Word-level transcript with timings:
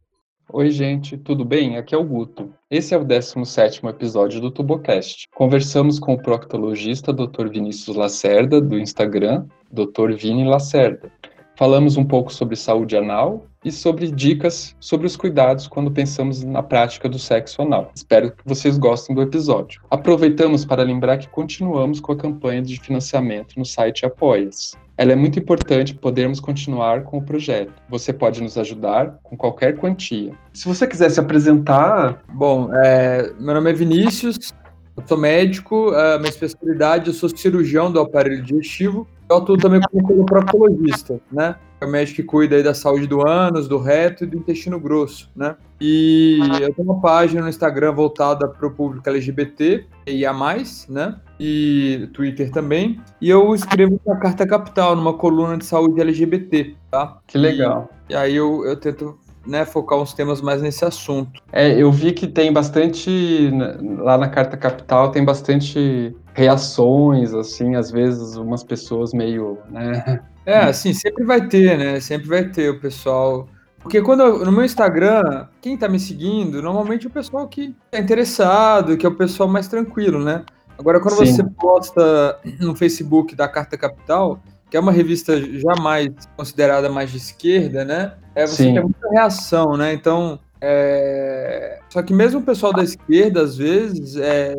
Oi, 0.53 0.71
gente, 0.71 1.17
tudo 1.17 1.43
bem? 1.43 1.79
Aqui 1.79 1.95
é 1.95 1.99
o 1.99 2.05
Guto. 2.05 2.53
Esse 2.71 2.93
é 2.93 2.99
o 2.99 3.05
17º 3.07 3.89
episódio 3.89 4.43
do 4.43 4.51
Tubocast. 4.51 5.27
Conversamos 5.35 5.99
com 5.99 6.13
o 6.13 6.23
proctologista 6.23 7.15
Dr. 7.15 7.49
Vinícius 7.49 7.97
Lacerda, 7.97 8.61
do 8.61 8.79
Instagram, 8.79 9.47
Dr. 9.73 10.13
Vini 10.19 10.45
Lacerda. 10.45 11.11
Falamos 11.57 11.97
um 11.97 12.05
pouco 12.05 12.31
sobre 12.31 12.57
saúde 12.57 12.95
anal 12.95 13.47
e 13.65 13.71
sobre 13.71 14.11
dicas 14.11 14.75
sobre 14.81 15.07
os 15.07 15.17
cuidados 15.17 15.67
quando 15.67 15.91
pensamos 15.91 16.43
na 16.43 16.63
prática 16.63 17.09
do 17.09 17.19
sexo 17.19 17.63
anal. 17.63 17.91
Espero 17.95 18.33
que 18.33 18.43
vocês 18.45 18.79
gostem 18.79 19.15
do 19.15 19.23
episódio. 19.23 19.83
Aproveitamos 19.91 20.65
para 20.65 20.83
lembrar 20.83 21.19
que 21.19 21.29
continuamos 21.29 22.01
com 22.01 22.13
a 22.13 22.17
campanha 22.17 22.63
de 22.63 22.81
financiamento 22.81 23.59
no 23.59 23.65
site 23.65 24.07
Apoias. 24.07 24.77
Ela 24.97 25.13
é 25.13 25.17
muito 25.17 25.39
importante 25.39 25.95
podermos 25.95 26.41
continuar 26.41 27.05
com 27.05 27.19
o 27.19 27.23
projeto. 27.23 27.73
Você 27.89 28.13
pode 28.13 28.43
nos 28.43 28.59
ajudar 28.59 29.19
com 29.23 29.37
qualquer 29.37 29.77
quantia. 29.77 30.33
Se 30.53 30.67
você 30.67 30.87
quiser 30.87 31.11
se 31.11 31.21
apresentar. 31.21 32.23
Bom, 32.33 32.71
é, 32.75 33.33
meu 33.39 33.55
nome 33.55 33.71
é 33.71 33.73
Vinícius, 33.73 34.53
eu 34.97 35.03
sou 35.07 35.17
médico, 35.17 35.91
a 35.95 36.19
minha 36.19 36.31
especialidade, 36.31 37.09
eu 37.09 37.15
sou 37.15 37.29
cirurgião 37.29 37.91
do 37.91 38.01
aparelho 38.01 38.43
digestivo 38.43 39.07
eu 39.31 39.37
atuo 39.37 39.57
também 39.57 39.81
como 39.81 40.27
proctologista, 40.27 41.21
né? 41.31 41.55
É 41.81 41.87
o 41.87 41.89
médico 41.89 42.17
que 42.17 42.23
cuida 42.25 42.57
aí 42.57 42.63
da 42.63 42.75
saúde 42.75 43.07
do 43.07 43.27
ânus, 43.27 43.69
do 43.69 43.79
reto 43.79 44.25
e 44.25 44.27
do 44.27 44.37
intestino 44.37 44.79
grosso, 44.79 45.31
né? 45.35 45.57
E 45.81 46.41
eu 46.61 46.75
tenho 46.75 46.91
uma 46.91 47.01
página 47.01 47.41
no 47.41 47.49
Instagram 47.49 47.93
voltada 47.93 48.49
para 48.49 48.67
o 48.67 48.71
público 48.73 49.09
LGBT 49.09 49.87
e 50.07 50.27
a 50.27 50.33
mais, 50.33 50.87
né? 50.89 51.17
E 51.39 52.09
Twitter 52.13 52.51
também. 52.51 53.01
E 53.21 53.31
eu 53.31 53.55
escrevo 53.55 53.99
na 54.05 54.17
Carta 54.17 54.47
Capital, 54.47 54.97
numa 54.97 55.15
coluna 55.15 55.57
de 55.57 55.65
saúde 55.65 56.01
LGBT, 56.01 56.75
tá? 56.91 57.19
Que 57.27 57.39
legal. 57.39 57.89
E, 58.09 58.13
e 58.13 58.17
aí 58.17 58.35
eu, 58.35 58.65
eu 58.67 58.77
tento 58.77 59.17
né, 59.47 59.65
focar 59.65 59.99
uns 59.99 60.13
temas 60.13 60.41
mais 60.41 60.63
nesse 60.63 60.85
assunto. 60.85 61.41
É, 61.53 61.71
eu 61.81 61.91
vi 61.91 62.13
que 62.13 62.27
tem 62.27 62.53
bastante 62.53 63.51
lá 63.99 64.19
na 64.19 64.29
Carta 64.29 64.57
Capital 64.57 65.11
tem 65.11 65.25
bastante 65.25 66.15
reações, 66.35 67.35
assim, 67.35 67.75
às 67.75 67.91
vezes 67.91 68.37
umas 68.37 68.63
pessoas 68.63 69.13
meio, 69.13 69.59
né? 69.71 70.21
É, 70.47 70.57
assim, 70.57 70.93
sempre 70.93 71.25
vai 71.25 71.47
ter, 71.47 71.79
né? 71.79 72.01
Sempre 72.01 72.29
vai 72.29 72.45
ter 72.45 72.71
o 72.71 72.81
pessoal. 72.81 73.47
Porque 73.79 74.01
quando 74.03 74.21
eu, 74.21 74.45
no 74.45 74.53
meu 74.53 74.65
Instagram, 74.65 75.47
quem 75.61 75.77
tá 75.77 75.89
me 75.89 75.99
seguindo, 75.99 76.63
normalmente 76.63 77.07
é 77.07 77.09
o 77.09 77.13
pessoal 77.13 77.47
que 77.47 77.75
é 77.93 77.99
interessado, 77.99 78.97
que 78.97 79.07
é 79.07 79.09
o 79.09 79.15
pessoal 79.15 79.49
mais 79.49 79.69
tranquilo, 79.69 80.23
né? 80.23 80.45
Agora, 80.79 80.99
quando 80.99 81.19
Sim. 81.19 81.27
você 81.27 81.45
posta 81.45 82.39
no 82.59 82.75
Facebook 82.75 83.35
da 83.35 83.47
Carta 83.47 83.77
Capital, 83.77 84.41
que 84.71 84.77
é 84.77 84.81
uma 84.81 84.93
revista 84.93 85.41
jamais 85.59 86.13
considerada 86.37 86.89
mais 86.89 87.11
de 87.11 87.17
esquerda, 87.17 87.85
né? 87.85 88.15
É, 88.35 88.47
você 88.47 88.63
Sim. 88.63 88.75
tem 88.75 88.83
muita 88.83 89.11
reação, 89.11 89.77
né? 89.77 89.93
Então, 89.93 90.39
é... 90.61 91.81
só 91.89 92.03
que 92.03 92.15
mesmo 92.15 92.41
o 92.41 92.45
pessoal 92.45 92.73
da 92.73 92.85
esquerda, 92.85 93.43
às 93.43 93.57
vezes, 93.57 94.17
é, 94.17 94.55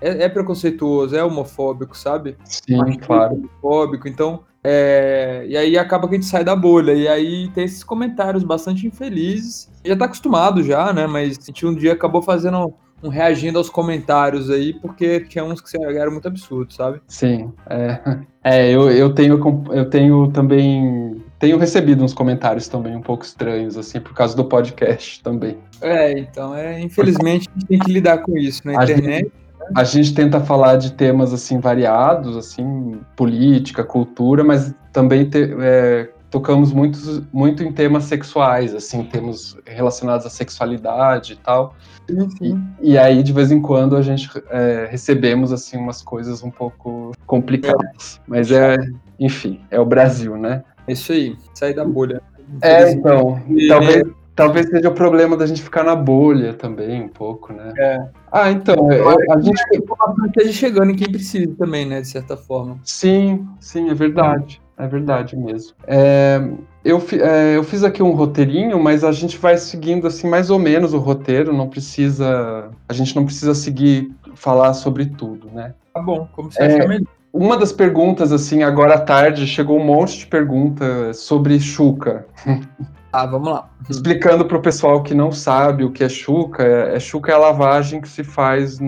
é, 0.00 0.24
é 0.24 0.28
preconceituoso, 0.28 1.16
é 1.16 1.24
homofóbico, 1.24 1.96
sabe? 1.96 2.36
Sim, 2.44 2.98
claro. 2.98 3.34
Homofóbico, 3.34 4.06
então, 4.06 4.44
é... 4.62 5.44
e 5.48 5.56
aí 5.56 5.76
acaba 5.76 6.06
que 6.08 6.14
a 6.14 6.18
gente 6.18 6.30
sai 6.30 6.44
da 6.44 6.54
bolha, 6.54 6.92
e 6.92 7.08
aí 7.08 7.48
tem 7.48 7.64
esses 7.64 7.82
comentários 7.82 8.44
bastante 8.44 8.86
infelizes, 8.86 9.68
já 9.84 9.96
tá 9.96 10.04
acostumado 10.04 10.62
já, 10.62 10.92
né? 10.92 11.06
Mas 11.08 11.36
a 11.36 11.44
gente 11.46 11.66
um 11.66 11.74
dia 11.74 11.94
acabou 11.94 12.22
fazendo 12.22 12.72
um 13.02 13.08
reagindo 13.08 13.58
aos 13.58 13.70
comentários 13.70 14.50
aí, 14.50 14.72
porque 14.72 15.20
tinha 15.20 15.44
uns 15.44 15.60
que 15.60 15.76
eram 15.76 16.12
muito 16.12 16.28
absurdos, 16.28 16.76
sabe? 16.76 17.00
Sim, 17.06 17.52
é, 17.68 18.18
é 18.42 18.70
eu, 18.70 18.90
eu, 18.90 19.14
tenho, 19.14 19.64
eu 19.70 19.88
tenho 19.88 20.28
também, 20.28 21.22
tenho 21.38 21.58
recebido 21.58 22.04
uns 22.04 22.12
comentários 22.12 22.68
também 22.68 22.96
um 22.96 23.02
pouco 23.02 23.24
estranhos, 23.24 23.76
assim, 23.76 24.00
por 24.00 24.14
causa 24.14 24.36
do 24.36 24.44
podcast 24.44 25.22
também. 25.22 25.56
É, 25.80 26.18
então, 26.18 26.54
é, 26.54 26.80
infelizmente 26.80 27.48
a 27.48 27.58
gente 27.58 27.66
tem 27.66 27.78
que 27.78 27.92
lidar 27.92 28.18
com 28.18 28.36
isso 28.36 28.62
na 28.64 28.80
a 28.80 28.84
internet. 28.84 29.24
Gente, 29.24 29.32
a 29.74 29.84
gente 29.84 30.14
tenta 30.14 30.40
falar 30.40 30.76
de 30.76 30.92
temas, 30.92 31.32
assim, 31.32 31.60
variados, 31.60 32.36
assim, 32.36 32.98
política, 33.14 33.84
cultura, 33.84 34.42
mas 34.42 34.74
também 34.92 35.28
ter, 35.28 35.56
é, 35.60 36.10
tocamos 36.30 36.72
muito, 36.72 37.26
muito 37.32 37.62
em 37.62 37.72
temas 37.72 38.04
sexuais, 38.04 38.74
assim, 38.74 39.04
temas 39.04 39.56
relacionados 39.66 40.26
à 40.26 40.30
sexualidade 40.30 41.32
e 41.34 41.36
tal. 41.36 41.74
Sim, 42.38 42.62
E, 42.80 42.92
e, 42.92 42.98
aí, 42.98 43.22
de 43.22 43.32
vez 43.32 43.50
em 43.50 43.60
quando, 43.60 43.96
a 43.96 44.02
gente 44.02 44.30
é, 44.50 44.88
recebemos, 44.90 45.52
assim, 45.52 45.76
umas 45.76 46.02
coisas 46.02 46.42
um 46.42 46.50
pouco 46.50 47.12
complicadas. 47.26 48.18
É. 48.18 48.20
Mas 48.26 48.50
é, 48.50 48.76
enfim, 49.18 49.60
é 49.70 49.78
o 49.78 49.84
Brasil, 49.84 50.36
né? 50.36 50.64
É 50.86 50.92
isso 50.92 51.12
aí, 51.12 51.36
sair 51.54 51.74
da 51.74 51.84
bolha. 51.84 52.22
É, 52.62 52.92
então, 52.92 53.42
e, 53.48 53.68
talvez, 53.68 54.02
talvez 54.34 54.68
seja 54.68 54.88
o 54.88 54.94
problema 54.94 55.36
da 55.36 55.46
gente 55.46 55.62
ficar 55.62 55.84
na 55.84 55.94
bolha 55.94 56.54
também, 56.54 57.02
um 57.02 57.08
pouco, 57.08 57.52
né? 57.52 57.72
É. 57.76 58.08
Ah, 58.32 58.50
então, 58.50 58.90
é, 58.90 59.02
a 59.32 59.40
gente... 59.40 59.60
esteja 60.26 60.52
chegando 60.52 60.90
em 60.92 60.96
quem 60.96 61.10
precisa 61.10 61.54
também, 61.58 61.86
né, 61.86 62.00
de 62.00 62.08
certa 62.08 62.36
forma. 62.36 62.78
Sim, 62.84 63.46
sim, 63.60 63.90
é 63.90 63.94
verdade. 63.94 64.62
É 64.78 64.86
verdade 64.86 65.36
mesmo. 65.36 65.74
É, 65.86 66.40
eu, 66.84 67.02
é, 67.20 67.56
eu 67.56 67.64
fiz 67.64 67.82
aqui 67.82 68.02
um 68.02 68.12
roteirinho, 68.12 68.78
mas 68.78 69.02
a 69.02 69.10
gente 69.10 69.36
vai 69.36 69.56
seguindo 69.56 70.06
assim 70.06 70.28
mais 70.28 70.50
ou 70.50 70.58
menos 70.58 70.94
o 70.94 70.98
roteiro. 70.98 71.52
Não 71.52 71.68
precisa, 71.68 72.70
a 72.88 72.92
gente 72.92 73.16
não 73.16 73.24
precisa 73.24 73.54
seguir 73.54 74.14
falar 74.34 74.74
sobre 74.74 75.06
tudo, 75.06 75.50
né? 75.52 75.74
Tá 75.92 76.00
bom, 76.00 76.28
como 76.32 76.52
você 76.52 76.62
é, 76.62 76.66
acha 76.66 76.88
melhor. 76.88 77.08
Uma 77.32 77.56
das 77.58 77.72
perguntas, 77.72 78.32
assim, 78.32 78.62
agora 78.62 78.94
à 78.94 79.00
tarde, 79.00 79.46
chegou 79.46 79.78
um 79.78 79.84
monte 79.84 80.18
de 80.18 80.26
perguntas 80.26 81.18
sobre 81.18 81.58
chuca. 81.60 82.26
Ah, 83.10 83.24
vamos 83.24 83.48
lá. 83.48 83.70
Explicando 83.88 84.44
para 84.44 84.58
o 84.58 84.60
pessoal 84.60 85.02
que 85.02 85.14
não 85.14 85.32
sabe 85.32 85.82
o 85.82 85.90
que 85.90 86.04
é 86.04 86.10
chuca, 86.10 86.62
é, 86.62 86.96
é 86.96 87.00
chuca 87.00 87.32
é 87.32 87.34
a 87.34 87.38
lavagem 87.38 88.02
que 88.02 88.08
se 88.08 88.22
faz 88.22 88.78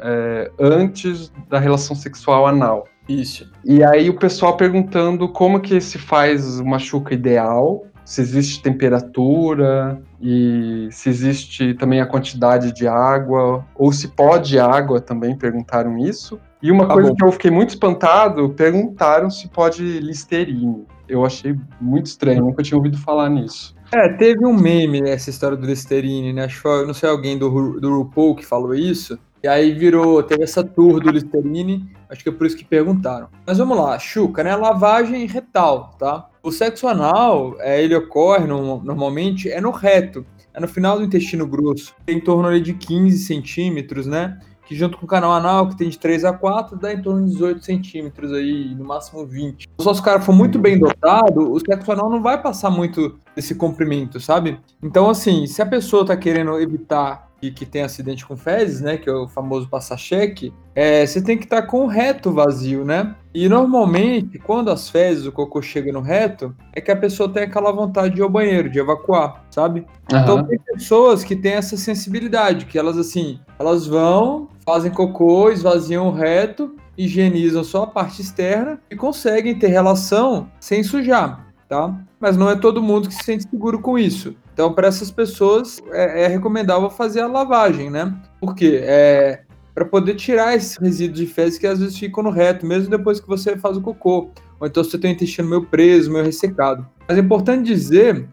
é, 0.00 0.50
antes 0.60 1.32
da 1.48 1.58
relação 1.58 1.96
sexual 1.96 2.46
anal. 2.46 2.86
Isso. 3.08 3.50
E 3.64 3.82
aí 3.84 4.08
o 4.08 4.18
pessoal 4.18 4.56
perguntando 4.56 5.28
como 5.28 5.60
que 5.60 5.80
se 5.80 5.98
faz 5.98 6.58
uma 6.58 6.78
chuca 6.78 7.12
ideal, 7.14 7.86
se 8.04 8.20
existe 8.20 8.62
temperatura 8.62 10.00
e 10.20 10.88
se 10.90 11.08
existe 11.08 11.74
também 11.74 12.00
a 12.00 12.06
quantidade 12.06 12.72
de 12.72 12.86
água, 12.86 13.64
ou 13.74 13.92
se 13.92 14.08
pode 14.08 14.58
água 14.58 15.00
também, 15.00 15.36
perguntaram 15.36 15.98
isso. 15.98 16.38
E 16.62 16.70
uma 16.70 16.86
tá 16.86 16.94
coisa 16.94 17.10
bom. 17.10 17.16
que 17.16 17.24
eu 17.24 17.32
fiquei 17.32 17.50
muito 17.50 17.70
espantado, 17.70 18.50
perguntaram 18.50 19.30
se 19.30 19.48
pode 19.48 19.82
Listerine. 20.00 20.86
Eu 21.06 21.24
achei 21.24 21.54
muito 21.80 22.06
estranho, 22.06 22.42
nunca 22.42 22.62
tinha 22.62 22.76
ouvido 22.76 22.96
falar 22.96 23.28
nisso. 23.28 23.74
É, 23.92 24.08
teve 24.08 24.44
um 24.46 24.54
meme 24.54 25.00
nessa 25.00 25.30
história 25.30 25.56
do 25.56 25.66
Listerine, 25.66 26.32
né? 26.32 26.44
Acho 26.44 26.56
que 26.56 26.62
foi, 26.62 26.86
não 26.86 26.94
sei, 26.94 27.08
alguém 27.08 27.38
do, 27.38 27.78
do 27.78 27.98
RuPaul 27.98 28.34
que 28.34 28.44
falou 28.44 28.74
isso. 28.74 29.18
E 29.44 29.46
aí 29.46 29.72
virou, 29.72 30.22
teve 30.22 30.42
essa 30.42 30.64
tour 30.64 30.98
do 31.00 31.10
Listerine, 31.10 31.86
acho 32.08 32.22
que 32.22 32.30
é 32.30 32.32
por 32.32 32.46
isso 32.46 32.56
que 32.56 32.64
perguntaram. 32.64 33.28
Mas 33.46 33.58
vamos 33.58 33.76
lá, 33.76 33.98
chuca, 33.98 34.42
né? 34.42 34.56
Lavagem 34.56 35.26
retal, 35.26 35.90
tá? 35.98 36.30
O 36.42 36.50
sexo 36.50 36.88
anal, 36.88 37.54
é, 37.58 37.84
ele 37.84 37.94
ocorre 37.94 38.46
no, 38.46 38.82
normalmente 38.82 39.50
é 39.50 39.60
no 39.60 39.70
reto, 39.70 40.24
é 40.54 40.58
no 40.58 40.66
final 40.66 40.96
do 40.96 41.04
intestino 41.04 41.46
grosso, 41.46 41.94
em 42.08 42.18
torno 42.18 42.48
ali 42.48 42.58
de 42.58 42.72
15 42.72 43.18
centímetros, 43.18 44.06
né? 44.06 44.40
Que 44.64 44.74
junto 44.74 44.96
com 44.96 45.04
o 45.04 45.08
canal 45.08 45.32
anal, 45.32 45.68
que 45.68 45.76
tem 45.76 45.90
de 45.90 45.98
3 45.98 46.24
a 46.24 46.32
4, 46.32 46.78
dá 46.78 46.94
em 46.94 47.02
torno 47.02 47.26
de 47.26 47.32
18 47.32 47.62
centímetros 47.62 48.32
aí, 48.32 48.74
no 48.74 48.86
máximo 48.86 49.26
20. 49.26 49.68
Se 49.78 49.86
o 49.86 50.02
cara 50.02 50.22
for 50.22 50.32
muito 50.32 50.58
bem 50.58 50.78
dotado, 50.78 51.52
o 51.52 51.60
sexo 51.60 51.92
anal 51.92 52.08
não 52.08 52.22
vai 52.22 52.40
passar 52.40 52.70
muito 52.70 53.18
desse 53.36 53.54
comprimento, 53.54 54.18
sabe? 54.18 54.58
Então, 54.82 55.10
assim, 55.10 55.46
se 55.46 55.60
a 55.60 55.66
pessoa 55.66 56.06
tá 56.06 56.16
querendo 56.16 56.58
evitar 56.58 57.33
que, 57.44 57.50
que 57.50 57.66
tem 57.66 57.82
acidente 57.82 58.24
com 58.24 58.36
fezes, 58.36 58.80
né? 58.80 58.96
Que 58.96 59.08
é 59.08 59.12
o 59.12 59.28
famoso 59.28 59.68
passar-cheque, 59.68 60.52
é, 60.74 61.06
você 61.06 61.22
tem 61.22 61.36
que 61.36 61.44
estar 61.44 61.62
tá 61.62 61.66
com 61.66 61.84
o 61.84 61.86
reto 61.86 62.32
vazio, 62.32 62.84
né? 62.84 63.14
E 63.34 63.48
normalmente, 63.48 64.38
quando 64.38 64.70
as 64.70 64.88
fezes, 64.88 65.26
o 65.26 65.32
cocô 65.32 65.60
chega 65.60 65.92
no 65.92 66.00
reto, 66.00 66.54
é 66.72 66.80
que 66.80 66.90
a 66.90 66.96
pessoa 66.96 67.28
tem 67.28 67.44
aquela 67.44 67.72
vontade 67.72 68.14
de 68.14 68.20
ir 68.20 68.22
ao 68.22 68.30
banheiro, 68.30 68.70
de 68.70 68.78
evacuar, 68.78 69.44
sabe? 69.50 69.80
Uhum. 70.12 70.18
Então 70.18 70.44
tem 70.44 70.58
pessoas 70.58 71.24
que 71.24 71.34
têm 71.34 71.54
essa 71.54 71.76
sensibilidade, 71.76 72.66
que 72.66 72.78
elas 72.78 72.96
assim, 72.96 73.40
elas 73.58 73.86
vão, 73.86 74.48
fazem 74.64 74.90
cocô, 74.90 75.50
esvaziam 75.50 76.08
o 76.08 76.12
reto, 76.12 76.76
higienizam 76.96 77.64
só 77.64 77.82
a 77.82 77.86
parte 77.86 78.22
externa 78.22 78.80
e 78.90 78.94
conseguem 78.94 79.58
ter 79.58 79.68
relação 79.68 80.48
sem 80.60 80.82
sujar, 80.82 81.43
tá? 81.68 81.94
Mas 82.20 82.36
não 82.36 82.48
é 82.48 82.56
todo 82.56 82.82
mundo 82.82 83.08
que 83.08 83.14
se 83.14 83.24
sente 83.24 83.48
seguro 83.48 83.78
com 83.78 83.98
isso. 83.98 84.34
Então, 84.52 84.72
para 84.72 84.86
essas 84.86 85.10
pessoas, 85.10 85.82
é, 85.90 86.24
é, 86.24 86.26
recomendável 86.28 86.88
fazer 86.90 87.20
a 87.20 87.26
lavagem, 87.26 87.90
né? 87.90 88.14
Porque 88.40 88.80
é 88.82 89.42
para 89.74 89.84
poder 89.84 90.14
tirar 90.14 90.54
esses 90.54 90.76
resíduos 90.76 91.18
de 91.18 91.26
fezes 91.26 91.58
que 91.58 91.66
às 91.66 91.80
vezes 91.80 91.98
ficam 91.98 92.22
no 92.22 92.30
reto, 92.30 92.64
mesmo 92.64 92.88
depois 92.88 93.18
que 93.18 93.26
você 93.26 93.56
faz 93.56 93.76
o 93.76 93.80
cocô. 93.80 94.30
Ou 94.60 94.66
então 94.66 94.84
você 94.84 94.96
tem 94.96 95.10
o 95.10 95.14
intestino 95.14 95.48
meio 95.48 95.66
preso, 95.66 96.12
meio 96.12 96.24
ressecado. 96.24 96.86
Mas 97.08 97.18
é 97.18 97.20
importante 97.20 97.66
dizer 97.66 98.28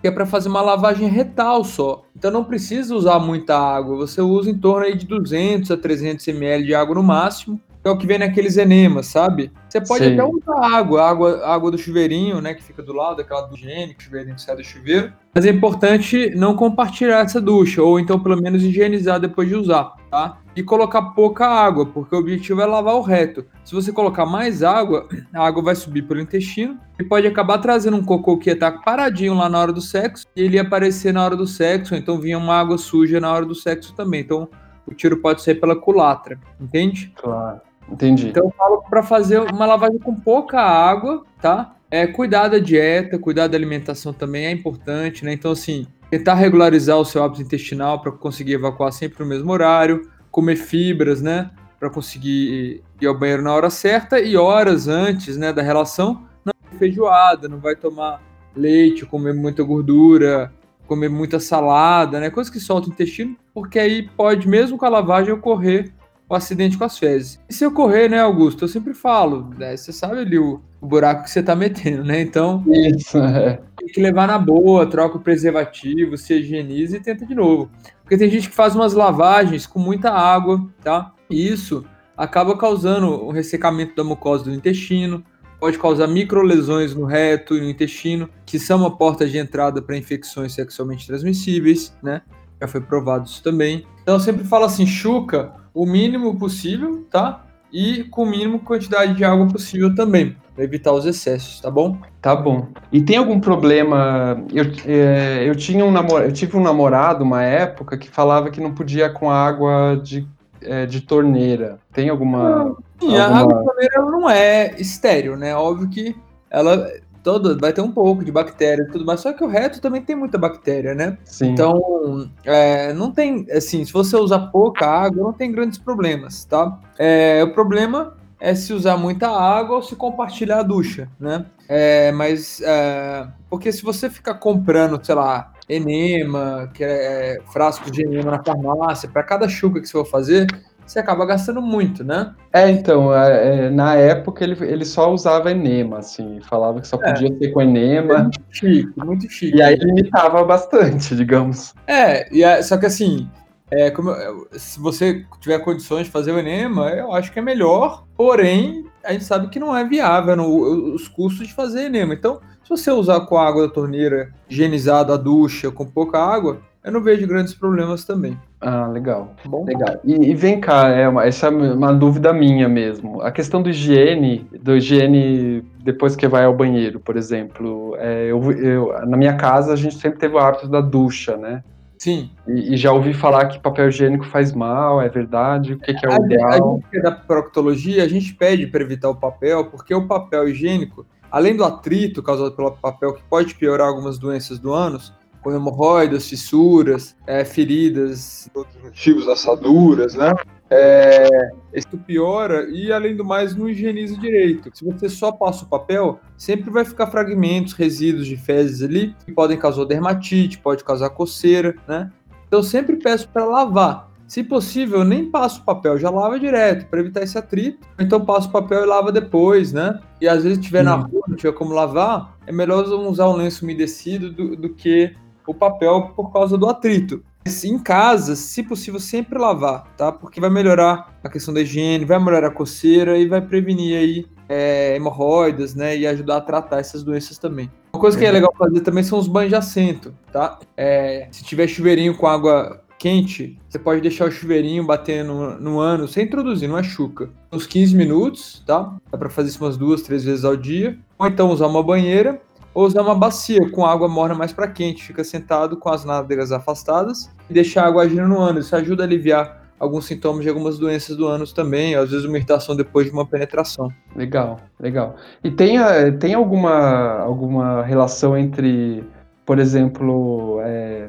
que 0.00 0.06
é 0.06 0.10
para 0.10 0.24
fazer 0.24 0.48
uma 0.48 0.62
lavagem 0.62 1.08
retal 1.08 1.64
só. 1.64 2.04
Então 2.16 2.30
não 2.30 2.44
precisa 2.44 2.94
usar 2.94 3.18
muita 3.18 3.58
água, 3.58 3.96
você 3.96 4.20
usa 4.20 4.48
em 4.48 4.56
torno 4.56 4.86
aí 4.86 4.96
de 4.96 5.06
200 5.06 5.70
a 5.72 5.76
300 5.76 6.28
ml 6.28 6.64
de 6.64 6.74
água 6.74 6.94
no 6.94 7.02
máximo, 7.02 7.60
que 7.88 7.92
é 7.92 7.92
o 7.92 7.98
que 7.98 8.06
vem 8.06 8.18
naqueles 8.18 8.56
enemas, 8.56 9.06
sabe? 9.06 9.50
Você 9.68 9.80
pode 9.80 10.04
Sim. 10.04 10.14
até 10.14 10.24
usar 10.24 10.76
água, 10.76 11.02
água, 11.02 11.46
água 11.46 11.70
do 11.70 11.78
chuveirinho, 11.78 12.40
né, 12.40 12.54
que 12.54 12.62
fica 12.62 12.82
do 12.82 12.92
lado, 12.92 13.20
aquela 13.20 13.42
do 13.42 13.56
chuveirinho 13.56 14.34
que 14.34 14.42
sai 14.42 14.56
do 14.56 14.64
chuveiro. 14.64 15.12
Mas 15.34 15.46
é 15.46 15.50
importante 15.50 16.30
não 16.34 16.54
compartilhar 16.54 17.20
essa 17.20 17.40
ducha, 17.40 17.82
ou 17.82 17.98
então 17.98 18.20
pelo 18.20 18.40
menos 18.40 18.62
higienizar 18.62 19.20
depois 19.20 19.48
de 19.48 19.54
usar, 19.54 19.94
tá? 20.10 20.38
E 20.54 20.62
colocar 20.62 21.02
pouca 21.12 21.46
água, 21.46 21.86
porque 21.86 22.14
o 22.14 22.18
objetivo 22.18 22.60
é 22.60 22.66
lavar 22.66 22.94
o 22.94 23.02
reto. 23.02 23.46
Se 23.64 23.74
você 23.74 23.92
colocar 23.92 24.26
mais 24.26 24.62
água, 24.62 25.08
a 25.32 25.46
água 25.46 25.62
vai 25.62 25.74
subir 25.74 26.02
pelo 26.02 26.20
intestino 26.20 26.78
e 26.98 27.04
pode 27.04 27.26
acabar 27.26 27.58
trazendo 27.58 27.96
um 27.96 28.04
cocô 28.04 28.36
que 28.36 28.50
ia 28.50 28.54
estar 28.54 28.72
paradinho 28.82 29.34
lá 29.34 29.48
na 29.48 29.58
hora 29.58 29.72
do 29.72 29.80
sexo 29.80 30.26
e 30.34 30.42
ele 30.42 30.56
ia 30.56 30.62
aparecer 30.62 31.12
na 31.12 31.24
hora 31.24 31.36
do 31.36 31.46
sexo, 31.46 31.94
ou 31.94 32.00
então 32.00 32.20
vinha 32.20 32.36
uma 32.36 32.58
água 32.58 32.76
suja 32.76 33.20
na 33.20 33.32
hora 33.32 33.46
do 33.46 33.54
sexo 33.54 33.94
também. 33.94 34.20
Então 34.20 34.48
o 34.86 34.94
tiro 34.94 35.18
pode 35.18 35.42
ser 35.42 35.56
pela 35.56 35.76
culatra, 35.76 36.40
entende? 36.58 37.12
Claro. 37.14 37.67
Entendi. 37.90 38.28
Então 38.28 38.44
eu 38.44 38.50
falo 38.50 38.82
para 38.82 39.02
fazer 39.02 39.40
uma 39.40 39.66
lavagem 39.66 39.98
com 39.98 40.14
pouca 40.14 40.60
água, 40.60 41.24
tá? 41.40 41.74
É, 41.90 42.06
cuidar 42.06 42.48
da 42.48 42.58
dieta, 42.58 43.18
cuidar 43.18 43.46
da 43.46 43.56
alimentação 43.56 44.12
também 44.12 44.46
é 44.46 44.50
importante, 44.50 45.24
né? 45.24 45.32
Então, 45.32 45.52
assim, 45.52 45.86
tentar 46.10 46.34
regularizar 46.34 46.98
o 46.98 47.04
seu 47.04 47.22
hábito 47.22 47.42
intestinal 47.42 48.00
para 48.00 48.12
conseguir 48.12 48.54
evacuar 48.54 48.92
sempre 48.92 49.22
no 49.22 49.28
mesmo 49.28 49.50
horário, 49.50 50.08
comer 50.30 50.56
fibras, 50.56 51.22
né? 51.22 51.50
Para 51.80 51.88
conseguir 51.88 52.82
ir 53.00 53.06
ao 53.06 53.18
banheiro 53.18 53.42
na 53.42 53.54
hora 53.54 53.70
certa 53.70 54.20
e 54.20 54.36
horas 54.36 54.86
antes, 54.88 55.36
né, 55.36 55.52
da 55.52 55.62
relação, 55.62 56.24
não 56.44 56.52
feijoada, 56.78 57.48
não 57.48 57.58
vai 57.58 57.76
tomar 57.76 58.20
leite, 58.54 59.06
comer 59.06 59.32
muita 59.32 59.62
gordura, 59.62 60.52
comer 60.86 61.08
muita 61.08 61.38
salada, 61.38 62.18
né? 62.20 62.30
Coisas 62.30 62.52
que 62.52 62.58
soltam 62.58 62.90
o 62.90 62.92
intestino, 62.92 63.36
porque 63.54 63.78
aí 63.78 64.08
pode, 64.08 64.48
mesmo 64.48 64.76
com 64.76 64.84
a 64.84 64.90
lavagem, 64.90 65.32
ocorrer 65.32 65.92
o 66.28 66.34
acidente 66.34 66.76
com 66.76 66.84
as 66.84 66.98
fezes. 66.98 67.40
E 67.48 67.54
se 67.54 67.64
ocorrer, 67.64 68.10
né, 68.10 68.20
Augusto? 68.20 68.64
Eu 68.64 68.68
sempre 68.68 68.92
falo, 68.92 69.50
né, 69.56 69.76
você 69.76 69.92
sabe 69.92 70.18
ali 70.18 70.38
o, 70.38 70.60
o, 70.80 70.86
buraco 70.86 71.24
que 71.24 71.30
você 71.30 71.42
tá 71.42 71.56
metendo, 71.56 72.04
né? 72.04 72.20
Então, 72.20 72.62
Isso, 72.66 73.18
é. 73.18 73.60
tem 73.76 73.88
que 73.88 74.00
levar 74.00 74.26
na 74.26 74.38
boa, 74.38 74.86
troca 74.86 75.16
o 75.16 75.20
preservativo, 75.20 76.16
se 76.18 76.34
higieniza 76.34 76.96
e 76.96 77.00
tenta 77.00 77.24
de 77.24 77.34
novo. 77.34 77.70
Porque 78.02 78.18
tem 78.18 78.30
gente 78.30 78.48
que 78.50 78.54
faz 78.54 78.74
umas 78.74 78.92
lavagens 78.92 79.66
com 79.66 79.78
muita 79.78 80.10
água, 80.10 80.68
tá? 80.82 81.12
E 81.30 81.48
isso 81.48 81.84
acaba 82.16 82.56
causando 82.58 83.06
o 83.06 83.30
ressecamento 83.30 83.94
da 83.94 84.02
mucosa 84.02 84.44
do 84.44 84.52
intestino, 84.52 85.24
pode 85.60 85.78
causar 85.78 86.06
microlesões 86.06 86.94
no 86.94 87.04
reto 87.04 87.56
e 87.56 87.60
no 87.60 87.68
intestino, 87.68 88.28
que 88.44 88.58
são 88.58 88.78
uma 88.78 88.96
porta 88.96 89.26
de 89.26 89.38
entrada 89.38 89.80
para 89.80 89.96
infecções 89.96 90.52
sexualmente 90.52 91.06
transmissíveis, 91.06 91.96
né? 92.02 92.22
Já 92.60 92.66
foi 92.66 92.80
provado 92.80 93.26
isso 93.26 93.42
também. 93.42 93.86
Então 94.02 94.16
eu 94.16 94.20
sempre 94.20 94.44
falo 94.44 94.64
assim, 94.64 94.86
chuca 94.86 95.52
o 95.78 95.86
mínimo 95.86 96.36
possível, 96.36 97.06
tá? 97.08 97.44
E 97.72 98.02
com 98.04 98.24
o 98.24 98.26
mínimo 98.26 98.58
quantidade 98.58 99.14
de 99.14 99.24
água 99.24 99.46
possível 99.46 99.94
também, 99.94 100.36
para 100.52 100.64
evitar 100.64 100.92
os 100.92 101.06
excessos, 101.06 101.60
tá 101.60 101.70
bom? 101.70 101.96
Tá 102.20 102.34
bom. 102.34 102.66
E 102.90 103.00
tem 103.00 103.16
algum 103.16 103.38
problema? 103.38 104.42
Eu, 104.52 104.64
é, 104.84 105.48
eu 105.48 105.54
tinha 105.54 105.84
um 105.84 105.92
namor... 105.92 106.22
eu 106.22 106.32
tive 106.32 106.56
um 106.56 106.62
namorado 106.62 107.22
uma 107.22 107.44
época 107.44 107.96
que 107.96 108.08
falava 108.08 108.50
que 108.50 108.60
não 108.60 108.74
podia 108.74 109.08
com 109.08 109.30
água 109.30 110.00
de, 110.02 110.26
é, 110.60 110.84
de 110.84 111.00
torneira. 111.00 111.78
Tem 111.92 112.08
alguma? 112.08 112.76
Sim, 112.98 113.16
alguma... 113.16 113.22
a 113.22 113.38
água 113.38 113.58
de 113.58 113.64
torneira 113.64 114.02
não 114.02 114.28
é 114.28 114.74
estéreo, 114.80 115.36
né? 115.36 115.54
Óbvio 115.54 115.88
que 115.88 116.16
ela 116.50 116.90
todo, 117.28 117.58
vai 117.58 117.74
ter 117.74 117.82
um 117.82 117.92
pouco 117.92 118.24
de 118.24 118.32
bactéria 118.32 118.84
e 118.84 118.86
tudo 118.90 119.04
mais, 119.04 119.20
só 119.20 119.34
que 119.34 119.44
o 119.44 119.46
reto 119.46 119.82
também 119.82 120.00
tem 120.00 120.16
muita 120.16 120.38
bactéria, 120.38 120.94
né? 120.94 121.18
Sim. 121.26 121.50
Então, 121.50 122.30
é, 122.42 122.94
não 122.94 123.10
tem, 123.10 123.46
assim, 123.50 123.84
se 123.84 123.92
você 123.92 124.16
usar 124.16 124.46
pouca 124.46 124.86
água, 124.86 125.24
não 125.24 125.32
tem 125.34 125.52
grandes 125.52 125.76
problemas, 125.76 126.46
tá? 126.46 126.80
É, 126.98 127.44
o 127.44 127.52
problema 127.52 128.16
é 128.40 128.54
se 128.54 128.72
usar 128.72 128.96
muita 128.96 129.28
água 129.28 129.76
ou 129.76 129.82
se 129.82 129.94
compartilhar 129.94 130.60
a 130.60 130.62
ducha, 130.62 131.06
né? 131.20 131.44
É, 131.68 132.10
mas, 132.12 132.62
é, 132.62 133.28
porque 133.50 133.70
se 133.72 133.82
você 133.82 134.08
ficar 134.08 134.34
comprando, 134.34 134.98
sei 135.04 135.14
lá, 135.14 135.52
enema, 135.68 136.70
que 136.72 136.82
é 136.82 137.40
frasco 137.52 137.90
de 137.90 138.06
enema 138.06 138.30
na 138.30 138.42
farmácia, 138.42 139.06
para 139.06 139.22
cada 139.22 139.46
chuca 139.50 139.82
que 139.82 139.86
você 139.86 139.92
for 139.92 140.06
fazer, 140.06 140.46
você 140.88 140.98
acaba 140.98 141.26
gastando 141.26 141.60
muito, 141.60 142.02
né? 142.02 142.34
É, 142.52 142.70
então, 142.70 143.14
é, 143.14 143.66
é, 143.66 143.70
na 143.70 143.94
época 143.94 144.42
ele, 144.42 144.56
ele 144.64 144.84
só 144.84 145.12
usava 145.12 145.50
enema, 145.50 145.98
assim, 145.98 146.40
falava 146.40 146.80
que 146.80 146.88
só 146.88 146.96
é. 147.02 147.12
podia 147.12 147.28
é. 147.28 147.36
ser 147.36 147.48
com 147.52 147.62
enema. 147.62 148.14
É 148.14 148.22
muito 148.22 148.40
chique, 148.50 148.92
muito 148.96 149.28
chique. 149.30 149.56
E 149.56 149.62
aí 149.62 149.76
limitava 149.76 150.42
bastante, 150.44 151.14
digamos. 151.14 151.74
É, 151.86 152.32
e 152.34 152.42
é, 152.42 152.62
só 152.62 152.78
que 152.78 152.86
assim, 152.86 153.28
é, 153.70 153.90
como, 153.90 154.14
se 154.52 154.80
você 154.80 155.24
tiver 155.40 155.58
condições 155.58 156.06
de 156.06 156.10
fazer 156.10 156.32
o 156.32 156.38
enema, 156.38 156.90
eu 156.90 157.12
acho 157.12 157.30
que 157.30 157.38
é 157.38 157.42
melhor, 157.42 158.04
porém, 158.16 158.86
a 159.04 159.12
gente 159.12 159.24
sabe 159.24 159.48
que 159.48 159.60
não 159.60 159.76
é 159.76 159.84
viável 159.84 160.36
no, 160.36 160.94
os 160.94 161.06
custos 161.06 161.46
de 161.46 161.52
fazer 161.54 161.86
enema. 161.86 162.14
Então, 162.14 162.40
se 162.64 162.70
você 162.70 162.90
usar 162.90 163.20
com 163.20 163.36
a 163.36 163.46
água 163.46 163.66
da 163.66 163.72
torneira, 163.72 164.32
higienizada 164.48 165.14
a 165.14 165.16
ducha, 165.16 165.70
com 165.70 165.84
pouca 165.84 166.18
água, 166.18 166.60
eu 166.82 166.92
não 166.92 167.02
vejo 167.02 167.26
grandes 167.26 167.52
problemas 167.52 168.04
também. 168.04 168.38
Ah, 168.60 168.88
legal. 168.88 169.34
Bom. 169.44 169.64
Legal. 169.64 170.00
E, 170.04 170.14
e 170.14 170.34
vem 170.34 170.60
cá, 170.60 170.88
é 170.88 171.08
uma, 171.08 171.24
essa 171.24 171.46
é 171.46 171.50
uma 171.50 171.92
dúvida 171.94 172.32
minha 172.32 172.68
mesmo. 172.68 173.20
A 173.22 173.30
questão 173.30 173.62
do 173.62 173.70
higiene, 173.70 174.48
do 174.60 174.76
higiene 174.76 175.64
depois 175.84 176.16
que 176.16 176.26
vai 176.26 176.44
ao 176.44 176.54
banheiro, 176.54 176.98
por 176.98 177.16
exemplo. 177.16 177.94
É, 177.98 178.26
eu, 178.26 178.52
eu, 178.52 179.06
na 179.06 179.16
minha 179.16 179.36
casa 179.36 179.72
a 179.72 179.76
gente 179.76 179.96
sempre 179.96 180.18
teve 180.18 180.34
o 180.34 180.38
hábito 180.38 180.68
da 180.68 180.80
ducha, 180.80 181.36
né? 181.36 181.62
Sim. 181.98 182.30
E, 182.46 182.74
e, 182.74 182.76
já 182.76 182.92
ouvi 182.92 183.12
falar 183.12 183.46
que 183.46 183.58
papel 183.58 183.88
higiênico 183.88 184.24
faz 184.24 184.52
mal, 184.52 185.00
é 185.00 185.08
verdade? 185.08 185.74
O 185.74 185.78
que, 185.78 185.94
que 185.94 186.06
é 186.06 186.08
o 186.08 186.12
a, 186.12 186.16
ideal? 186.16 186.50
A 186.50 186.76
gente 186.76 186.90
que 186.90 186.96
é 186.98 187.02
da 187.02 187.12
proctologia, 187.12 188.04
a 188.04 188.08
gente 188.08 188.34
pede 188.34 188.66
para 188.66 188.82
evitar 188.82 189.10
o 189.10 189.16
papel, 189.16 189.66
porque 189.66 189.92
o 189.94 190.06
papel 190.06 190.48
higiênico, 190.48 191.04
além 191.30 191.56
do 191.56 191.64
atrito 191.64 192.22
causado 192.22 192.52
pelo 192.52 192.70
papel, 192.72 193.14
que 193.14 193.22
pode 193.28 193.54
piorar 193.56 193.88
algumas 193.88 194.16
doenças 194.16 194.60
do 194.60 194.72
ânus, 194.72 195.12
com 195.42 195.52
hemorroidas, 195.52 196.28
fissuras, 196.28 197.16
é, 197.26 197.44
feridas, 197.44 198.48
outros 198.54 198.82
motivos, 198.82 199.28
assaduras, 199.28 200.14
né? 200.14 200.34
É, 200.70 201.50
isso 201.72 201.96
piora 202.06 202.68
e, 202.70 202.92
além 202.92 203.16
do 203.16 203.24
mais, 203.24 203.54
não 203.54 203.68
higieniza 203.68 204.16
direito. 204.18 204.70
Se 204.74 204.84
você 204.84 205.08
só 205.08 205.32
passa 205.32 205.64
o 205.64 205.68
papel, 205.68 206.20
sempre 206.36 206.70
vai 206.70 206.84
ficar 206.84 207.06
fragmentos, 207.06 207.72
resíduos 207.72 208.26
de 208.26 208.36
fezes 208.36 208.82
ali, 208.82 209.14
que 209.24 209.32
podem 209.32 209.58
causar 209.58 209.84
dermatite, 209.86 210.58
pode 210.58 210.84
causar 210.84 211.10
coceira, 211.10 211.74
né? 211.86 212.10
Então, 212.46 212.62
sempre 212.62 212.96
peço 212.96 213.28
para 213.28 213.44
lavar. 213.44 214.08
Se 214.26 214.44
possível, 214.44 215.04
nem 215.04 215.30
passo 215.30 215.62
o 215.62 215.64
papel, 215.64 215.96
já 215.96 216.10
lava 216.10 216.38
direto, 216.38 216.86
para 216.86 217.00
evitar 217.00 217.22
esse 217.22 217.38
atrito. 217.38 217.86
Então, 217.98 218.22
passo 218.22 218.48
o 218.48 218.52
papel 218.52 218.82
e 218.82 218.86
lava 218.86 219.10
depois, 219.10 219.72
né? 219.72 219.98
E 220.20 220.28
às 220.28 220.44
vezes, 220.44 220.58
tiver 220.58 220.82
hum. 220.82 220.84
na 220.84 220.94
rua, 220.96 221.24
não 221.28 221.36
tiver 221.36 221.52
como 221.52 221.72
lavar, 221.72 222.36
é 222.46 222.52
melhor 222.52 222.84
usar 222.84 223.26
um 223.28 223.36
lenço 223.36 223.64
umedecido 223.64 224.30
do, 224.30 224.54
do 224.54 224.68
que 224.68 225.14
o 225.48 225.54
papel 225.54 226.12
por 226.14 226.32
causa 226.32 226.56
do 226.58 226.68
atrito. 226.68 227.22
Em 227.64 227.78
casa, 227.78 228.36
se 228.36 228.62
possível, 228.62 229.00
sempre 229.00 229.38
lavar, 229.38 229.86
tá? 229.96 230.12
Porque 230.12 230.38
vai 230.38 230.50
melhorar 230.50 231.18
a 231.24 231.30
questão 231.30 231.54
da 231.54 231.62
higiene, 231.62 232.04
vai 232.04 232.18
melhorar 232.22 232.48
a 232.48 232.50
coceira 232.50 233.16
e 233.16 233.26
vai 233.26 233.40
prevenir 233.40 233.96
aí 233.96 234.26
é, 234.46 234.94
hemorroidas, 234.96 235.74
né? 235.74 235.96
E 235.96 236.06
ajudar 236.06 236.36
a 236.36 236.40
tratar 236.42 236.78
essas 236.78 237.02
doenças 237.02 237.38
também. 237.38 237.70
Uma 237.92 238.00
coisa 238.00 238.18
que 238.18 238.24
é 238.24 238.30
legal 238.30 238.54
fazer 238.56 238.80
também 238.80 239.02
são 239.02 239.18
os 239.18 239.26
banhos 239.26 239.48
de 239.48 239.56
assento, 239.56 240.14
tá? 240.30 240.58
É, 240.76 241.26
se 241.30 241.42
tiver 241.42 241.66
chuveirinho 241.66 242.14
com 242.14 242.26
água 242.26 242.82
quente, 242.98 243.56
você 243.68 243.78
pode 243.78 244.00
deixar 244.00 244.26
o 244.26 244.30
chuveirinho 244.30 244.84
batendo 244.84 245.32
no, 245.32 245.60
no 245.60 245.78
ano 245.78 246.08
sem 246.08 246.24
introduzir, 246.24 246.68
não 246.68 246.76
é 246.76 246.82
chuca. 246.82 247.30
Uns 247.50 247.66
15 247.66 247.96
minutos, 247.96 248.62
tá? 248.66 248.94
Dá 249.10 249.16
para 249.16 249.30
fazer 249.30 249.48
isso 249.48 249.64
umas 249.64 249.76
duas, 249.76 250.02
três 250.02 250.24
vezes 250.24 250.44
ao 250.44 250.56
dia. 250.56 250.98
Ou 251.18 251.26
então 251.26 251.50
usar 251.50 251.68
uma 251.68 251.82
banheira 251.82 252.40
ou 252.74 252.86
usar 252.86 253.02
uma 253.02 253.14
bacia 253.14 253.70
com 253.70 253.84
água 253.84 254.08
morna 254.08 254.34
mais 254.34 254.52
para 254.52 254.68
quente, 254.68 255.02
fica 255.02 255.24
sentado 255.24 255.76
com 255.76 255.88
as 255.88 256.04
nádegas 256.04 256.52
afastadas 256.52 257.30
e 257.48 257.52
deixar 257.52 257.84
a 257.84 257.86
água 257.88 258.02
agindo 258.02 258.28
no 258.28 258.38
ânus. 258.38 258.66
Isso 258.66 258.76
ajuda 258.76 259.02
a 259.02 259.06
aliviar 259.06 259.68
alguns 259.78 260.06
sintomas 260.06 260.42
de 260.42 260.48
algumas 260.48 260.78
doenças 260.78 261.16
do 261.16 261.26
ânus 261.26 261.52
também, 261.52 261.94
às 261.94 262.10
vezes 262.10 262.26
uma 262.26 262.36
irritação 262.36 262.74
depois 262.74 263.06
de 263.06 263.12
uma 263.12 263.26
penetração. 263.26 263.88
Legal, 264.14 264.58
legal. 264.78 265.16
E 265.42 265.50
tem, 265.50 265.78
eh, 265.78 266.10
tem 266.12 266.34
alguma, 266.34 267.20
alguma 267.20 267.82
relação 267.82 268.36
entre, 268.36 269.04
por 269.46 269.58
exemplo, 269.58 270.60
é, 270.62 271.08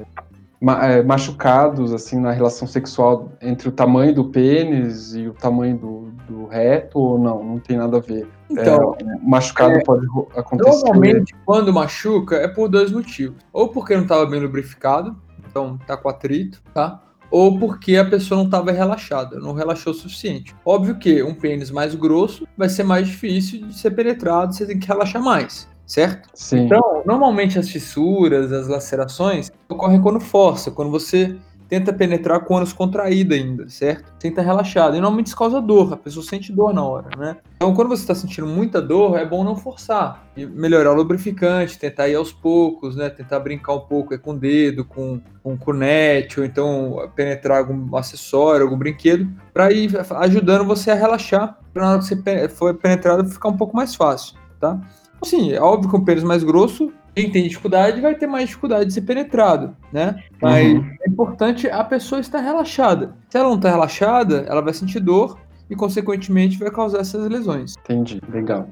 machucados 0.61 1.93
assim 1.93 2.19
na 2.19 2.31
relação 2.31 2.67
sexual 2.67 3.31
entre 3.41 3.69
o 3.69 3.71
tamanho 3.71 4.13
do 4.13 4.25
pênis 4.25 5.15
e 5.15 5.27
o 5.27 5.33
tamanho 5.33 5.77
do, 5.77 6.11
do 6.27 6.45
reto 6.47 6.99
ou 6.99 7.17
não? 7.17 7.43
Não 7.43 7.59
tem 7.59 7.77
nada 7.77 7.97
a 7.97 8.01
ver. 8.01 8.27
Então, 8.49 8.95
é, 8.99 9.05
machucado 9.21 9.75
é, 9.75 9.83
pode 9.83 10.05
acontecer. 10.35 10.85
Normalmente, 10.85 11.35
quando 11.45 11.71
machuca, 11.71 12.35
é 12.35 12.47
por 12.47 12.67
dois 12.67 12.91
motivos. 12.91 13.37
Ou 13.53 13.69
porque 13.69 13.95
não 13.95 14.03
estava 14.03 14.25
bem 14.25 14.39
lubrificado, 14.39 15.15
então 15.49 15.77
tá 15.87 15.95
com 15.95 16.09
atrito, 16.09 16.61
tá? 16.73 17.01
Ou 17.31 17.59
porque 17.59 17.95
a 17.95 18.05
pessoa 18.05 18.39
não 18.39 18.45
estava 18.45 18.71
relaxada, 18.71 19.39
não 19.39 19.53
relaxou 19.53 19.93
o 19.93 19.95
suficiente. 19.95 20.55
Óbvio 20.65 20.97
que 20.97 21.21
um 21.21 21.35
pênis 21.35 21.69
mais 21.69 21.93
grosso 21.93 22.47
vai 22.57 22.67
ser 22.67 22.83
mais 22.83 23.07
difícil 23.07 23.67
de 23.67 23.77
ser 23.77 23.91
penetrado, 23.91 24.53
você 24.53 24.65
tem 24.65 24.79
que 24.79 24.87
relaxar 24.87 25.21
mais. 25.21 25.68
Certo? 25.89 26.29
Sim. 26.35 26.65
Então, 26.65 27.01
normalmente 27.03 27.57
as 27.57 27.67
fissuras, 27.67 28.53
as 28.53 28.67
lacerações 28.67 29.51
ocorrem 29.67 29.99
quando 29.99 30.19
força, 30.19 30.69
quando 30.69 30.91
você 30.91 31.35
tenta 31.67 31.91
penetrar 31.91 32.39
com 32.41 32.53
o 32.53 32.57
ânus 32.57 32.73
contraído 32.73 33.33
ainda, 33.33 33.69
certo? 33.69 34.11
Tenta 34.19 34.41
relaxado. 34.41 34.95
E 34.95 34.99
normalmente 34.99 35.27
isso 35.27 35.37
causa 35.37 35.61
dor, 35.61 35.93
a 35.93 35.97
pessoa 35.97 36.25
sente 36.25 36.51
dor 36.51 36.73
na 36.73 36.83
hora, 36.83 37.09
né? 37.17 37.37
Então, 37.55 37.73
quando 37.75 37.89
você 37.89 38.01
está 38.01 38.15
sentindo 38.15 38.47
muita 38.47 38.81
dor, 38.81 39.17
é 39.17 39.25
bom 39.25 39.43
não 39.43 39.55
forçar. 39.55 40.27
E 40.35 40.45
melhorar 40.45 40.91
o 40.91 40.95
lubrificante, 40.95 41.77
tentar 41.77 42.07
ir 42.07 42.15
aos 42.15 42.31
poucos, 42.31 42.95
né? 42.95 43.09
Tentar 43.09 43.39
brincar 43.39 43.73
um 43.73 43.81
pouco 43.81 44.17
com 44.17 44.31
o 44.31 44.37
dedo, 44.37 44.83
com, 44.83 45.21
com 45.43 45.57
cunete, 45.57 46.39
ou 46.39 46.45
então 46.45 47.11
penetrar 47.15 47.59
algum 47.59 47.95
acessório, 47.95 48.63
algum 48.63 48.77
brinquedo, 48.77 49.27
para 49.53 49.71
ir 49.71 49.91
ajudando 50.17 50.65
você 50.65 50.89
a 50.89 50.95
relaxar, 50.95 51.59
para 51.71 51.83
na 51.83 51.91
hora 51.91 51.99
que 51.99 52.05
você 52.05 52.49
for 52.49 52.73
penetrado 52.75 53.27
ficar 53.29 53.49
um 53.49 53.57
pouco 53.57 53.75
mais 53.75 53.93
fácil, 53.95 54.35
tá? 54.59 54.79
Assim, 55.21 55.51
é 55.51 55.61
óbvio 55.61 55.89
que 55.89 55.95
um 55.97 56.03
pênis 56.03 56.23
mais 56.23 56.43
grosso 56.43 56.91
quem 57.15 57.29
tem 57.29 57.47
dificuldade 57.47 57.99
vai 58.01 58.15
ter 58.15 58.27
mais 58.27 58.47
dificuldade 58.47 58.85
de 58.85 58.93
ser 58.93 59.01
penetrado, 59.01 59.75
né? 59.91 60.15
Mas 60.41 60.73
uhum. 60.73 60.85
é 61.01 61.09
importante 61.09 61.69
a 61.69 61.83
pessoa 61.83 62.21
estar 62.21 62.39
relaxada. 62.39 63.13
Se 63.29 63.37
ela 63.37 63.49
não 63.49 63.57
está 63.57 63.69
relaxada, 63.69 64.45
ela 64.47 64.61
vai 64.61 64.73
sentir 64.73 64.99
dor 64.99 65.37
e, 65.69 65.75
consequentemente, 65.75 66.57
vai 66.57 66.71
causar 66.71 66.99
essas 66.99 67.27
lesões. 67.27 67.75
Entendi, 67.83 68.21
legal. 68.31 68.69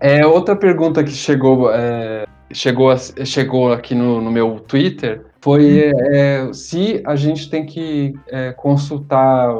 É, 0.00 0.26
outra 0.26 0.56
pergunta 0.56 1.04
que 1.04 1.10
chegou, 1.10 1.70
é, 1.72 2.26
chegou, 2.52 2.90
chegou 3.24 3.72
aqui 3.72 3.94
no, 3.94 4.20
no 4.20 4.30
meu 4.30 4.60
Twitter 4.60 5.24
foi 5.40 5.92
é, 6.12 6.50
se 6.52 7.00
a 7.06 7.14
gente 7.14 7.48
tem 7.48 7.64
que 7.64 8.14
é, 8.26 8.52
consultar 8.52 9.54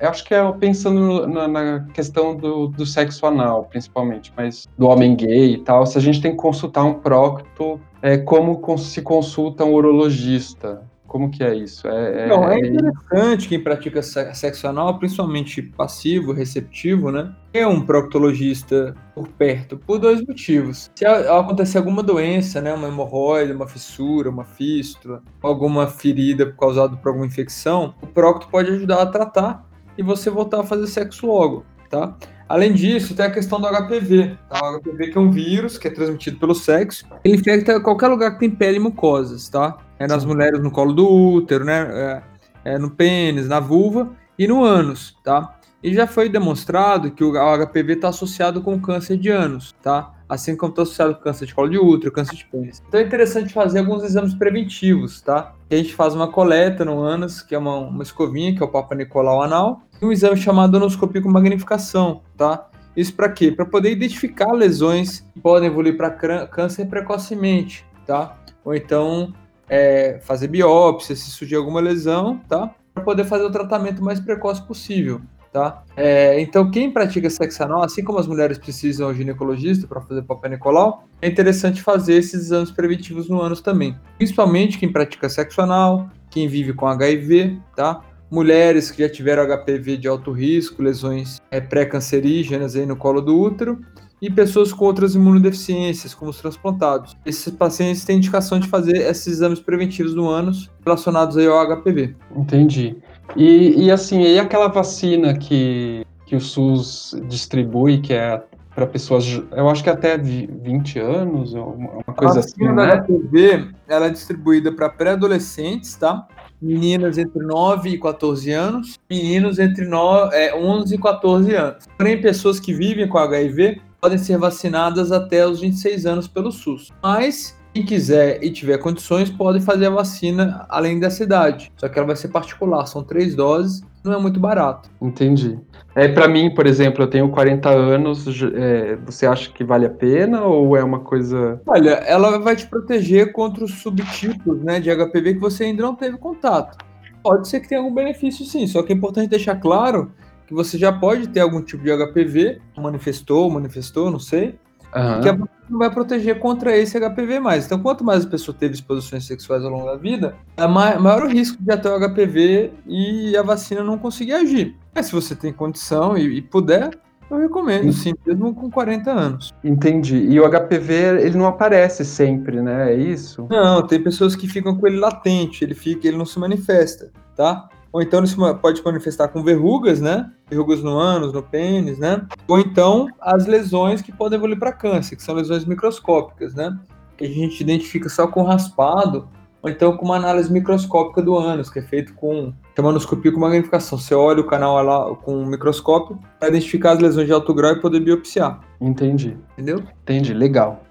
eu 0.00 0.08
acho 0.08 0.24
que 0.24 0.34
é 0.34 0.52
pensando 0.52 1.26
na, 1.26 1.48
na 1.48 1.86
questão 1.92 2.36
do, 2.36 2.68
do, 2.68 2.86
sexo 2.86 3.26
anal, 3.26 3.64
principalmente, 3.64 4.32
mas 4.36 4.66
do 4.76 4.86
homem 4.86 5.14
gay 5.16 5.54
e 5.54 5.58
tal, 5.58 5.86
se 5.86 5.98
a 5.98 6.00
gente 6.00 6.20
tem 6.20 6.32
que 6.32 6.36
consultar 6.36 6.84
um 6.84 6.94
prócto, 6.94 7.80
é, 8.02 8.16
como 8.16 8.60
se 8.78 9.02
consulta 9.02 9.64
um 9.64 9.72
urologista. 9.72 10.82
Como 11.08 11.30
que 11.30 11.42
é 11.42 11.54
isso? 11.54 11.88
É, 11.88 12.24
é, 12.24 12.28
Não, 12.28 12.46
é, 12.46 12.60
é 12.60 12.66
interessante 12.66 13.48
quem 13.48 13.58
pratica 13.58 14.02
sexo 14.02 14.68
anal, 14.68 14.98
principalmente 14.98 15.62
passivo, 15.62 16.34
receptivo, 16.34 17.10
né? 17.10 17.34
É 17.54 17.66
um 17.66 17.80
proctologista 17.80 18.94
por 19.14 19.26
perto, 19.26 19.78
por 19.78 19.98
dois 19.98 20.20
motivos. 20.20 20.90
Se 20.94 21.06
acontecer 21.06 21.78
alguma 21.78 22.02
doença, 22.02 22.60
né? 22.60 22.74
Uma 22.74 22.88
hemorroida, 22.88 23.54
uma 23.54 23.66
fissura, 23.66 24.28
uma 24.28 24.44
fístula, 24.44 25.22
alguma 25.42 25.86
ferida 25.86 26.52
causada 26.52 26.94
por 26.94 27.08
alguma 27.08 27.26
infecção, 27.26 27.94
o 28.02 28.06
procto 28.06 28.46
pode 28.48 28.70
ajudar 28.70 29.00
a 29.00 29.06
tratar 29.06 29.66
e 29.98 30.02
você 30.02 30.30
voltar 30.30 30.60
a 30.60 30.64
fazer 30.64 30.86
sexo 30.86 31.26
logo, 31.26 31.66
tá? 31.90 32.16
Além 32.48 32.72
disso, 32.72 33.14
tem 33.14 33.26
a 33.26 33.30
questão 33.30 33.60
do 33.60 33.66
HPV. 33.66 34.38
Tá? 34.48 34.70
O 34.70 34.80
HPV 34.80 35.08
que 35.08 35.18
é 35.18 35.20
um 35.20 35.30
vírus 35.30 35.76
que 35.76 35.88
é 35.88 35.90
transmitido 35.90 36.38
pelo 36.38 36.54
sexo. 36.54 37.04
Ele 37.22 37.36
infecta 37.36 37.78
qualquer 37.80 38.08
lugar 38.08 38.32
que 38.32 38.38
tem 38.38 38.50
pele 38.50 38.76
e 38.76 38.80
mucosas, 38.80 39.48
tá? 39.50 39.76
É 39.98 40.06
nas 40.06 40.22
Sim. 40.22 40.28
mulheres 40.28 40.60
no 40.60 40.70
colo 40.70 40.94
do 40.94 41.06
útero, 41.06 41.64
né? 41.64 42.22
É, 42.64 42.72
é 42.74 42.78
no 42.78 42.90
pênis, 42.90 43.48
na 43.48 43.60
vulva 43.60 44.10
e 44.38 44.46
no 44.46 44.64
ânus, 44.64 45.14
tá? 45.22 45.58
E 45.82 45.92
já 45.92 46.06
foi 46.06 46.28
demonstrado 46.28 47.10
que 47.10 47.22
o 47.22 47.32
HPV 47.32 47.94
está 47.94 48.08
associado 48.08 48.62
com 48.62 48.80
câncer 48.80 49.18
de 49.18 49.28
ânus, 49.28 49.74
tá? 49.82 50.14
assim 50.28 50.54
como 50.54 50.70
está 50.70 50.82
associado 50.82 51.14
com 51.14 51.22
câncer 51.22 51.46
de 51.46 51.54
colo 51.54 51.70
de 51.70 51.78
útero, 51.78 52.12
câncer 52.12 52.36
de 52.36 52.44
pênis. 52.44 52.82
Então 52.86 53.00
é 53.00 53.02
interessante 53.02 53.52
fazer 53.52 53.78
alguns 53.78 54.04
exames 54.04 54.34
preventivos, 54.34 55.20
tá? 55.22 55.54
A 55.70 55.74
gente 55.74 55.94
faz 55.94 56.14
uma 56.14 56.30
coleta 56.30 56.84
no 56.84 57.00
ânus, 57.00 57.40
que 57.40 57.54
é 57.54 57.58
uma, 57.58 57.76
uma 57.76 58.02
escovinha, 58.02 58.54
que 58.54 58.62
é 58.62 58.66
o 58.66 58.68
Papa 58.68 58.94
Nicolau 58.94 59.42
anal, 59.42 59.82
um 60.06 60.12
exame 60.12 60.36
chamado 60.36 60.76
anoscopia 60.76 61.20
com 61.20 61.30
magnificação, 61.30 62.22
tá? 62.36 62.68
Isso 62.96 63.14
para 63.14 63.28
quê? 63.28 63.52
Para 63.52 63.64
poder 63.64 63.92
identificar 63.92 64.52
lesões 64.52 65.20
que 65.20 65.40
podem 65.40 65.68
evoluir 65.68 65.96
para 65.96 66.10
câncer 66.46 66.86
precocemente, 66.86 67.84
tá? 68.06 68.36
Ou 68.64 68.74
então 68.74 69.32
é, 69.68 70.18
fazer 70.22 70.48
biópsia 70.48 71.14
se 71.14 71.30
surgir 71.30 71.56
alguma 71.56 71.80
lesão, 71.80 72.40
tá? 72.48 72.74
Para 72.94 73.02
poder 73.04 73.24
fazer 73.24 73.44
o 73.44 73.50
tratamento 73.50 74.02
mais 74.02 74.18
precoce 74.18 74.62
possível 74.62 75.20
tá? 75.52 75.82
É, 75.96 76.40
então, 76.40 76.70
quem 76.70 76.90
pratica 76.90 77.28
sexo 77.28 77.62
anal, 77.62 77.82
assim 77.82 78.02
como 78.02 78.18
as 78.18 78.26
mulheres 78.26 78.58
precisam 78.58 79.10
de 79.12 79.18
ginecologista 79.18 79.86
para 79.86 80.00
fazer 80.00 80.22
Papai 80.22 80.50
Nicolau, 80.50 81.04
é 81.20 81.28
interessante 81.28 81.82
fazer 81.82 82.14
esses 82.14 82.34
exames 82.34 82.70
preventivos 82.70 83.28
no 83.28 83.40
ânus 83.40 83.60
também. 83.60 83.96
Principalmente 84.16 84.78
quem 84.78 84.90
pratica 84.90 85.28
sexo 85.28 85.60
anal, 85.60 86.08
quem 86.30 86.48
vive 86.48 86.72
com 86.72 86.86
HIV, 86.86 87.58
tá? 87.74 88.00
Mulheres 88.30 88.90
que 88.90 89.02
já 89.02 89.08
tiveram 89.08 89.44
HPV 89.46 89.96
de 89.96 90.08
alto 90.08 90.32
risco, 90.32 90.82
lesões 90.82 91.40
é, 91.50 91.60
pré-cancerígenas 91.60 92.76
aí 92.76 92.84
no 92.84 92.96
colo 92.96 93.20
do 93.20 93.38
útero, 93.38 93.78
e 94.20 94.28
pessoas 94.30 94.72
com 94.72 94.84
outras 94.84 95.14
imunodeficiências, 95.14 96.12
como 96.12 96.30
os 96.30 96.38
transplantados. 96.40 97.16
Esses 97.24 97.52
pacientes 97.54 98.04
têm 98.04 98.16
indicação 98.16 98.58
de 98.58 98.68
fazer 98.68 98.96
esses 98.96 99.26
exames 99.26 99.60
preventivos 99.60 100.14
no 100.14 100.28
ânus 100.28 100.70
relacionados 100.84 101.36
ao 101.38 101.76
HPV. 101.76 102.14
Entendi. 102.36 102.96
E, 103.36 103.84
e 103.84 103.90
assim, 103.90 104.20
e 104.22 104.38
aquela 104.38 104.68
vacina 104.68 105.34
que, 105.36 106.04
que 106.26 106.34
o 106.34 106.40
SUS 106.40 107.16
distribui, 107.28 108.00
que 108.00 108.12
é 108.12 108.42
para 108.74 108.86
pessoas, 108.86 109.24
eu 109.50 109.68
acho 109.68 109.82
que 109.82 109.90
até 109.90 110.16
20 110.16 111.00
anos, 111.00 111.52
uma 111.52 112.04
coisa 112.14 112.38
assim, 112.38 112.62
né? 112.62 112.70
A 112.70 112.74
vacina 112.74 112.86
da 112.86 113.02
HPV, 113.02 113.68
ela 113.88 114.06
é 114.06 114.10
distribuída 114.10 114.70
para 114.70 114.88
pré-adolescentes, 114.88 115.96
tá? 115.96 116.28
Meninas 116.60 117.18
entre 117.18 117.40
9 117.40 117.90
e 117.90 117.98
14 117.98 118.50
anos, 118.50 118.98
meninos 119.08 119.58
entre 119.58 119.86
9, 119.86 120.34
é, 120.34 120.54
11 120.54 120.94
e 120.94 120.98
14 120.98 121.54
anos. 121.54 121.86
Porém, 121.96 122.20
pessoas 122.20 122.58
que 122.58 122.74
vivem 122.74 123.08
com 123.08 123.18
HIV 123.18 123.80
podem 124.00 124.18
ser 124.18 124.38
vacinadas 124.38 125.12
até 125.12 125.46
os 125.46 125.60
26 125.60 126.06
anos 126.06 126.28
pelo 126.28 126.50
SUS. 126.50 126.92
Mas 127.02 127.56
quem 127.74 127.84
quiser 127.84 128.42
e 128.42 128.50
tiver 128.50 128.78
condições 128.78 129.30
pode 129.30 129.60
fazer 129.60 129.86
a 129.86 129.90
vacina 129.90 130.66
além 130.68 130.98
dessa 130.98 131.22
idade. 131.22 131.70
Só 131.76 131.88
que 131.88 131.98
ela 131.98 132.08
vai 132.08 132.16
ser 132.16 132.28
particular, 132.28 132.86
são 132.86 133.04
três 133.04 133.34
doses, 133.36 133.82
não 134.08 134.18
é 134.18 134.20
muito 134.20 134.40
barato. 134.40 134.90
Entendi. 135.00 135.58
É, 135.94 136.08
para 136.08 136.28
mim, 136.28 136.54
por 136.54 136.66
exemplo, 136.66 137.02
eu 137.04 137.08
tenho 137.08 137.28
40 137.28 137.68
anos, 137.68 138.24
é, 138.54 138.96
você 139.04 139.26
acha 139.26 139.50
que 139.50 139.64
vale 139.64 139.86
a 139.86 139.90
pena 139.90 140.42
ou 140.42 140.76
é 140.76 140.82
uma 140.82 141.00
coisa. 141.00 141.60
Olha, 141.66 141.90
ela 142.06 142.38
vai 142.38 142.56
te 142.56 142.66
proteger 142.66 143.32
contra 143.32 143.64
os 143.64 143.74
subtipos 143.74 144.62
né, 144.62 144.80
de 144.80 144.90
HPV 144.90 145.34
que 145.34 145.40
você 145.40 145.64
ainda 145.64 145.82
não 145.82 145.94
teve 145.94 146.16
contato. 146.16 146.78
Pode 147.22 147.48
ser 147.48 147.60
que 147.60 147.68
tenha 147.68 147.80
algum 147.80 147.92
benefício 147.92 148.44
sim, 148.44 148.66
só 148.66 148.82
que 148.82 148.92
é 148.92 148.96
importante 148.96 149.28
deixar 149.28 149.56
claro 149.56 150.12
que 150.46 150.54
você 150.54 150.78
já 150.78 150.92
pode 150.92 151.28
ter 151.28 151.40
algum 151.40 151.60
tipo 151.60 151.82
de 151.82 151.90
HPV, 151.90 152.60
manifestou, 152.76 153.50
manifestou, 153.50 154.10
não 154.10 154.20
sei, 154.20 154.58
Uhum. 154.94 155.20
Que 155.20 155.28
a 155.28 155.32
vacina 155.32 155.57
não 155.70 155.78
vai 155.78 155.90
proteger 155.90 156.38
contra 156.38 156.76
esse 156.76 156.98
HPV 156.98 157.40
mais. 157.40 157.66
Então, 157.66 157.78
quanto 157.78 158.04
mais 158.04 158.24
a 158.24 158.28
pessoa 158.28 158.56
teve 158.58 158.74
exposições 158.74 159.26
sexuais 159.26 159.64
ao 159.64 159.70
longo 159.70 159.86
da 159.86 159.96
vida, 159.96 160.34
é 160.56 160.66
maior 160.66 161.24
o 161.24 161.28
risco 161.28 161.62
de 161.62 161.76
ter 161.76 161.88
o 161.88 161.98
HPV 161.98 162.72
e 162.86 163.36
a 163.36 163.42
vacina 163.42 163.82
não 163.82 163.98
conseguir 163.98 164.32
agir. 164.32 164.76
Mas 164.94 165.06
se 165.06 165.12
você 165.12 165.34
tem 165.34 165.52
condição 165.52 166.16
e, 166.16 166.38
e 166.38 166.42
puder, 166.42 166.90
eu 167.30 167.36
recomendo, 167.36 167.92
sim, 167.92 168.14
mesmo 168.26 168.54
com 168.54 168.70
40 168.70 169.10
anos. 169.10 169.54
Entendi. 169.62 170.16
E 170.16 170.40
o 170.40 170.48
HPV, 170.48 170.94
ele 171.20 171.36
não 171.36 171.46
aparece 171.46 172.04
sempre, 172.04 172.62
né? 172.62 172.92
É 172.92 172.96
isso? 172.96 173.46
Não, 173.50 173.86
tem 173.86 174.02
pessoas 174.02 174.34
que 174.34 174.48
ficam 174.48 174.74
com 174.76 174.86
ele 174.86 174.98
latente, 174.98 175.62
ele 175.62 175.74
fica, 175.74 176.08
ele 176.08 176.16
não 176.16 176.24
se 176.24 176.38
manifesta, 176.38 177.10
tá? 177.36 177.68
Ou 177.92 178.02
então 178.02 178.20
ele 178.20 178.54
pode 178.60 178.82
manifestar 178.84 179.28
com 179.28 179.42
verrugas, 179.42 180.00
né? 180.00 180.30
Verrugas 180.48 180.82
no 180.82 180.90
ânus, 180.90 181.32
no 181.32 181.42
pênis, 181.42 181.98
né? 181.98 182.26
Ou 182.46 182.58
então 182.58 183.08
as 183.20 183.46
lesões 183.46 184.02
que 184.02 184.12
podem 184.12 184.36
evoluir 184.36 184.58
para 184.58 184.72
câncer, 184.72 185.16
que 185.16 185.22
são 185.22 185.34
lesões 185.34 185.64
microscópicas, 185.64 186.54
né? 186.54 186.78
Que 187.16 187.24
a 187.24 187.28
gente 187.28 187.60
identifica 187.60 188.08
só 188.08 188.26
com 188.26 188.42
raspado, 188.42 189.28
ou 189.62 189.70
então 189.70 189.96
com 189.96 190.04
uma 190.04 190.16
análise 190.16 190.52
microscópica 190.52 191.20
do 191.22 191.36
ânus, 191.36 191.70
que 191.70 191.78
é 191.78 191.82
feito 191.82 192.14
com 192.14 192.52
chamanoscopia 192.76 193.32
com 193.32 193.40
magnificação. 193.40 193.98
Você 193.98 194.14
olha 194.14 194.40
o 194.40 194.46
canal 194.46 194.82
lá 194.82 195.14
com 195.16 195.36
um 195.36 195.46
microscópio 195.46 196.18
para 196.38 196.48
identificar 196.48 196.92
as 196.92 197.00
lesões 197.00 197.26
de 197.26 197.32
alto 197.32 197.52
grau 197.52 197.72
e 197.72 197.80
poder 197.80 198.00
biopsiar. 198.00 198.60
Entendi. 198.80 199.36
Entendeu? 199.54 199.82
Entendi, 200.02 200.32
legal. 200.32 200.84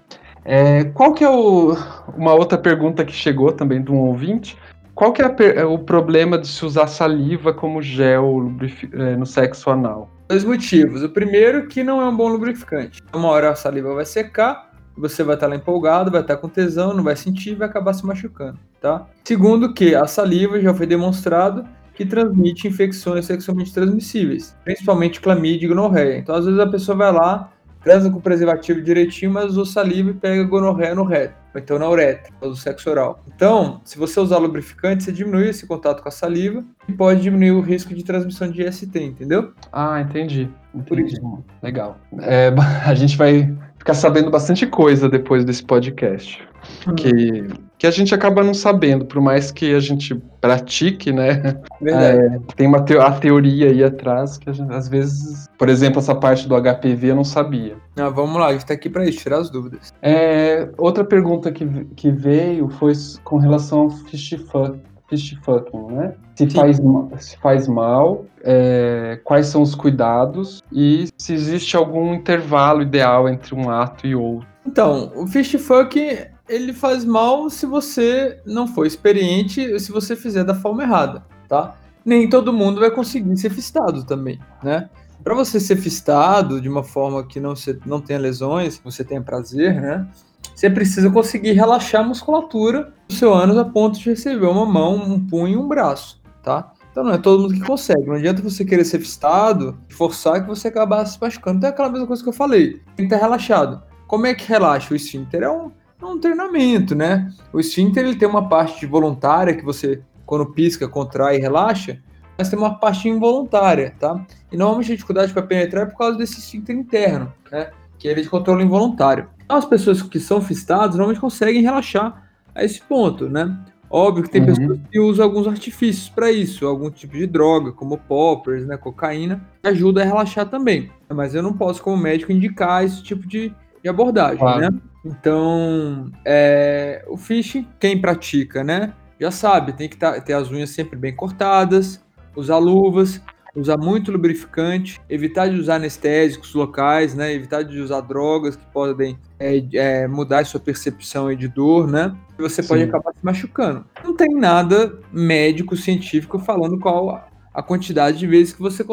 É, 0.44 0.84
qual 0.84 1.12
que 1.12 1.24
é 1.24 1.30
o, 1.30 1.76
uma 2.16 2.32
outra 2.34 2.56
pergunta 2.56 3.04
que 3.04 3.12
chegou 3.12 3.52
também 3.52 3.82
de 3.82 3.90
um 3.90 3.98
ouvinte? 3.98 4.56
Qual 4.98 5.12
que 5.12 5.22
é, 5.22 5.32
é 5.54 5.64
o 5.64 5.78
problema 5.78 6.36
de 6.36 6.48
se 6.48 6.66
usar 6.66 6.88
saliva 6.88 7.54
como 7.54 7.80
gel 7.80 8.52
é, 8.92 9.14
no 9.14 9.24
sexo 9.24 9.70
anal? 9.70 10.10
Dois 10.28 10.42
motivos. 10.42 11.04
O 11.04 11.08
primeiro, 11.08 11.68
que 11.68 11.84
não 11.84 12.00
é 12.02 12.08
um 12.08 12.16
bom 12.16 12.26
lubrificante. 12.26 13.00
Uma 13.14 13.28
hora 13.28 13.50
a 13.50 13.54
saliva 13.54 13.94
vai 13.94 14.04
secar, 14.04 14.72
você 14.96 15.22
vai 15.22 15.36
estar 15.36 15.46
lá 15.46 15.54
empolgado, 15.54 16.10
vai 16.10 16.22
estar 16.22 16.36
com 16.38 16.48
tesão, 16.48 16.92
não 16.92 17.04
vai 17.04 17.14
sentir 17.14 17.50
e 17.50 17.54
vai 17.54 17.68
acabar 17.68 17.92
se 17.92 18.04
machucando, 18.04 18.58
tá? 18.80 19.06
Segundo, 19.22 19.72
que 19.72 19.94
a 19.94 20.04
saliva 20.08 20.60
já 20.60 20.74
foi 20.74 20.84
demonstrado 20.84 21.64
que 21.94 22.04
transmite 22.04 22.66
infecções 22.66 23.24
sexualmente 23.24 23.72
transmissíveis, 23.72 24.56
principalmente 24.64 25.20
clamídia 25.20 25.66
e 25.66 25.68
gonorreia. 25.68 26.18
Então, 26.18 26.34
às 26.34 26.44
vezes 26.44 26.58
a 26.58 26.66
pessoa 26.66 26.98
vai 26.98 27.12
lá, 27.12 27.52
transa 27.84 28.10
com 28.10 28.18
o 28.18 28.20
preservativo 28.20 28.82
direitinho, 28.82 29.30
mas 29.30 29.56
usa 29.56 29.74
saliva 29.74 30.10
e 30.10 30.14
pega 30.14 30.42
gonorreia 30.42 30.96
no 30.96 31.04
reto, 31.04 31.34
ou 31.58 31.62
então 31.62 31.78
na 31.78 31.88
uretra, 31.88 32.32
ou 32.40 32.50
do 32.50 32.56
sexo 32.56 32.88
oral. 32.88 33.22
Então, 33.34 33.80
se 33.84 33.98
você 33.98 34.18
usar 34.20 34.38
lubrificante, 34.38 35.04
você 35.04 35.12
diminui 35.12 35.48
esse 35.48 35.66
contato 35.66 36.02
com 36.02 36.08
a 36.08 36.12
saliva 36.12 36.64
e 36.88 36.92
pode 36.92 37.20
diminuir 37.20 37.52
o 37.52 37.60
risco 37.60 37.94
de 37.94 38.02
transmissão 38.04 38.50
de 38.50 38.62
IST, 38.62 38.96
entendeu? 38.96 39.52
Ah, 39.72 40.00
entendi. 40.00 40.48
Por 40.86 40.98
isso. 40.98 41.20
Legal. 41.62 41.98
É, 42.20 42.52
a 42.86 42.94
gente 42.94 43.16
vai 43.16 43.54
ficar 43.78 43.94
sabendo 43.94 44.30
bastante 44.30 44.66
coisa 44.66 45.08
depois 45.08 45.44
desse 45.44 45.64
podcast. 45.64 46.40
Hum. 46.86 46.94
Que, 46.94 47.48
que 47.78 47.86
a 47.86 47.90
gente 47.90 48.12
acaba 48.14 48.42
não 48.42 48.52
sabendo, 48.52 49.04
por 49.06 49.20
mais 49.20 49.52
que 49.52 49.72
a 49.72 49.78
gente 49.80 50.14
pratique, 50.40 51.12
né? 51.12 51.40
Verdade. 51.80 52.18
É, 52.18 52.40
tem 52.56 52.66
uma 52.66 52.82
teo- 52.82 53.00
a 53.00 53.12
teoria 53.12 53.68
aí 53.70 53.84
atrás 53.84 54.36
que 54.36 54.52
gente, 54.52 54.72
às 54.72 54.88
vezes, 54.88 55.46
por 55.56 55.68
exemplo, 55.68 56.00
essa 56.00 56.14
parte 56.14 56.48
do 56.48 56.56
HPV 56.56 57.10
eu 57.12 57.16
não 57.16 57.24
sabia. 57.24 57.76
Ah, 57.96 58.08
vamos 58.08 58.36
lá, 58.38 58.48
a 58.48 58.52
gente 58.52 58.66
tá 58.66 58.74
aqui 58.74 58.88
pra 58.90 59.04
isso, 59.06 59.18
tirar 59.20 59.38
as 59.38 59.48
dúvidas. 59.50 59.92
É, 60.02 60.68
outra 60.76 61.04
pergunta 61.04 61.52
que, 61.52 61.64
que 61.94 62.10
veio 62.10 62.68
foi 62.68 62.92
com 63.22 63.38
relação 63.38 63.80
ao 63.82 63.90
fist, 63.90 64.36
fuck, 64.38 64.78
fist 65.08 65.36
fucking, 65.42 65.86
né? 65.92 66.14
Se 66.34 66.50
Sim. 66.50 66.56
faz, 66.56 66.80
se 67.18 67.36
faz 67.38 67.68
mal, 67.68 68.24
é, 68.42 69.20
quais 69.24 69.46
são 69.46 69.62
os 69.62 69.74
cuidados 69.74 70.62
e 70.72 71.06
se 71.16 71.32
existe 71.32 71.76
algum 71.76 72.14
intervalo 72.14 72.82
ideal 72.82 73.28
entre 73.28 73.54
um 73.54 73.70
ato 73.70 74.06
e 74.06 74.14
outro. 74.14 74.46
Então, 74.66 75.10
o 75.16 75.26
fist 75.26 75.56
fuck, 75.58 75.98
ele 76.48 76.72
faz 76.72 77.04
mal 77.04 77.48
se 77.50 77.66
você 77.66 78.40
não 78.46 78.66
for 78.66 78.86
experiente 78.86 79.78
se 79.78 79.92
você 79.92 80.16
fizer 80.16 80.44
da 80.44 80.54
forma 80.54 80.82
errada, 80.82 81.24
tá? 81.48 81.76
Nem 82.04 82.28
todo 82.28 82.52
mundo 82.52 82.80
vai 82.80 82.90
conseguir 82.90 83.36
ser 83.36 83.50
fistado 83.50 84.04
também, 84.04 84.40
né? 84.62 84.88
Para 85.22 85.34
você 85.34 85.60
ser 85.60 85.76
fistado 85.76 86.60
de 86.60 86.68
uma 86.68 86.82
forma 86.82 87.26
que 87.26 87.38
não, 87.38 87.52
não 87.84 88.00
tenha 88.00 88.18
lesões, 88.18 88.78
que 88.78 88.84
você 88.84 89.04
tenha 89.04 89.20
prazer, 89.20 89.80
né? 89.80 90.08
Você 90.54 90.70
precisa 90.70 91.10
conseguir 91.10 91.52
relaxar 91.52 92.00
a 92.00 92.04
musculatura 92.04 92.92
do 93.08 93.14
seu 93.14 93.32
ânus 93.32 93.58
a 93.58 93.64
ponto 93.64 93.98
de 93.98 94.10
receber 94.10 94.46
uma 94.46 94.64
mão, 94.64 94.96
um 94.96 95.24
punho 95.24 95.54
e 95.54 95.56
um 95.56 95.68
braço, 95.68 96.20
tá? 96.42 96.72
Então 96.90 97.04
não 97.04 97.12
é 97.12 97.18
todo 97.18 97.42
mundo 97.42 97.54
que 97.54 97.60
consegue. 97.60 98.06
Não 98.06 98.14
adianta 98.14 98.42
você 98.42 98.64
querer 98.64 98.84
ser 98.84 98.98
fistado, 98.98 99.78
forçar 99.90 100.40
que 100.40 100.48
você 100.48 100.68
acabar 100.68 101.04
se 101.06 101.16
machucando. 101.20 101.58
Então 101.58 101.70
é 101.70 101.72
aquela 101.72 101.90
mesma 101.90 102.06
coisa 102.06 102.22
que 102.22 102.28
eu 102.28 102.32
falei. 102.32 102.80
Tem 102.96 103.06
que 103.06 103.14
estar 103.14 103.18
relaxado. 103.18 103.82
Como 104.06 104.26
é 104.26 104.34
que 104.34 104.48
relaxa? 104.48 104.92
O 104.92 104.96
esfíncter 104.96 105.42
é 105.42 105.50
um, 105.50 105.70
é 106.00 106.04
um 106.06 106.18
treinamento, 106.18 106.94
né? 106.94 107.30
O 107.52 107.60
esfíncter 107.60 108.04
ele 108.04 108.16
tem 108.16 108.28
uma 108.28 108.48
parte 108.48 108.86
voluntária 108.86 109.54
que 109.54 109.64
você, 109.64 110.00
quando 110.24 110.46
pisca, 110.46 110.86
contrai 110.88 111.36
e 111.36 111.40
relaxa, 111.40 111.98
mas 112.36 112.48
tem 112.48 112.58
uma 112.58 112.78
parte 112.78 113.08
involuntária, 113.08 113.94
tá? 113.98 114.24
E 114.52 114.56
normalmente 114.56 114.92
a 114.92 114.94
dificuldade 114.94 115.32
para 115.32 115.42
penetrar 115.42 115.82
é 115.84 115.90
por 115.90 115.98
causa 115.98 116.16
desse 116.18 116.38
esfíncter 116.38 116.76
interno, 116.76 117.32
né? 117.50 117.70
Que 117.98 118.08
é 118.08 118.14
de 118.14 118.28
controle 118.28 118.62
involuntário. 118.62 119.28
Então, 119.44 119.56
as 119.56 119.64
pessoas 119.64 120.00
que 120.02 120.20
são 120.20 120.40
fistadas 120.40 120.94
normalmente 120.94 121.20
conseguem 121.20 121.62
relaxar 121.62 122.28
a 122.54 122.62
esse 122.64 122.80
ponto, 122.82 123.28
né? 123.28 123.58
Óbvio 123.90 124.22
que 124.24 124.30
tem 124.30 124.42
Uhum. 124.42 124.46
pessoas 124.46 124.78
que 124.92 125.00
usam 125.00 125.24
alguns 125.24 125.46
artifícios 125.48 126.10
para 126.10 126.30
isso, 126.30 126.66
algum 126.66 126.90
tipo 126.90 127.16
de 127.16 127.26
droga, 127.26 127.72
como 127.72 127.96
poppers, 127.96 128.66
né, 128.66 128.76
cocaína, 128.76 129.40
que 129.62 129.68
ajuda 129.68 130.02
a 130.02 130.04
relaxar 130.04 130.46
também. 130.46 130.90
Mas 131.08 131.34
eu 131.34 131.42
não 131.42 131.54
posso, 131.54 131.82
como 131.82 131.96
médico, 131.96 132.30
indicar 132.30 132.84
esse 132.84 133.02
tipo 133.02 133.26
de, 133.26 133.50
de 133.88 133.90
abordagem, 133.90 134.38
Claro. 134.38 134.60
né? 134.60 134.70
Então, 135.04 136.10
é, 136.24 137.04
o 137.08 137.16
fishing, 137.16 137.66
quem 137.80 137.98
pratica, 138.00 138.62
né, 138.62 138.92
já 139.18 139.30
sabe, 139.30 139.72
tem 139.72 139.88
que 139.88 139.96
tá- 139.96 140.20
ter 140.20 140.34
as 140.34 140.50
unhas 140.50 140.70
sempre 140.70 140.96
bem 140.96 141.14
cortadas, 141.14 142.00
usar 142.36 142.58
luvas, 142.58 143.20
usar 143.56 143.76
muito 143.78 144.12
lubrificante, 144.12 145.00
evitar 145.08 145.48
de 145.48 145.58
usar 145.58 145.76
anestésicos 145.76 146.54
locais, 146.54 147.14
né, 147.14 147.32
evitar 147.32 147.62
de 147.62 147.80
usar 147.80 148.02
drogas 148.02 148.54
que 148.54 148.66
podem 148.66 149.18
é, 149.40 149.64
é, 149.72 150.06
mudar 150.06 150.40
a 150.40 150.44
sua 150.44 150.60
percepção 150.60 151.34
de 151.34 151.48
dor, 151.48 151.88
né? 151.88 152.14
E 152.38 152.42
você 152.42 152.62
pode 152.62 152.82
Sim. 152.82 152.88
acabar 152.88 153.12
se 153.16 153.24
machucando. 153.24 153.84
Não 154.04 154.14
tem 154.14 154.28
nada 154.34 154.98
médico, 155.12 155.76
científico 155.76 156.38
falando 156.38 156.78
qual 156.78 157.10
a- 157.54 157.62
quantidade 157.62 158.18
de 158.18 158.26
vezes 158.26 158.52
que 158.52 158.60
você 158.60 158.84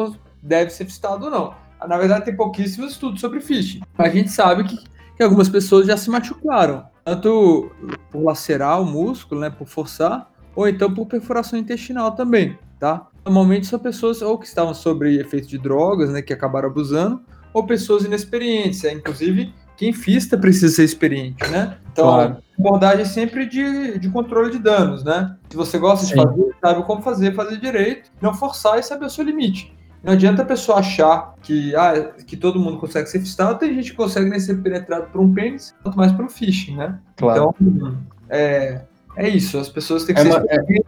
deve 0.42 0.70
ser 0.70 0.84
fistado 0.86 1.26
ou 1.26 1.30
não. 1.30 1.54
Na 1.86 1.98
verdade, 1.98 2.24
tem 2.24 2.36
pouquíssimos 2.36 2.92
estudos 2.92 3.20
sobre 3.20 3.40
phishing. 3.40 3.80
A 3.98 4.08
gente 4.08 4.30
sabe 4.30 4.64
que, 4.64 4.78
que 5.16 5.22
algumas 5.22 5.48
pessoas 5.48 5.86
já 5.86 5.96
se 5.96 6.08
machucaram, 6.10 6.84
tanto 7.04 7.70
por 8.10 8.22
lacerar 8.22 8.80
o 8.80 8.86
músculo, 8.86 9.40
né, 9.40 9.50
por 9.50 9.66
forçar, 9.66 10.30
ou 10.54 10.66
então 10.68 10.92
por 10.92 11.06
perfuração 11.06 11.58
intestinal 11.58 12.12
também, 12.12 12.58
tá? 12.80 13.06
Normalmente 13.24 13.66
são 13.66 13.78
pessoas 13.78 14.22
ou 14.22 14.38
que 14.38 14.46
estavam 14.46 14.72
sob 14.72 15.06
efeito 15.18 15.48
de 15.48 15.58
drogas, 15.58 16.10
né, 16.10 16.22
que 16.22 16.32
acabaram 16.32 16.68
abusando, 16.68 17.20
ou 17.52 17.66
pessoas 17.66 18.04
inexperientes. 18.04 18.84
É, 18.84 18.92
Inclusive, 18.92 19.52
quem 19.76 19.92
fista 19.92 20.38
precisa 20.38 20.74
ser 20.74 20.84
experiente, 20.84 21.46
né? 21.50 21.76
Então, 21.92 22.06
Claro. 22.06 22.36
a 22.58 22.60
abordagem 22.60 23.02
é 23.02 23.04
sempre 23.04 23.46
de, 23.46 23.98
de 23.98 24.08
controle 24.08 24.50
de 24.50 24.58
danos, 24.58 25.04
né? 25.04 25.36
Se 25.50 25.56
você 25.56 25.78
gosta 25.78 26.06
Sim. 26.06 26.14
de 26.14 26.22
fazer, 26.22 26.54
sabe 26.60 26.82
como 26.84 27.02
fazer, 27.02 27.34
fazer 27.34 27.58
direito, 27.58 28.10
não 28.20 28.32
forçar 28.32 28.78
e 28.78 28.82
saber 28.82 29.06
o 29.06 29.10
seu 29.10 29.24
limite. 29.24 29.75
Não 30.06 30.12
adianta 30.12 30.42
a 30.42 30.44
pessoa 30.44 30.78
achar 30.78 31.34
que, 31.42 31.74
ah, 31.74 32.12
que 32.24 32.36
todo 32.36 32.60
mundo 32.60 32.78
consegue 32.78 33.08
ser 33.08 33.18
fistado, 33.18 33.58
tem 33.58 33.74
gente 33.74 33.90
que 33.90 33.96
consegue 33.96 34.30
nem 34.30 34.38
ser 34.38 34.54
penetrado 34.62 35.08
por 35.10 35.20
um 35.20 35.34
pênis, 35.34 35.74
quanto 35.82 35.98
mais 35.98 36.12
por 36.12 36.24
um 36.24 36.28
phishing, 36.28 36.76
né? 36.76 36.96
Claro. 37.16 37.52
Então, 37.60 37.96
é, 38.30 38.82
é 39.16 39.28
isso, 39.28 39.58
as 39.58 39.68
pessoas 39.68 40.04
têm 40.04 40.14
que 40.14 40.20
É 40.20 40.24
ser 40.24 40.30
uma- 40.30 40.46
é- 40.48 40.80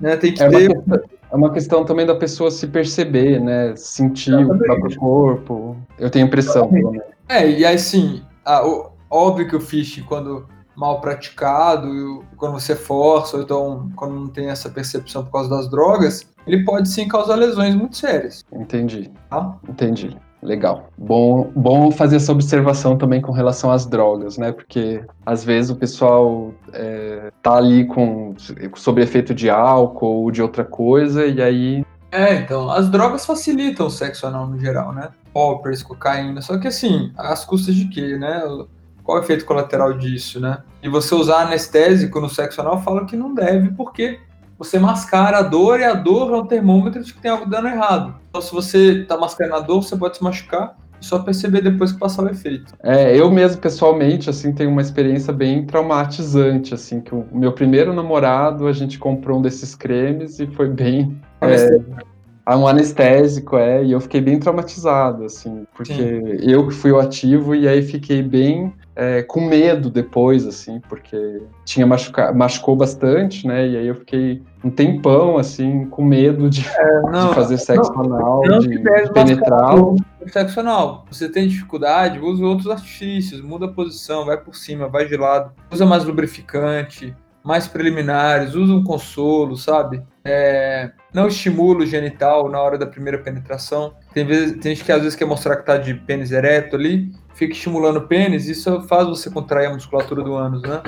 né? 0.00 0.16
Tem 0.16 0.32
que 0.32 0.42
É 0.42 0.48
uma, 0.48 0.58
ter 0.58 0.68
questão, 0.74 1.00
é 1.32 1.36
uma 1.36 1.52
questão 1.52 1.84
também 1.84 2.06
da 2.06 2.14
pessoa 2.14 2.50
se 2.50 2.66
perceber, 2.66 3.38
né? 3.40 3.74
Sentir 3.76 4.32
o 4.32 4.40
Exatamente. 4.40 4.64
próprio 4.64 4.98
corpo. 4.98 5.76
Eu 5.98 6.08
tenho 6.08 6.24
impressão, 6.26 6.70
menos. 6.72 6.96
É, 7.28 7.46
e 7.46 7.62
assim, 7.66 8.22
a- 8.42 8.66
o- 8.66 8.90
óbvio 9.10 9.46
que 9.48 9.56
o 9.56 9.60
phishing, 9.60 10.02
quando 10.04 10.46
mal 10.76 11.00
praticado, 11.00 12.24
quando 12.36 12.52
você 12.52 12.76
força, 12.76 13.36
ou 13.36 13.42
então 13.42 13.90
quando 13.96 14.14
não 14.14 14.28
tem 14.28 14.48
essa 14.48 14.68
percepção 14.68 15.24
por 15.24 15.32
causa 15.32 15.50
das 15.50 15.70
drogas, 15.70 16.26
ele 16.46 16.64
pode 16.64 16.88
sim 16.88 17.08
causar 17.08 17.34
lesões 17.36 17.74
muito 17.74 17.96
sérias, 17.96 18.44
Entendi, 18.52 19.10
tá? 19.30 19.56
entendi. 19.68 20.16
Legal. 20.42 20.90
Bom, 20.96 21.50
bom 21.56 21.90
fazer 21.90 22.16
essa 22.16 22.30
observação 22.30 22.96
também 22.96 23.20
com 23.20 23.32
relação 23.32 23.72
às 23.72 23.86
drogas, 23.86 24.36
né? 24.36 24.52
Porque 24.52 25.02
às 25.24 25.42
vezes 25.42 25.70
o 25.70 25.76
pessoal 25.76 26.52
é, 26.72 27.32
tá 27.42 27.56
ali 27.56 27.84
com 27.86 28.34
sob 28.76 29.02
efeito 29.02 29.34
de 29.34 29.48
álcool 29.50 30.22
ou 30.24 30.30
de 30.30 30.42
outra 30.42 30.62
coisa 30.64 31.26
e 31.26 31.42
aí 31.42 31.84
É, 32.12 32.34
então, 32.34 32.70
as 32.70 32.88
drogas 32.88 33.26
facilitam 33.26 33.86
o 33.86 33.90
sexo 33.90 34.26
anal 34.26 34.46
no 34.46 34.58
geral, 34.60 34.92
né? 34.92 35.08
Poppers, 35.32 35.82
cocaína, 35.82 36.40
só 36.40 36.58
que 36.58 36.68
assim, 36.68 37.12
às 37.16 37.44
custas 37.44 37.74
de 37.74 37.88
quê, 37.88 38.16
né? 38.16 38.42
Qual 39.06 39.18
é 39.18 39.20
o 39.20 39.24
efeito 39.24 39.44
colateral 39.44 39.92
disso, 39.92 40.40
né? 40.40 40.58
E 40.82 40.88
você 40.88 41.14
usar 41.14 41.42
anestésico 41.42 42.20
no 42.20 42.28
sexo 42.28 42.60
anal 42.60 42.82
falam 42.82 43.06
que 43.06 43.14
não 43.14 43.32
deve, 43.32 43.70
porque 43.70 44.18
você 44.58 44.80
mascara 44.80 45.38
a 45.38 45.42
dor 45.42 45.78
e 45.78 45.84
a 45.84 45.94
dor 45.94 46.32
é 46.32 46.36
um 46.36 46.44
termômetro 46.44 47.04
de 47.04 47.14
que 47.14 47.20
tem 47.20 47.30
algo 47.30 47.48
dando 47.48 47.68
errado. 47.68 48.16
Então, 48.28 48.42
se 48.42 48.52
você 48.52 49.04
tá 49.04 49.16
mascarando 49.16 49.54
a 49.54 49.60
dor, 49.60 49.84
você 49.84 49.96
pode 49.96 50.16
se 50.16 50.24
machucar 50.24 50.76
e 51.00 51.06
só 51.06 51.20
perceber 51.20 51.60
depois 51.60 51.92
que 51.92 52.00
passar 52.00 52.24
o 52.24 52.28
efeito. 52.28 52.74
É, 52.82 53.16
eu 53.16 53.30
mesmo, 53.30 53.60
pessoalmente, 53.60 54.28
assim, 54.28 54.52
tenho 54.52 54.70
uma 54.70 54.82
experiência 54.82 55.32
bem 55.32 55.64
traumatizante, 55.64 56.74
assim, 56.74 57.00
que 57.00 57.14
o 57.14 57.24
meu 57.30 57.52
primeiro 57.52 57.92
namorado, 57.92 58.66
a 58.66 58.72
gente 58.72 58.98
comprou 58.98 59.38
um 59.38 59.42
desses 59.42 59.76
cremes 59.76 60.40
e 60.40 60.48
foi 60.48 60.68
bem... 60.68 61.16
É, 61.40 61.78
um 62.56 62.66
anestésico, 62.66 63.56
é, 63.56 63.84
e 63.84 63.92
eu 63.92 64.00
fiquei 64.00 64.20
bem 64.20 64.38
traumatizado, 64.38 65.24
assim, 65.24 65.66
porque 65.76 66.38
eu 66.40 66.68
que 66.68 66.74
fui 66.74 66.92
o 66.92 66.98
ativo 66.98 67.54
e 67.54 67.66
aí 67.66 67.82
fiquei 67.82 68.22
bem 68.22 68.72
é, 68.96 69.22
com 69.22 69.42
medo 69.42 69.90
depois, 69.90 70.46
assim, 70.46 70.80
porque 70.88 71.42
tinha 71.66 71.86
machuca, 71.86 72.32
machucou 72.32 72.74
bastante, 72.74 73.46
né, 73.46 73.68
e 73.68 73.76
aí 73.76 73.86
eu 73.86 73.94
fiquei 73.94 74.42
um 74.64 74.70
tempão, 74.70 75.36
assim, 75.36 75.86
com 75.86 76.02
medo 76.02 76.48
de, 76.48 76.62
de 76.62 77.34
fazer 77.34 77.58
sexo 77.58 77.92
anal, 77.92 78.42
não 78.46 78.58
de, 78.58 78.68
de 78.68 79.12
penetrar. 79.12 79.74
sexo 80.26 80.60
anal. 80.60 81.04
Você 81.10 81.28
tem 81.28 81.46
dificuldade, 81.46 82.18
usa 82.18 82.42
outros 82.44 82.70
artifícios, 82.70 83.42
muda 83.42 83.66
a 83.66 83.72
posição, 83.72 84.24
vai 84.24 84.38
por 84.38 84.56
cima, 84.56 84.88
vai 84.88 85.06
de 85.06 85.16
lado, 85.16 85.52
usa 85.70 85.84
mais 85.84 86.02
lubrificante, 86.02 87.14
mais 87.44 87.68
preliminares, 87.68 88.54
usa 88.54 88.72
um 88.72 88.82
consolo, 88.82 89.56
sabe? 89.56 90.02
É, 90.26 90.90
não 91.14 91.28
estimula 91.28 91.80
o 91.82 91.86
genital 91.86 92.48
na 92.50 92.60
hora 92.60 92.76
da 92.76 92.86
primeira 92.86 93.18
penetração. 93.18 93.94
Tem, 94.12 94.24
vezes, 94.26 94.52
tem 94.58 94.74
gente 94.74 94.84
que 94.84 94.92
às 94.92 95.00
vezes 95.02 95.14
quer 95.16 95.24
mostrar 95.24 95.56
que 95.56 95.64
tá 95.66 95.76
de 95.78 95.94
pênis 95.94 96.32
ereto 96.32 96.74
ali, 96.76 97.12
fica 97.34 97.52
estimulando 97.52 97.98
o 97.98 98.06
pênis, 98.08 98.48
isso 98.48 98.82
faz 98.82 99.06
você 99.06 99.30
contrair 99.30 99.68
a 99.68 99.74
musculatura 99.74 100.22
do 100.22 100.34
ânus, 100.34 100.62
né? 100.62 100.82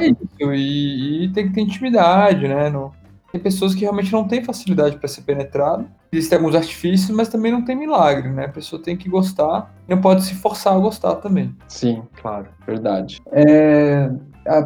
Isso, 0.00 0.52
e, 0.52 1.24
e 1.24 1.28
tem 1.32 1.48
que 1.48 1.54
ter 1.54 1.60
intimidade, 1.60 2.48
né? 2.48 2.70
No- 2.70 2.92
tem 3.30 3.40
pessoas 3.40 3.74
que 3.74 3.82
realmente 3.82 4.10
não 4.10 4.26
têm 4.26 4.42
facilidade 4.42 4.96
para 4.96 5.06
ser 5.06 5.20
penetrado. 5.20 5.86
Existem 6.10 6.38
alguns 6.38 6.54
artifícios, 6.54 7.10
mas 7.14 7.28
também 7.28 7.52
não 7.52 7.62
tem 7.62 7.76
milagre, 7.76 8.30
né? 8.30 8.46
A 8.46 8.48
pessoa 8.48 8.80
tem 8.82 8.96
que 8.96 9.06
gostar, 9.06 9.70
não 9.86 10.00
pode 10.00 10.24
se 10.24 10.34
forçar 10.34 10.74
a 10.74 10.78
gostar 10.78 11.16
também. 11.16 11.54
Sim, 11.68 12.02
claro, 12.22 12.46
verdade. 12.66 13.20
É, 13.30 14.10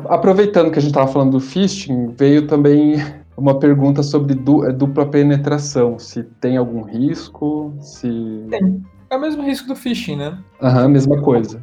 aproveitando 0.08 0.70
que 0.70 0.78
a 0.78 0.82
gente 0.82 0.92
estava 0.92 1.10
falando 1.10 1.32
do 1.32 1.40
fisting, 1.40 2.14
veio 2.16 2.46
também 2.46 3.02
uma 3.36 3.58
pergunta 3.58 4.02
sobre 4.02 4.34
du- 4.34 4.64
é, 4.64 4.72
dupla 4.72 5.06
penetração, 5.06 5.98
se 5.98 6.22
tem 6.22 6.56
algum 6.56 6.82
risco, 6.82 7.72
se... 7.80 8.46
Tem. 8.50 8.82
É 9.10 9.16
o 9.16 9.20
mesmo 9.20 9.42
risco 9.42 9.68
do 9.68 9.76
phishing, 9.76 10.16
né? 10.16 10.38
Aham, 10.62 10.88
mesma 10.88 11.20
coisa. 11.20 11.62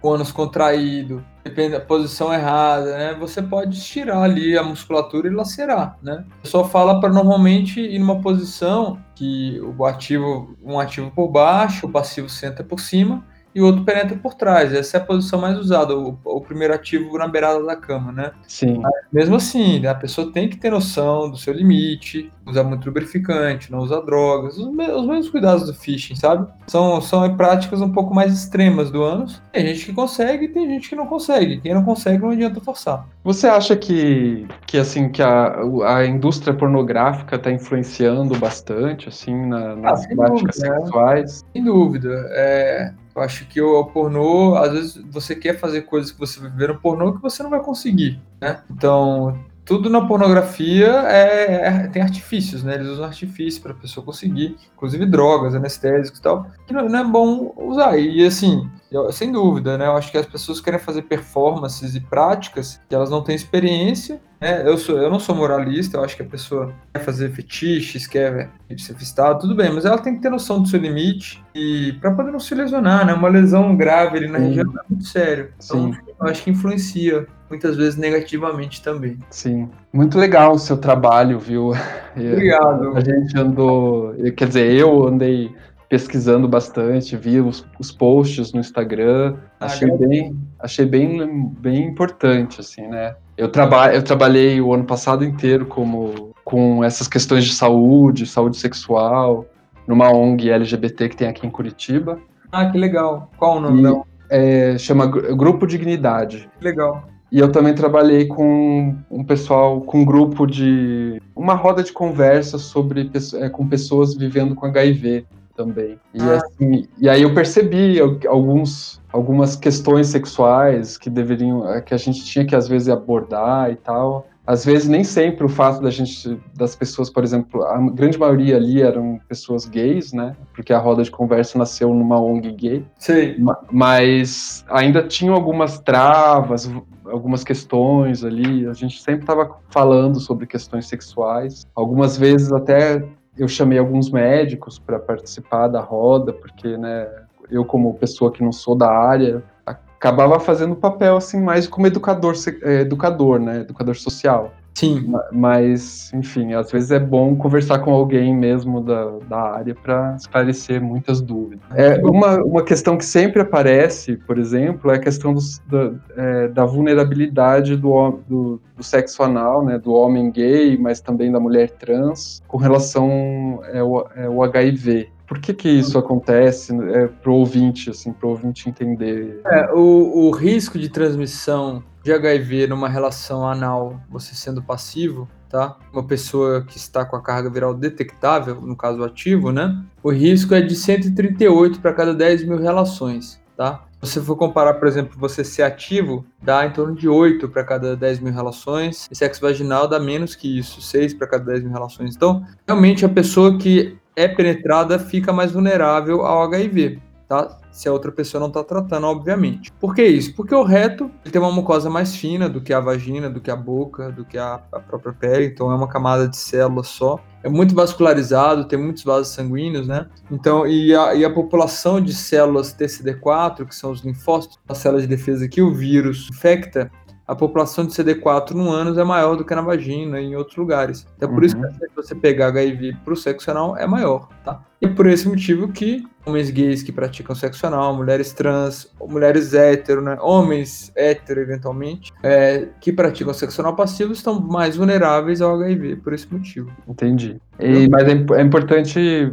Com 0.00 0.08
o 0.08 0.12
ânus 0.12 0.30
contraído, 0.30 1.20
depende 1.42 1.72
da 1.72 1.80
posição 1.80 2.32
errada, 2.32 2.96
né? 2.96 3.16
Você 3.18 3.42
pode 3.42 3.76
estirar 3.76 4.22
ali 4.22 4.56
a 4.56 4.62
musculatura 4.62 5.26
e 5.26 5.32
lacerar, 5.32 5.98
né? 6.00 6.24
Pessoal 6.42 6.68
fala 6.68 7.00
para 7.00 7.12
normalmente 7.12 7.80
ir 7.80 7.98
numa 7.98 8.20
posição 8.20 8.98
que 9.16 9.60
o 9.76 9.84
ativo, 9.84 10.56
um 10.64 10.78
ativo 10.78 11.10
por 11.10 11.26
baixo, 11.26 11.86
o 11.86 11.90
passivo 11.90 12.28
senta 12.28 12.62
por 12.62 12.78
cima, 12.78 13.24
e 13.56 13.60
o 13.62 13.64
outro 13.64 13.84
penetra 13.84 14.14
por 14.18 14.34
trás. 14.34 14.74
Essa 14.74 14.98
é 14.98 15.00
a 15.00 15.04
posição 15.04 15.40
mais 15.40 15.58
usada, 15.58 15.96
o, 15.96 16.18
o 16.22 16.40
primeiro 16.42 16.74
ativo 16.74 17.16
na 17.16 17.26
beirada 17.26 17.64
da 17.64 17.74
cama, 17.74 18.12
né? 18.12 18.32
Sim. 18.46 18.80
Mas, 18.82 18.92
mesmo 19.10 19.36
assim, 19.36 19.80
né, 19.80 19.88
a 19.88 19.94
pessoa 19.94 20.30
tem 20.30 20.46
que 20.46 20.58
ter 20.58 20.68
noção 20.68 21.30
do 21.30 21.38
seu 21.38 21.54
limite, 21.54 22.30
usar 22.46 22.64
muito 22.64 22.84
lubrificante, 22.84 23.72
não 23.72 23.78
usar 23.78 24.02
drogas, 24.02 24.58
os, 24.58 24.66
os 24.66 25.06
mesmos 25.06 25.30
cuidados 25.30 25.64
do 25.64 25.72
fishing, 25.72 26.14
sabe? 26.16 26.46
São, 26.66 27.00
são 27.00 27.34
práticas 27.34 27.80
um 27.80 27.90
pouco 27.90 28.14
mais 28.14 28.30
extremas 28.34 28.90
do 28.90 29.02
ânus. 29.02 29.40
Tem 29.52 29.66
gente 29.66 29.86
que 29.86 29.92
consegue 29.94 30.44
e 30.44 30.48
tem 30.48 30.68
gente 30.68 30.90
que 30.90 30.94
não 30.94 31.06
consegue. 31.06 31.58
Quem 31.62 31.72
não 31.72 31.82
consegue 31.82 32.22
não 32.22 32.32
adianta 32.32 32.60
forçar. 32.60 33.08
Você 33.24 33.46
acha 33.46 33.74
que, 33.74 34.46
que 34.66 34.76
assim, 34.76 35.08
que 35.08 35.22
a, 35.22 35.56
a 35.86 36.04
indústria 36.04 36.52
pornográfica 36.52 37.36
está 37.36 37.50
influenciando 37.50 38.38
bastante, 38.38 39.08
assim, 39.08 39.34
na, 39.46 39.74
nas 39.76 40.04
Ah, 40.04 40.14
práticas 40.14 40.56
dúvida, 40.56 40.74
né? 40.74 40.80
sexuais? 40.82 41.44
Sem 41.54 41.64
dúvida. 41.64 42.26
É, 42.32 42.92
eu 43.16 43.22
acho 43.22 43.46
que 43.46 43.60
o, 43.60 43.84
pornô, 43.86 44.54
às 44.56 44.72
vezes 44.72 44.96
você 45.10 45.34
quer 45.34 45.58
fazer 45.58 45.82
coisas 45.82 46.12
que 46.12 46.18
você 46.18 46.38
vê 46.50 46.66
no 46.68 46.78
pornô 46.78 47.14
que 47.14 47.22
você 47.22 47.42
não 47.42 47.50
vai 47.50 47.60
conseguir, 47.60 48.20
né? 48.40 48.62
Então, 48.70 49.38
tudo 49.64 49.88
na 49.88 50.06
pornografia 50.06 50.86
é, 51.08 51.66
é- 51.66 51.88
tem 51.88 52.02
artifícios, 52.02 52.62
né? 52.62 52.74
Eles 52.74 52.88
usam 52.88 53.06
artifícios 53.06 53.58
para 53.58 53.72
a 53.72 53.76
pessoa 53.76 54.04
conseguir, 54.04 54.56
inclusive 54.74 55.06
drogas, 55.06 55.54
anestésicos 55.54 56.18
e 56.20 56.22
tal, 56.22 56.46
que 56.66 56.74
não, 56.74 56.88
não 56.88 56.98
é 56.98 57.04
bom 57.04 57.52
usar. 57.56 57.98
E 57.98 58.24
assim, 58.24 58.70
eu- 58.96 59.12
sem 59.12 59.30
dúvida, 59.30 59.76
né? 59.78 59.86
Eu 59.86 59.96
acho 59.96 60.10
que 60.10 60.18
as 60.18 60.26
pessoas 60.26 60.60
querem 60.60 60.80
fazer 60.80 61.02
performances 61.02 61.94
e 61.94 62.00
práticas 62.00 62.80
que 62.88 62.94
elas 62.94 63.10
não 63.10 63.22
têm 63.22 63.34
experiência. 63.34 64.20
Né? 64.40 64.68
Eu, 64.68 64.76
sou, 64.76 64.98
eu 64.98 65.08
não 65.10 65.18
sou 65.18 65.34
moralista, 65.34 65.96
eu 65.96 66.04
acho 66.04 66.16
que 66.16 66.22
a 66.22 66.26
pessoa 66.26 66.72
quer 66.92 67.00
fazer 67.00 67.30
fetiches, 67.30 68.06
quer 68.06 68.50
ser 68.76 68.94
fistado, 68.94 69.40
tudo 69.40 69.54
bem, 69.54 69.72
mas 69.72 69.84
ela 69.84 69.98
tem 69.98 70.14
que 70.14 70.20
ter 70.20 70.28
noção 70.28 70.60
do 70.60 70.68
seu 70.68 70.78
limite 70.78 71.42
e 71.54 71.94
para 72.00 72.10
poder 72.10 72.32
não 72.32 72.40
se 72.40 72.54
lesionar, 72.54 73.06
né? 73.06 73.14
Uma 73.14 73.28
lesão 73.28 73.74
grave 73.76 74.18
ali 74.18 74.28
na 74.28 74.38
Sim. 74.38 74.44
região 74.48 74.72
é 74.72 74.82
muito 74.90 75.04
sério. 75.04 75.50
Então, 75.64 75.92
Sim. 75.92 75.98
eu 76.20 76.26
acho 76.28 76.42
que 76.42 76.50
influencia 76.50 77.26
muitas 77.48 77.76
vezes 77.76 77.96
negativamente 77.96 78.82
também. 78.82 79.18
Sim. 79.30 79.70
Muito 79.92 80.18
legal 80.18 80.52
o 80.52 80.58
seu 80.58 80.76
trabalho, 80.76 81.38
viu? 81.38 81.72
Obrigado. 82.16 82.96
A 82.96 83.00
gente 83.00 83.38
andou, 83.38 84.14
quer 84.36 84.48
dizer, 84.48 84.72
eu 84.72 85.06
andei 85.06 85.54
pesquisando 85.88 86.48
bastante, 86.48 87.16
vi 87.16 87.40
os, 87.40 87.64
os 87.78 87.92
posts 87.92 88.52
no 88.52 88.60
Instagram, 88.60 89.36
Ah, 89.60 89.66
achei 89.66 89.90
bem, 89.90 90.36
achei 90.58 90.84
bem, 90.86 91.48
bem 91.60 91.84
importante, 91.84 92.60
assim, 92.60 92.86
né? 92.88 93.14
Eu, 93.36 93.48
traba 93.48 93.94
eu 93.94 94.02
trabalhei 94.02 94.60
o 94.60 94.72
ano 94.72 94.84
passado 94.84 95.24
inteiro 95.24 95.66
como, 95.66 96.30
com 96.44 96.82
essas 96.82 97.06
questões 97.06 97.44
de 97.44 97.52
saúde, 97.54 98.26
saúde 98.26 98.56
sexual, 98.56 99.46
numa 99.86 100.10
ONG 100.10 100.50
LGBT 100.50 101.08
que 101.08 101.16
tem 101.16 101.28
aqui 101.28 101.46
em 101.46 101.50
Curitiba, 101.50 102.18
Ah, 102.50 102.66
que 102.70 102.78
legal. 102.78 103.30
Qual 103.38 103.58
o 103.58 103.60
nome 103.60 103.82
dela? 103.82 104.02
é, 104.30 104.76
chama 104.78 105.06
Gru- 105.06 105.36
Grupo 105.36 105.66
Dignidade. 105.66 106.48
Que 106.58 106.64
legal. 106.64 107.04
E 107.30 107.38
eu 107.40 107.50
também 107.50 107.74
trabalhei 107.74 108.26
com 108.26 108.94
um 109.10 109.22
pessoal, 109.24 109.80
com 109.80 109.98
um 110.00 110.04
grupo 110.04 110.46
de. 110.46 111.20
uma 111.34 111.54
roda 111.54 111.82
de 111.82 111.92
conversa 111.92 112.56
sobre 112.56 113.10
é, 113.34 113.48
com 113.48 113.66
pessoas 113.68 114.14
vivendo 114.14 114.54
com 114.54 114.64
HIV 114.66 115.26
também. 115.56 115.98
E, 116.14 116.20
Ah. 116.20 116.36
assim, 116.36 116.86
e 116.98 117.08
aí 117.08 117.22
eu 117.22 117.34
percebi 117.34 118.00
al- 118.00 118.18
alguns, 118.28 119.00
algumas 119.12 119.56
questões 119.56 120.08
sexuais 120.08 120.96
que 120.98 121.08
deveriam. 121.10 121.68
é, 121.68 121.80
que 121.80 121.94
a 121.94 121.96
gente 121.96 122.24
tinha 122.24 122.44
que 122.44 122.54
às 122.54 122.68
vezes 122.68 122.88
abordar 122.88 123.70
e 123.70 123.76
tal. 123.76 124.26
Às 124.46 124.64
vezes 124.64 124.86
nem 124.88 125.02
sempre 125.02 125.44
o 125.44 125.48
fato 125.48 125.82
da 125.82 125.90
gente, 125.90 126.38
das 126.56 126.76
pessoas, 126.76 127.10
por 127.10 127.24
exemplo, 127.24 127.64
a 127.64 127.78
grande 127.90 128.16
maioria 128.16 128.56
ali 128.56 128.80
eram 128.80 129.18
pessoas 129.28 129.66
gays, 129.66 130.12
né? 130.12 130.36
Porque 130.54 130.72
a 130.72 130.78
roda 130.78 131.02
de 131.02 131.10
conversa 131.10 131.58
nasceu 131.58 131.92
numa 131.92 132.20
ONG 132.20 132.52
gay. 132.52 132.84
Sei. 132.96 133.36
Ma- 133.40 133.58
mas 133.72 134.64
ainda 134.68 135.02
tinham 135.02 135.34
algumas 135.34 135.80
travas, 135.80 136.70
algumas 137.06 137.42
questões 137.42 138.22
ali. 138.22 138.68
A 138.68 138.72
gente 138.72 139.02
sempre 139.02 139.22
estava 139.22 139.50
falando 139.68 140.20
sobre 140.20 140.46
questões 140.46 140.86
sexuais. 140.86 141.66
Algumas 141.74 142.16
vezes 142.16 142.52
até 142.52 143.04
eu 143.36 143.48
chamei 143.48 143.78
alguns 143.78 144.10
médicos 144.10 144.78
para 144.78 144.98
participar 144.98 145.68
da 145.68 145.80
roda, 145.80 146.32
porque, 146.32 146.76
né, 146.76 147.08
eu 147.50 147.64
como 147.64 147.94
pessoa 147.94 148.32
que 148.32 148.42
não 148.42 148.52
sou 148.52 148.74
da 148.74 148.90
área 148.90 149.42
acabava 149.64 150.38
fazendo 150.38 150.76
papel 150.76 151.16
assim 151.16 151.40
mais 151.40 151.66
como 151.66 151.86
educador, 151.86 152.34
eh, 152.62 152.80
educador, 152.80 153.38
né, 153.40 153.60
educador 153.60 153.96
social. 153.96 154.52
Sim. 154.76 155.06
Ma- 155.08 155.24
Mas, 155.32 156.12
enfim, 156.12 156.52
às 156.52 156.70
vezes 156.70 156.90
é 156.90 156.98
bom 157.00 157.34
conversar 157.34 157.78
com 157.78 157.90
alguém 157.92 158.36
mesmo 158.36 158.82
da, 158.82 159.10
da 159.26 159.38
área 159.52 159.74
para 159.74 160.14
esclarecer 160.16 160.82
muitas 160.82 161.22
dúvidas. 161.22 161.64
É, 161.74 161.96
uma, 162.04 162.36
uma 162.44 162.62
questão 162.62 162.98
que 162.98 163.04
sempre 163.06 163.40
aparece, 163.40 164.18
por 164.18 164.36
exemplo, 164.38 164.90
é 164.90 164.96
a 164.96 164.98
questão 164.98 165.32
dos- 165.32 165.60
da, 165.60 165.92
é, 166.14 166.48
da 166.48 166.66
vulnerabilidade 166.66 167.74
do, 167.74 168.18
do, 168.28 168.60
do 168.76 168.82
sexo 168.82 169.22
anal, 169.22 169.64
né, 169.64 169.78
do 169.78 169.94
homem 169.94 170.30
gay, 170.30 170.76
mas 170.76 171.00
também 171.00 171.32
da 171.32 171.40
mulher 171.40 171.70
trans, 171.70 172.42
com 172.46 172.58
relação 172.58 173.60
ao, 173.74 174.10
é, 174.14 174.26
ao 174.26 174.42
HIV. 174.42 175.08
Por 175.26 175.38
que, 175.38 175.52
que 175.52 175.68
isso 175.68 175.98
acontece 175.98 176.72
é, 176.90 177.08
para 177.08 177.30
o 177.30 177.34
ouvinte, 177.34 177.90
assim, 177.90 178.12
para 178.12 178.26
o 178.26 178.30
ouvinte 178.30 178.68
entender? 178.68 179.40
É, 179.46 179.72
o, 179.72 180.26
o 180.26 180.30
risco 180.30 180.78
de 180.78 180.88
transmissão 180.88 181.82
de 182.02 182.12
HIV 182.12 182.68
numa 182.68 182.88
relação 182.88 183.48
anal, 183.48 184.00
você 184.08 184.34
sendo 184.34 184.62
passivo, 184.62 185.28
tá? 185.48 185.76
Uma 185.92 186.04
pessoa 186.04 186.62
que 186.62 186.76
está 186.76 187.04
com 187.04 187.16
a 187.16 187.22
carga 187.22 187.50
viral 187.50 187.74
detectável, 187.74 188.60
no 188.60 188.76
caso 188.76 189.02
ativo, 189.02 189.50
né? 189.50 189.82
O 190.02 190.12
risco 190.12 190.54
é 190.54 190.60
de 190.60 190.76
138 190.76 191.80
para 191.80 191.92
cada 191.92 192.14
10 192.14 192.44
mil 192.44 192.58
relações, 192.58 193.40
tá? 193.56 193.84
Se 194.02 194.12
você 194.12 194.20
for 194.20 194.36
comparar, 194.36 194.74
por 194.74 194.86
exemplo, 194.86 195.18
você 195.18 195.42
ser 195.42 195.62
ativo, 195.62 196.24
dá 196.40 196.64
em 196.64 196.70
torno 196.70 196.94
de 196.94 197.08
8 197.08 197.48
para 197.48 197.64
cada 197.64 197.96
10 197.96 198.20
mil 198.20 198.32
relações, 198.32 199.08
e 199.10 199.16
sexo 199.16 199.40
vaginal 199.40 199.88
dá 199.88 199.98
menos 199.98 200.36
que 200.36 200.58
isso, 200.58 200.80
6 200.80 201.14
para 201.14 201.26
cada 201.26 201.44
10 201.46 201.64
mil 201.64 201.72
relações. 201.72 202.14
Então, 202.14 202.44
realmente, 202.66 203.04
a 203.04 203.08
pessoa 203.08 203.58
que 203.58 203.98
é 204.16 204.26
penetrada 204.26 204.98
fica 204.98 205.32
mais 205.32 205.52
vulnerável 205.52 206.24
ao 206.24 206.42
HIV, 206.44 206.98
tá? 207.28 207.58
Se 207.70 207.86
a 207.86 207.92
outra 207.92 208.10
pessoa 208.10 208.40
não 208.40 208.48
está 208.48 208.64
tratando, 208.64 209.06
obviamente. 209.06 209.70
Por 209.72 209.94
que 209.94 210.02
isso? 210.02 210.34
Porque 210.34 210.54
o 210.54 210.62
reto 210.62 211.10
tem 211.30 211.38
uma 211.38 211.52
mucosa 211.52 211.90
mais 211.90 212.16
fina 212.16 212.48
do 212.48 212.62
que 212.62 212.72
a 212.72 212.80
vagina, 212.80 213.28
do 213.28 213.38
que 213.38 213.50
a 213.50 213.56
boca, 213.56 214.10
do 214.10 214.24
que 214.24 214.38
a, 214.38 214.62
a 214.72 214.80
própria 214.80 215.12
pele, 215.12 215.44
então 215.44 215.70
é 215.70 215.74
uma 215.74 215.86
camada 215.86 216.26
de 216.26 216.38
células 216.38 216.88
só. 216.88 217.20
É 217.42 217.50
muito 217.50 217.74
vascularizado, 217.74 218.66
tem 218.66 218.78
muitos 218.78 219.04
vasos 219.04 219.34
sanguíneos, 219.34 219.86
né? 219.86 220.06
Então, 220.30 220.66
e 220.66 220.96
a, 220.96 221.14
e 221.14 221.22
a 221.22 221.30
população 221.30 222.00
de 222.00 222.14
células 222.14 222.74
TCD4, 222.74 223.66
que 223.66 223.74
são 223.74 223.90
os 223.90 224.00
linfócitos, 224.00 224.58
as 224.66 224.78
células 224.78 225.02
de 225.02 225.08
defesa 225.08 225.46
que 225.46 225.60
o 225.60 225.74
vírus 225.74 226.28
infecta, 226.30 226.90
a 227.28 227.34
população 227.34 227.84
de 227.84 227.92
CD4 227.92 228.52
no 228.52 228.70
ânus 228.70 228.96
é 228.98 229.02
maior 229.04 229.34
do 229.36 229.44
que 229.44 229.54
na 229.54 229.60
vagina 229.60 230.20
e 230.20 230.26
em 230.26 230.36
outros 230.36 230.56
lugares. 230.56 231.06
Então, 231.16 231.32
por 231.34 231.44
isso 231.44 231.56
Uhum. 231.56 231.62
que 231.62 231.68
chance 231.72 231.80
de 231.88 231.94
você 231.96 232.14
pegar 232.14 232.48
HIV 232.48 232.96
pro 233.04 233.16
sexo 233.16 233.50
anal 233.50 233.76
é 233.76 233.86
maior, 233.86 234.28
tá? 234.44 234.60
E 234.80 234.86
por 234.86 235.06
esse 235.06 235.26
motivo 235.26 235.68
que 235.68 236.06
homens 236.24 236.50
gays 236.50 236.82
que 236.82 236.92
praticam 236.92 237.34
sexo 237.34 237.66
anal, 237.66 237.94
mulheres 237.96 238.32
trans, 238.32 238.92
mulheres 239.08 239.54
hétero, 239.54 240.00
né? 240.02 240.16
Homens 240.20 240.92
hétero, 240.94 241.40
eventualmente, 241.40 242.12
é, 242.22 242.68
que 242.80 242.92
praticam 242.92 243.32
sexo 243.34 243.60
anal 243.60 243.74
passivo 243.74 244.12
estão 244.12 244.38
mais 244.38 244.76
vulneráveis 244.76 245.40
ao 245.40 245.54
HIV 245.56 245.96
por 245.96 246.12
esse 246.12 246.32
motivo. 246.32 246.70
Entendi. 246.86 247.40
E- 247.58 247.88
mas 247.88 248.04
é, 248.06 248.12
é 248.38 248.42
importante, 248.42 249.32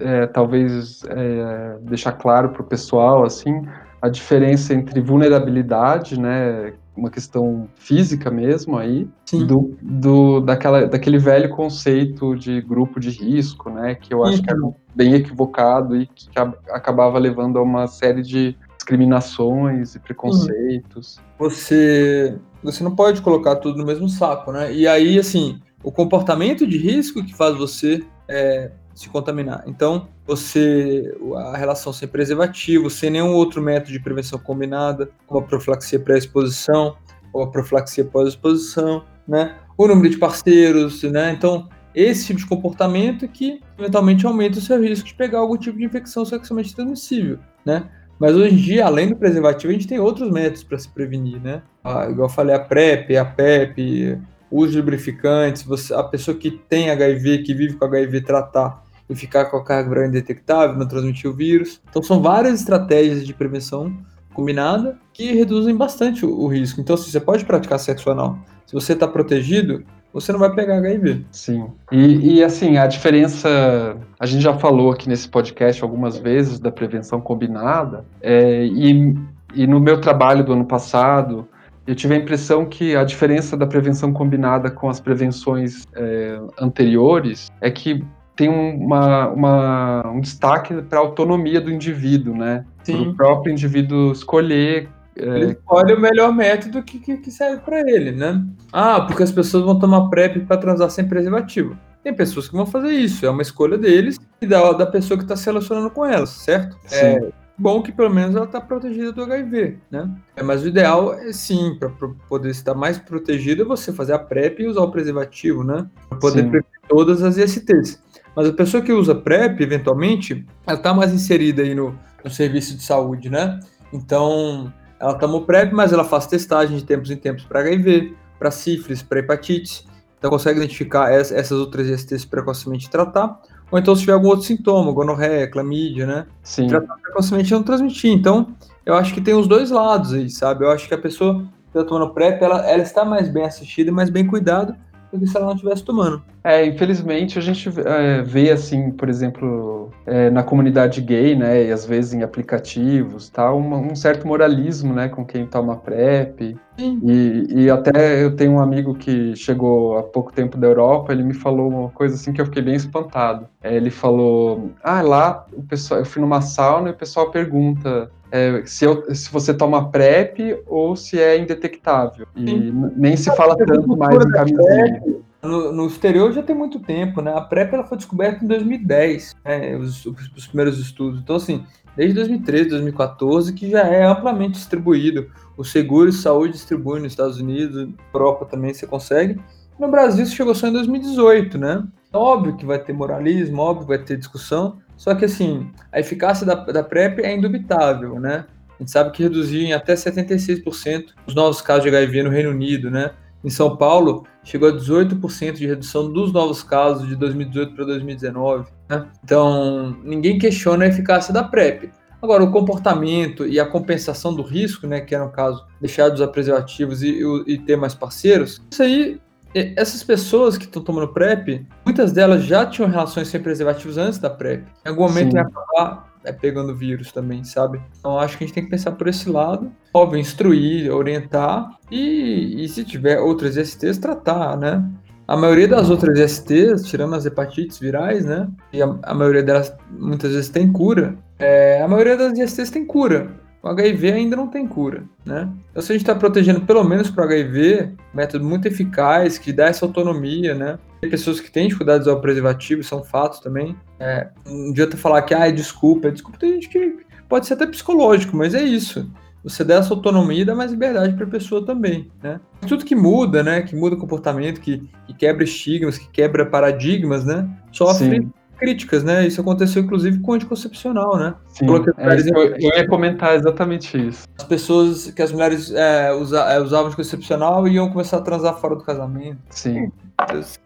é, 0.00 0.26
talvez, 0.26 1.00
é, 1.08 1.76
deixar 1.80 2.12
claro 2.12 2.50
para 2.50 2.62
o 2.62 2.64
pessoal, 2.64 3.24
assim, 3.24 3.62
a 4.00 4.08
diferença 4.08 4.74
entre 4.74 5.00
vulnerabilidade, 5.00 6.20
né, 6.20 6.74
uma 6.96 7.10
questão 7.10 7.68
física 7.76 8.30
mesmo 8.30 8.76
aí, 8.76 9.08
Sim. 9.24 9.46
do, 9.46 9.76
do 9.80 10.40
daquela, 10.40 10.86
daquele 10.86 11.18
velho 11.18 11.48
conceito 11.50 12.36
de 12.36 12.60
grupo 12.60 13.00
de 13.00 13.10
risco, 13.10 13.70
né, 13.70 13.94
que 13.94 14.12
eu 14.12 14.24
acho 14.24 14.42
que 14.42 14.50
era 14.50 14.60
bem 14.94 15.14
equivocado 15.14 15.96
e 15.96 16.06
que 16.06 16.28
ac- 16.38 16.58
acabava 16.70 17.18
levando 17.18 17.58
a 17.58 17.62
uma 17.62 17.86
série 17.86 18.22
de 18.22 18.56
discriminações 18.76 19.94
e 19.94 19.98
preconceitos. 19.98 21.20
você 21.38 22.38
você 22.62 22.84
não 22.84 22.94
pode 22.94 23.22
colocar 23.22 23.56
tudo 23.56 23.78
no 23.78 23.84
mesmo 23.84 24.08
saco, 24.08 24.52
né? 24.52 24.72
E 24.72 24.86
aí, 24.86 25.18
assim, 25.18 25.58
o 25.82 25.90
comportamento 25.90 26.64
de 26.66 26.78
risco 26.78 27.24
que 27.24 27.34
faz 27.34 27.56
você 27.56 28.04
é, 28.28 28.70
se 28.94 29.08
contaminar. 29.08 29.64
Então, 29.66 30.08
você 30.26 31.14
a 31.36 31.56
relação 31.56 31.92
sem 31.92 32.08
preservativo, 32.08 32.90
sem 32.90 33.10
nenhum 33.10 33.32
outro 33.34 33.62
método 33.62 33.92
de 33.92 34.00
prevenção 34.00 34.38
combinada, 34.38 35.10
como 35.26 35.40
a 35.40 35.42
profilaxia 35.42 35.98
pré-exposição 35.98 36.96
ou 37.32 37.42
a 37.42 37.50
profilaxia 37.50 38.04
pós-exposição, 38.04 39.04
né? 39.26 39.56
O 39.76 39.86
número 39.86 40.10
de 40.10 40.18
parceiros, 40.18 41.02
né? 41.04 41.32
Então, 41.32 41.68
esse 41.94 42.26
tipo 42.26 42.40
de 42.40 42.46
comportamento 42.46 43.26
que 43.28 43.60
eventualmente 43.78 44.26
aumenta 44.26 44.58
o 44.58 44.62
seu 44.62 44.80
risco 44.80 45.08
de 45.08 45.14
pegar 45.14 45.38
algum 45.38 45.56
tipo 45.56 45.78
de 45.78 45.84
infecção 45.84 46.24
sexualmente 46.24 46.74
transmissível, 46.74 47.38
né? 47.64 47.88
Mas 48.18 48.36
hoje 48.36 48.54
em 48.54 48.56
dia, 48.56 48.86
além 48.86 49.08
do 49.08 49.16
preservativo, 49.16 49.70
a 49.70 49.74
gente 49.74 49.88
tem 49.88 49.98
outros 49.98 50.30
métodos 50.30 50.62
para 50.62 50.78
se 50.78 50.88
prevenir, 50.88 51.40
né? 51.40 51.62
Ah, 51.82 52.06
igual 52.08 52.28
eu 52.28 52.32
falei, 52.32 52.54
a 52.54 52.60
PrEP, 52.60 53.16
a 53.16 53.24
PEP, 53.24 54.18
uso 54.52 54.78
lubrificantes, 54.78 55.62
você, 55.62 55.94
a 55.94 56.02
pessoa 56.02 56.36
que 56.36 56.50
tem 56.50 56.90
HIV, 56.90 57.38
que 57.38 57.54
vive 57.54 57.74
com 57.74 57.84
HIV, 57.84 58.20
tratar 58.20 58.84
e 59.08 59.14
ficar 59.14 59.46
com 59.46 59.56
a 59.56 59.64
carga 59.64 59.88
viral 59.88 60.06
indetectável, 60.06 60.76
não 60.76 60.86
transmitir 60.86 61.30
o 61.30 61.34
vírus. 61.34 61.80
Então 61.88 62.02
são 62.02 62.20
várias 62.20 62.60
estratégias 62.60 63.26
de 63.26 63.32
prevenção 63.32 63.96
combinada 64.34 64.98
que 65.12 65.32
reduzem 65.32 65.76
bastante 65.76 66.24
o, 66.24 66.40
o 66.40 66.48
risco. 66.48 66.80
Então, 66.80 66.96
se 66.96 67.04
assim, 67.04 67.12
você 67.12 67.20
pode 67.20 67.44
praticar 67.44 67.78
sexo 67.78 68.10
anal, 68.10 68.38
se 68.66 68.72
você 68.72 68.92
está 68.92 69.06
protegido, 69.06 69.84
você 70.12 70.32
não 70.32 70.38
vai 70.38 70.54
pegar 70.54 70.78
HIV. 70.78 71.24
Sim. 71.30 71.66
E, 71.90 72.36
e, 72.36 72.44
assim, 72.44 72.76
a 72.76 72.86
diferença. 72.86 73.96
A 74.18 74.26
gente 74.26 74.42
já 74.42 74.54
falou 74.54 74.92
aqui 74.92 75.08
nesse 75.08 75.28
podcast 75.28 75.82
algumas 75.82 76.18
vezes 76.18 76.58
da 76.58 76.70
prevenção 76.70 77.20
combinada, 77.20 78.04
é, 78.20 78.64
e, 78.64 79.14
e 79.54 79.66
no 79.66 79.80
meu 79.80 80.00
trabalho 80.00 80.44
do 80.44 80.52
ano 80.52 80.64
passado, 80.64 81.48
eu 81.86 81.94
tive 81.94 82.14
a 82.14 82.16
impressão 82.16 82.64
que 82.64 82.94
a 82.94 83.04
diferença 83.04 83.56
da 83.56 83.66
prevenção 83.66 84.12
combinada 84.12 84.70
com 84.70 84.88
as 84.88 85.00
prevenções 85.00 85.84
é, 85.94 86.40
anteriores 86.58 87.48
é 87.60 87.70
que 87.70 88.04
tem 88.36 88.48
uma, 88.48 89.28
uma 89.28 90.10
um 90.10 90.20
destaque 90.20 90.74
para 90.82 90.98
a 90.98 91.02
autonomia 91.02 91.60
do 91.60 91.70
indivíduo, 91.70 92.36
né? 92.36 92.64
Para 92.84 92.96
o 92.96 93.14
próprio 93.14 93.52
indivíduo 93.52 94.12
escolher 94.12 94.88
é, 95.14 95.24
ele 95.24 95.52
escolhe 95.52 95.92
o 95.92 96.00
melhor 96.00 96.32
método 96.32 96.82
que, 96.82 96.98
que, 96.98 97.18
que 97.18 97.30
serve 97.30 97.60
para 97.62 97.80
ele, 97.80 98.12
né? 98.12 98.42
Ah, 98.72 99.02
porque 99.02 99.22
as 99.22 99.30
pessoas 99.30 99.64
vão 99.64 99.78
tomar 99.78 100.08
PrEP 100.08 100.46
para 100.46 100.56
transar 100.56 100.88
sem 100.90 101.06
preservativo. 101.06 101.76
Tem 102.02 102.14
pessoas 102.14 102.48
que 102.48 102.56
vão 102.56 102.64
fazer 102.64 102.92
isso, 102.92 103.26
é 103.26 103.30
uma 103.30 103.42
escolha 103.42 103.76
deles 103.76 104.18
e 104.40 104.46
da, 104.46 104.72
da 104.72 104.86
pessoa 104.86 105.18
que 105.18 105.24
está 105.24 105.36
se 105.36 105.46
relacionando 105.46 105.90
com 105.90 106.04
elas, 106.04 106.30
certo? 106.30 106.76
Sim. 106.86 106.96
É 106.96 107.41
bom 107.58 107.82
que 107.82 107.92
pelo 107.92 108.10
menos 108.10 108.34
ela 108.34 108.44
está 108.44 108.60
protegida 108.60 109.12
do 109.12 109.22
HIV, 109.22 109.78
né? 109.90 110.10
É, 110.36 110.42
mas 110.42 110.62
o 110.62 110.68
ideal 110.68 111.14
é 111.14 111.32
sim, 111.32 111.76
para 111.78 111.90
poder 112.28 112.50
estar 112.50 112.74
mais 112.74 112.98
protegida, 112.98 113.64
você 113.64 113.92
fazer 113.92 114.12
a 114.12 114.18
PrEP 114.18 114.60
e 114.60 114.66
usar 114.66 114.82
o 114.82 114.90
preservativo, 114.90 115.62
né? 115.62 115.86
Para 116.08 116.18
poder 116.18 116.42
prevenir 116.42 116.80
todas 116.88 117.22
as 117.22 117.36
ISTs. 117.36 118.02
Mas 118.34 118.48
a 118.48 118.52
pessoa 118.52 118.82
que 118.82 118.92
usa 118.92 119.14
PrEP, 119.14 119.60
eventualmente, 119.60 120.46
ela 120.66 120.76
está 120.76 120.94
mais 120.94 121.12
inserida 121.12 121.62
aí 121.62 121.74
no, 121.74 121.94
no 122.24 122.30
serviço 122.30 122.76
de 122.76 122.82
saúde, 122.82 123.28
né? 123.28 123.60
Então, 123.92 124.72
ela 124.98 125.14
tomou 125.14 125.44
PrEP, 125.44 125.72
mas 125.72 125.92
ela 125.92 126.04
faz 126.04 126.26
testagem 126.26 126.76
de 126.76 126.84
tempos 126.84 127.10
em 127.10 127.16
tempos 127.16 127.44
para 127.44 127.60
HIV, 127.60 128.14
para 128.38 128.50
sífilis, 128.50 129.02
para 129.02 129.18
hepatite. 129.18 129.86
Então, 130.18 130.30
consegue 130.30 130.58
identificar 130.58 131.12
essas 131.12 131.52
outras 131.52 131.88
ISTs 131.88 132.24
precocemente 132.24 132.88
tratar. 132.88 133.40
Ou 133.72 133.78
então, 133.78 133.96
se 133.96 134.02
tiver 134.02 134.12
algum 134.12 134.28
outro 134.28 134.44
sintoma, 134.44 134.92
gonorreia, 134.92 135.50
clamídia, 135.50 136.06
né? 136.06 136.26
Sim. 136.42 136.66
Tratar 136.66 136.94
precocemente 136.98 137.50
não 137.50 137.62
transmitir. 137.62 138.12
Então, 138.12 138.54
eu 138.84 138.94
acho 138.94 139.14
que 139.14 139.20
tem 139.20 139.32
os 139.32 139.48
dois 139.48 139.70
lados 139.70 140.12
aí, 140.12 140.28
sabe? 140.28 140.64
Eu 140.64 140.70
acho 140.70 140.86
que 140.86 140.94
a 140.94 140.98
pessoa 140.98 141.40
que 141.40 141.78
está 141.78 141.82
tomando 141.82 142.12
PrEP, 142.12 142.42
ela, 142.42 142.68
ela 142.68 142.82
está 142.82 143.02
mais 143.02 143.30
bem 143.30 143.44
assistida 143.44 143.90
e 143.90 143.92
mais 143.92 144.10
bem 144.10 144.26
cuidada 144.26 144.78
do 145.12 145.20
que 145.20 145.26
se 145.26 145.36
ela 145.36 145.46
não 145.46 145.54
estivesse 145.54 145.84
tomando. 145.84 146.22
É, 146.42 146.64
infelizmente 146.64 147.38
a 147.38 147.42
gente 147.42 147.68
é, 147.86 148.22
vê 148.22 148.50
assim, 148.50 148.90
por 148.90 149.08
exemplo, 149.08 149.90
é, 150.06 150.30
na 150.30 150.42
comunidade 150.42 151.00
gay, 151.00 151.36
né, 151.36 151.66
e 151.66 151.72
às 151.72 151.84
vezes 151.84 152.14
em 152.14 152.22
aplicativos, 152.22 153.28
tá, 153.28 153.52
um 153.54 153.94
certo 153.94 154.26
moralismo, 154.26 154.92
né, 154.92 155.08
com 155.08 155.24
quem 155.24 155.46
toma 155.46 155.76
PrEP. 155.76 156.56
E, 156.78 157.46
e, 157.50 157.70
até 157.70 158.24
eu 158.24 158.34
tenho 158.34 158.52
um 158.52 158.58
amigo 158.58 158.94
que 158.94 159.36
chegou 159.36 159.98
há 159.98 160.02
pouco 160.02 160.32
tempo 160.32 160.56
da 160.56 160.66
Europa, 160.66 161.12
ele 161.12 161.22
me 161.22 161.34
falou 161.34 161.68
uma 161.68 161.90
coisa 161.90 162.14
assim 162.14 162.32
que 162.32 162.40
eu 162.40 162.46
fiquei 162.46 162.62
bem 162.62 162.74
espantado. 162.74 163.46
É, 163.62 163.76
ele 163.76 163.90
falou, 163.90 164.70
ah, 164.82 165.02
lá 165.02 165.46
o 165.52 165.62
pessoal, 165.62 166.00
eu 166.00 166.06
fui 166.06 166.22
numa 166.22 166.40
sauna 166.40 166.88
e 166.88 166.92
o 166.92 166.96
pessoal 166.96 167.30
pergunta 167.30 168.10
é, 168.32 168.62
se, 168.64 168.86
eu, 168.86 169.14
se, 169.14 169.30
você 169.30 169.52
toma 169.52 169.90
PrEP 169.90 170.58
ou 170.66 170.96
se 170.96 171.20
é 171.20 171.38
indetectável. 171.38 172.26
E 172.34 172.48
Sim. 172.48 172.90
nem 172.96 173.14
se 173.14 173.30
fala 173.36 173.54
tanto 173.54 173.94
mais 173.94 174.24
em 174.24 174.30
camisinha. 174.30 175.02
No, 175.42 175.70
no, 175.70 175.86
exterior 175.86 176.32
já 176.32 176.42
tem 176.42 176.56
muito 176.56 176.80
tempo, 176.80 177.20
né? 177.20 177.30
A 177.36 177.42
PrEP 177.42 177.74
ela 177.74 177.84
foi 177.84 177.98
descoberta 177.98 178.42
em 178.42 178.48
2010, 178.48 179.36
né? 179.44 179.76
os, 179.76 180.06
os, 180.06 180.46
primeiros 180.46 180.78
estudos. 180.78 181.20
Então, 181.20 181.36
assim, 181.36 181.66
desde 181.94 182.14
2013, 182.14 182.70
2014, 182.70 183.52
que 183.52 183.68
já 183.68 183.80
é 183.80 184.06
amplamente 184.06 184.52
distribuído. 184.52 185.30
O 185.54 185.62
seguro 185.62 186.10
de 186.10 186.16
saúde 186.16 186.54
distribui 186.54 187.00
nos 187.00 187.12
Estados 187.12 187.38
Unidos, 187.38 187.90
Europa 188.14 188.46
também 188.46 188.72
você 188.72 188.86
consegue. 188.86 189.38
No 189.78 189.88
Brasil 189.88 190.24
isso 190.24 190.34
chegou 190.34 190.54
só 190.54 190.68
em 190.68 190.72
2018, 190.72 191.58
né? 191.58 191.84
Óbvio 192.10 192.56
que 192.56 192.64
vai 192.64 192.78
ter 192.78 192.92
moralismo, 192.94 193.60
óbvio 193.60 193.82
que 193.82 193.96
vai 193.96 193.98
ter 193.98 194.16
discussão, 194.16 194.78
só 194.96 195.14
que 195.14 195.24
assim, 195.24 195.70
a 195.90 196.00
eficácia 196.00 196.46
da, 196.46 196.54
da 196.54 196.82
PrEP 196.82 197.20
é 197.20 197.34
indubitável, 197.34 198.18
né? 198.20 198.46
A 198.70 198.82
gente 198.82 198.90
sabe 198.90 199.12
que 199.12 199.22
reduziu 199.22 199.62
em 199.62 199.72
até 199.72 199.94
76% 199.94 201.06
os 201.26 201.34
novos 201.34 201.60
casos 201.60 201.84
de 201.84 201.88
HIV 201.88 202.22
no 202.22 202.30
Reino 202.30 202.50
Unido, 202.50 202.90
né? 202.90 203.12
Em 203.44 203.50
São 203.50 203.76
Paulo, 203.76 204.24
chegou 204.44 204.68
a 204.68 204.72
18% 204.72 205.54
de 205.54 205.66
redução 205.66 206.12
dos 206.12 206.32
novos 206.32 206.62
casos 206.62 207.08
de 207.08 207.16
2018 207.16 207.74
para 207.74 207.84
2019. 207.84 208.70
Né? 208.88 209.04
Então, 209.24 209.96
ninguém 210.04 210.38
questiona 210.38 210.84
a 210.84 210.88
eficácia 210.88 211.34
da 211.34 211.42
PrEP. 211.42 211.90
Agora, 212.22 212.44
o 212.44 212.52
comportamento 212.52 213.44
e 213.44 213.58
a 213.58 213.66
compensação 213.66 214.32
do 214.32 214.42
risco, 214.42 214.86
né, 214.86 215.00
que 215.00 215.12
era 215.12 215.24
no 215.24 215.32
caso 215.32 215.66
deixar 215.80 216.08
de 216.08 216.14
usar 216.14 216.28
preservativos 216.28 217.02
e, 217.02 217.20
e, 217.48 217.58
ter 217.58 217.76
mais 217.76 217.94
parceiros, 217.94 218.62
isso 218.70 218.80
aí 218.80 219.20
essas 219.54 220.02
pessoas 220.02 220.56
que 220.56 220.64
estão 220.64 220.82
tomando 220.82 221.08
PrEP, 221.08 221.66
muitas 221.84 222.12
delas 222.12 222.44
já 222.44 222.64
tinham 222.64 222.88
relações 222.88 223.28
sem 223.28 223.40
preservativos 223.40 223.98
antes 223.98 224.18
da 224.18 224.30
PrEP. 224.30 224.64
Em 224.84 224.88
algum 224.88 225.02
momento 225.02 225.34
ia 225.34 225.42
acabar 225.42 226.12
é, 226.24 226.32
pegando 226.32 226.74
vírus 226.74 227.12
também, 227.12 227.44
sabe? 227.44 227.80
Então 227.98 228.18
acho 228.18 228.38
que 228.38 228.44
a 228.44 228.46
gente 228.46 228.54
tem 228.54 228.64
que 228.64 228.70
pensar 228.70 228.92
por 228.92 229.08
esse 229.08 229.28
lado. 229.28 229.70
Óbvio, 229.92 230.18
instruir, 230.18 230.90
orientar 230.90 231.78
e, 231.90 232.64
e 232.64 232.68
se 232.68 232.84
tiver 232.84 233.18
outras 233.20 233.56
ISTs, 233.56 233.98
tratar, 233.98 234.56
né? 234.56 234.88
A 235.28 235.36
maioria 235.36 235.68
das 235.68 235.88
outras 235.88 236.18
ISTs, 236.18 236.84
tirando 236.84 237.14
as 237.14 237.24
hepatites 237.24 237.78
virais, 237.78 238.24
né? 238.24 238.48
E 238.72 238.82
a, 238.82 238.98
a 239.02 239.14
maioria 239.14 239.42
delas 239.42 239.74
muitas 239.90 240.32
vezes 240.32 240.48
tem 240.48 240.72
cura. 240.72 241.14
É, 241.38 241.80
a 241.82 241.88
maioria 241.88 242.16
das 242.16 242.38
ISTs 242.38 242.70
tem 242.70 242.84
cura 242.84 243.41
o 243.62 243.68
HIV 243.68 244.12
ainda 244.12 244.34
não 244.34 244.48
tem 244.48 244.66
cura, 244.66 245.04
né? 245.24 245.48
Então, 245.70 245.80
se 245.82 245.92
a 245.92 245.94
gente 245.94 246.02
está 246.02 246.14
protegendo 246.14 246.62
pelo 246.62 246.82
menos 246.82 247.08
para 247.08 247.24
o 247.24 247.28
HIV, 247.28 247.92
método 248.12 248.44
muito 248.44 248.66
eficaz, 248.66 249.38
que 249.38 249.52
dá 249.52 249.66
essa 249.66 249.86
autonomia, 249.86 250.52
né? 250.54 250.78
Tem 251.00 251.08
pessoas 251.08 251.40
que 251.40 251.50
têm 251.50 251.68
dificuldades 251.68 252.08
ao 252.08 252.20
preservativo, 252.20 252.82
são 252.82 253.04
fatos 253.04 253.38
também. 253.38 253.76
É, 254.00 254.28
não 254.44 254.70
adianta 254.70 254.96
falar 254.96 255.22
que, 255.22 255.32
ah, 255.32 255.48
é 255.48 255.52
desculpa, 255.52 256.08
é 256.08 256.10
desculpa, 256.10 256.38
tem 256.38 256.54
gente 256.54 256.68
que 256.68 256.96
pode 257.28 257.46
ser 257.46 257.54
até 257.54 257.66
psicológico, 257.66 258.36
mas 258.36 258.52
é 258.52 258.62
isso. 258.62 259.08
Você 259.44 259.64
dá 259.64 259.76
essa 259.76 259.94
autonomia 259.94 260.42
e 260.42 260.44
dá 260.44 260.54
mais 260.54 260.72
liberdade 260.72 261.14
para 261.14 261.24
a 261.24 261.30
pessoa 261.30 261.64
também, 261.64 262.10
né? 262.20 262.40
Tudo 262.66 262.84
que 262.84 262.96
muda, 262.96 263.44
né? 263.44 263.62
Que 263.62 263.76
muda 263.76 263.94
o 263.94 263.98
comportamento, 263.98 264.60
que, 264.60 264.88
que 265.06 265.14
quebra 265.14 265.44
estigmas, 265.44 265.98
que 265.98 266.08
quebra 266.08 266.46
paradigmas, 266.46 267.24
né? 267.24 267.48
Sofre 267.70 268.20
Sim 268.20 268.32
críticas, 268.62 269.02
né? 269.02 269.26
Isso 269.26 269.40
aconteceu 269.40 269.82
inclusive 269.82 270.20
com 270.20 270.30
o 270.30 270.34
anticoncepcional, 270.34 271.18
né? 271.18 271.34
Sim, 271.48 271.66
é, 271.98 272.20
eu, 272.30 272.54
eu, 272.54 272.78
ia 272.78 272.86
comentar 272.86 273.34
exatamente 273.34 273.98
isso. 273.98 274.24
As 274.38 274.44
pessoas, 274.44 275.10
que 275.10 275.20
as 275.20 275.32
mulheres 275.32 275.72
é, 275.72 276.12
usa, 276.12 276.40
é, 276.42 276.60
usavam 276.60 276.86
anticoncepcional 276.86 277.66
iam 277.66 277.90
começar 277.90 278.18
a 278.18 278.20
transar 278.20 278.54
fora 278.54 278.76
do 278.76 278.84
casamento. 278.84 279.38
Sim. 279.50 279.90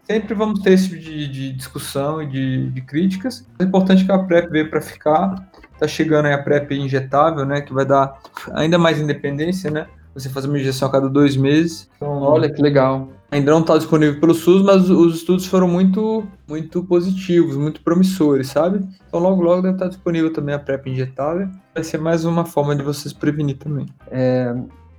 Sempre 0.03 0.35
vamos 0.35 0.59
ter 0.61 0.73
esse 0.73 0.89
tipo 0.89 1.01
de, 1.01 1.27
de 1.27 1.53
discussão 1.53 2.21
e 2.21 2.27
de, 2.27 2.69
de, 2.69 2.81
críticas. 2.81 3.47
É 3.57 3.63
importante 3.63 4.05
que 4.05 4.11
a 4.11 4.19
PrEP 4.19 4.51
veio 4.51 4.69
para 4.69 4.81
ficar. 4.81 5.49
Tá 5.79 5.87
chegando 5.87 6.27
aí 6.27 6.33
a 6.33 6.43
PrEP 6.43 6.71
injetável, 6.73 7.45
né? 7.45 7.61
Que 7.61 7.73
vai 7.73 7.85
dar 7.85 8.19
ainda 8.53 8.77
mais 8.77 8.99
independência, 8.99 9.71
né? 9.71 9.87
Você 10.17 10.29
faz 10.29 10.45
uma 10.45 10.57
injeção 10.57 10.87
a 10.87 10.91
cada 10.91 11.07
dois 11.07 11.37
meses. 11.37 11.87
Então, 11.95 12.23
olha 12.23 12.49
que 12.49 12.59
legal. 12.59 13.07
Ainda 13.29 13.51
não 13.51 13.59
está 13.59 13.77
disponível 13.77 14.19
pelo 14.19 14.33
SUS, 14.33 14.63
mas 14.63 14.89
os 14.89 15.17
estudos 15.17 15.45
foram 15.45 15.67
muito, 15.67 16.25
muito 16.47 16.81
positivos, 16.83 17.55
muito 17.55 17.81
promissores, 17.81 18.47
sabe? 18.47 18.87
Então 19.07 19.19
logo 19.19 19.41
logo 19.43 19.61
deve 19.61 19.75
estar 19.75 19.89
disponível 19.89 20.33
também 20.33 20.55
a 20.55 20.59
PrEP 20.59 20.87
injetável. 20.87 21.47
Vai 21.75 21.83
ser 21.83 21.99
mais 21.99 22.25
uma 22.25 22.45
forma 22.45 22.75
de 22.75 22.81
vocês 22.81 23.13
prevenir 23.13 23.57
também. 23.57 23.85
É, 24.09 24.55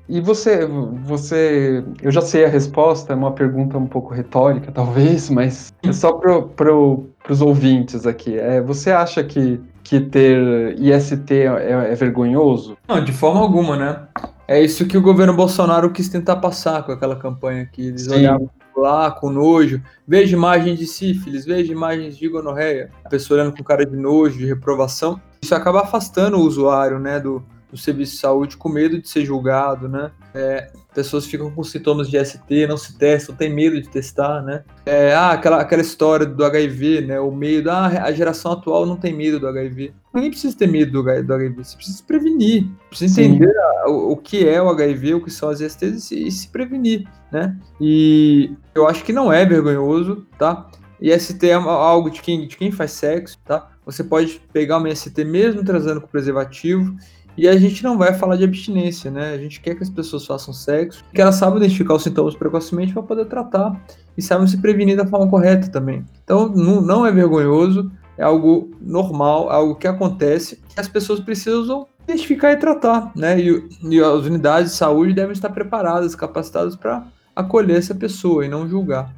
e 0.09 0.21
você, 0.21 0.67
você, 1.05 1.83
eu 2.03 2.11
já 2.11 2.21
sei 2.21 2.45
a 2.45 2.49
resposta, 2.49 3.13
é 3.13 3.17
uma 3.17 3.33
pergunta 3.33 3.77
um 3.77 3.87
pouco 3.87 4.15
retórica 4.15 4.71
talvez, 4.73 5.29
mas 5.31 5.73
é 5.83 5.93
só 5.93 6.13
para 6.13 6.43
pro, 6.43 7.09
os 7.29 7.41
ouvintes 7.41 8.07
aqui. 8.07 8.39
É, 8.39 8.61
você 8.61 8.93
acha 8.93 9.25
que, 9.25 9.59
que 9.83 10.01
ter 10.01 10.79
IST 10.79 11.33
é, 11.33 11.93
é 11.93 11.95
vergonhoso? 11.95 12.77
Não, 12.87 13.03
de 13.03 13.13
forma 13.13 13.41
alguma, 13.41 13.77
né? 13.77 14.03
É 14.49 14.59
isso 14.59 14.87
que 14.87 14.97
o 14.97 15.03
governo 15.03 15.35
Bolsonaro 15.35 15.91
quis 15.91 16.09
tentar 16.09 16.37
passar 16.37 16.83
com 16.83 16.91
aquela 16.91 17.15
campanha 17.15 17.69
que 17.71 17.89
eles 17.89 18.05
Sim. 18.05 18.15
olhavam 18.15 18.51
lá 18.75 19.11
com 19.11 19.29
nojo. 19.29 19.83
Veja 20.07 20.35
imagens 20.35 20.79
de 20.79 20.87
sífilis, 20.87 21.45
veja 21.45 21.71
imagens 21.71 22.17
de 22.17 22.27
gonorreia. 22.29 22.91
A 23.05 23.11
pessoa 23.11 23.39
olhando 23.39 23.55
com 23.55 23.63
cara 23.63 23.85
de 23.85 23.95
nojo, 23.95 24.39
de 24.39 24.47
reprovação. 24.47 25.21
Isso 25.43 25.55
acaba 25.55 25.83
afastando 25.83 26.39
o 26.39 26.41
usuário, 26.41 26.99
né, 26.99 27.21
do, 27.21 27.45
do 27.71 27.77
serviço 27.77 28.13
de 28.13 28.19
saúde 28.19 28.57
com 28.57 28.71
medo 28.71 28.99
de 29.01 29.07
ser 29.09 29.25
julgado, 29.25 29.87
né? 29.87 30.11
É, 30.35 30.71
pessoas 30.95 31.27
ficam 31.27 31.51
com 31.51 31.63
sintomas 31.63 32.09
de 32.09 32.23
ST, 32.25 32.67
não 32.67 32.77
se 32.77 32.97
testam, 32.97 33.35
tem 33.35 33.53
medo 33.53 33.81
de 33.81 33.89
testar, 33.89 34.43
né? 34.43 34.65
É, 34.87 35.13
ah, 35.15 35.33
aquela, 35.33 35.61
aquela 35.61 35.83
história 35.83 36.25
do 36.25 36.45
HIV, 36.45 37.03
né? 37.03 37.21
O 37.21 37.31
medo, 37.31 37.71
ah, 37.71 37.87
a 37.87 38.13
geração 38.13 38.53
atual 38.53 38.87
não 38.87 38.97
tem 38.97 39.15
medo 39.15 39.39
do 39.39 39.47
HIV. 39.47 39.93
Ninguém 40.19 40.31
precisa 40.31 40.57
ter 40.57 40.67
medo 40.67 40.91
do, 40.91 41.03
do 41.03 41.35
HIV, 41.35 41.65
você 41.65 41.77
precisa 41.77 41.97
se 41.99 42.03
prevenir, 42.03 42.67
precisa 42.89 43.23
entender 43.23 43.55
o, 43.87 44.13
o, 44.13 44.17
que 44.17 44.49
é 44.49 44.61
o 44.61 44.69
HIV, 44.69 45.15
o 45.15 45.25
que 45.25 45.31
são 45.31 45.49
as 45.49 45.61
STs 45.61 45.83
e 45.83 46.01
se, 46.01 46.27
e 46.27 46.33
se 46.33 46.49
prevenir, 46.49 47.07
né? 47.31 47.57
E 47.81 48.51
eu 48.75 48.89
acho 48.89 49.05
que 49.05 49.13
não 49.13 49.33
é 49.33 49.47
vergonhoso, 49.47 50.27
tá? 50.37 50.69
IST 51.01 51.49
é 51.49 51.55
algo 51.55 52.11
de 52.11 52.21
quem, 52.21 52.49
de 52.49 52.57
quem 52.57 52.73
faz 52.73 52.93
sexo, 52.93 53.39
tá? 53.45 53.71
Você 53.87 54.03
pode 54.03 54.43
pegar 54.53 54.79
uma 54.79 54.89
IST 54.89 55.25
mesmo 55.25 55.65
transando 55.65 56.01
com 56.01 56.09
preservativo. 56.09 56.97
E 57.37 57.47
a 57.47 57.57
gente 57.57 57.85
não 57.85 57.97
vai 57.97 58.13
falar 58.15 58.35
de 58.35 58.43
abstinência, 58.43 59.13
né? 59.13 59.33
A 59.33 59.39
gente 59.39 59.61
quer 59.61 59.77
que 59.77 59.83
as 59.85 59.89
pessoas 59.89 60.27
façam 60.27 60.53
sexo, 60.53 61.05
que 61.15 61.21
elas 61.21 61.37
saibam 61.37 61.59
identificar 61.59 61.95
os 61.95 62.03
sintomas 62.03 62.35
precocemente 62.35 62.93
para 62.93 63.03
poder 63.05 63.27
tratar 63.27 63.81
e 64.17 64.21
saibam 64.21 64.49
se 64.49 64.59
prevenir 64.59 64.97
da 64.97 65.07
forma 65.07 65.31
correta 65.31 65.69
também. 65.69 66.05
Então, 66.25 66.49
não, 66.49 66.81
não 66.81 67.07
é 67.07 67.13
vergonhoso, 67.13 67.93
é 68.19 68.25
algo 68.25 68.71
normal, 68.81 69.51
é 69.51 69.55
algo 69.55 69.77
que 69.77 69.87
acontece, 69.87 70.57
que 70.57 70.81
as 70.81 70.89
pessoas 70.89 71.21
precisam 71.21 71.87
identificar 72.03 72.53
e 72.53 72.57
tratar, 72.57 73.13
né? 73.15 73.39
E, 73.39 73.69
e 73.83 74.01
as 74.01 74.25
unidades 74.25 74.73
de 74.73 74.77
saúde 74.77 75.15
devem 75.15 75.33
estar 75.33 75.51
preparadas, 75.51 76.15
capacitadas 76.15 76.75
para 76.75 77.07
acolher 77.37 77.79
essa 77.79 77.95
pessoa 77.95 78.45
e 78.45 78.49
não 78.49 78.69
julgar. 78.69 79.15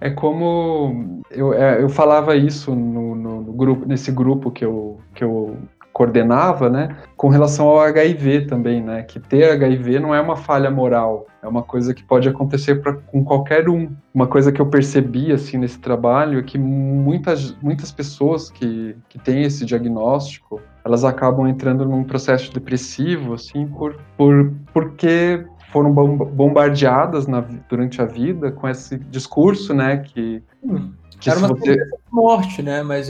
É 0.00 0.10
como 0.10 1.22
eu, 1.30 1.52
é, 1.52 1.82
eu 1.82 1.88
falava 1.88 2.36
isso 2.36 2.74
no, 2.74 3.14
no, 3.14 3.40
no, 3.42 3.52
grupo, 3.52 3.86
nesse 3.86 4.12
grupo 4.12 4.50
que 4.50 4.64
eu, 4.64 4.98
que 5.14 5.24
eu 5.24 5.56
coordenava, 5.94 6.68
né, 6.68 6.96
com 7.16 7.28
relação 7.28 7.68
ao 7.68 7.80
HIV 7.80 8.46
também, 8.46 8.82
né, 8.82 9.04
que 9.04 9.20
ter 9.20 9.48
HIV 9.52 10.00
não 10.00 10.12
é 10.12 10.20
uma 10.20 10.36
falha 10.36 10.68
moral, 10.68 11.28
é 11.40 11.46
uma 11.46 11.62
coisa 11.62 11.94
que 11.94 12.02
pode 12.02 12.28
acontecer 12.28 12.82
pra, 12.82 12.94
com 12.94 13.24
qualquer 13.24 13.68
um. 13.68 13.90
Uma 14.12 14.26
coisa 14.26 14.50
que 14.50 14.60
eu 14.60 14.66
percebi, 14.66 15.30
assim, 15.30 15.56
nesse 15.56 15.78
trabalho 15.78 16.38
é 16.40 16.42
que 16.42 16.58
muitas, 16.58 17.56
muitas 17.62 17.92
pessoas 17.92 18.50
que, 18.50 18.96
que 19.08 19.18
têm 19.20 19.44
esse 19.44 19.64
diagnóstico, 19.64 20.60
elas 20.84 21.04
acabam 21.04 21.46
entrando 21.46 21.84
num 21.84 22.02
processo 22.02 22.52
depressivo, 22.52 23.34
assim, 23.34 23.68
por, 23.68 23.96
por, 24.16 24.52
porque 24.72 25.46
foram 25.70 25.92
bombardeadas 25.92 27.26
na, 27.28 27.44
durante 27.68 28.02
a 28.02 28.04
vida 28.04 28.50
com 28.50 28.68
esse 28.68 28.98
discurso, 28.98 29.72
né, 29.72 29.98
que, 29.98 30.42
que 31.20 31.30
Era 31.30 31.38
uma 31.38 31.48
você... 31.48 31.76
morte, 32.10 32.62
né, 32.62 32.82
mas 32.82 33.08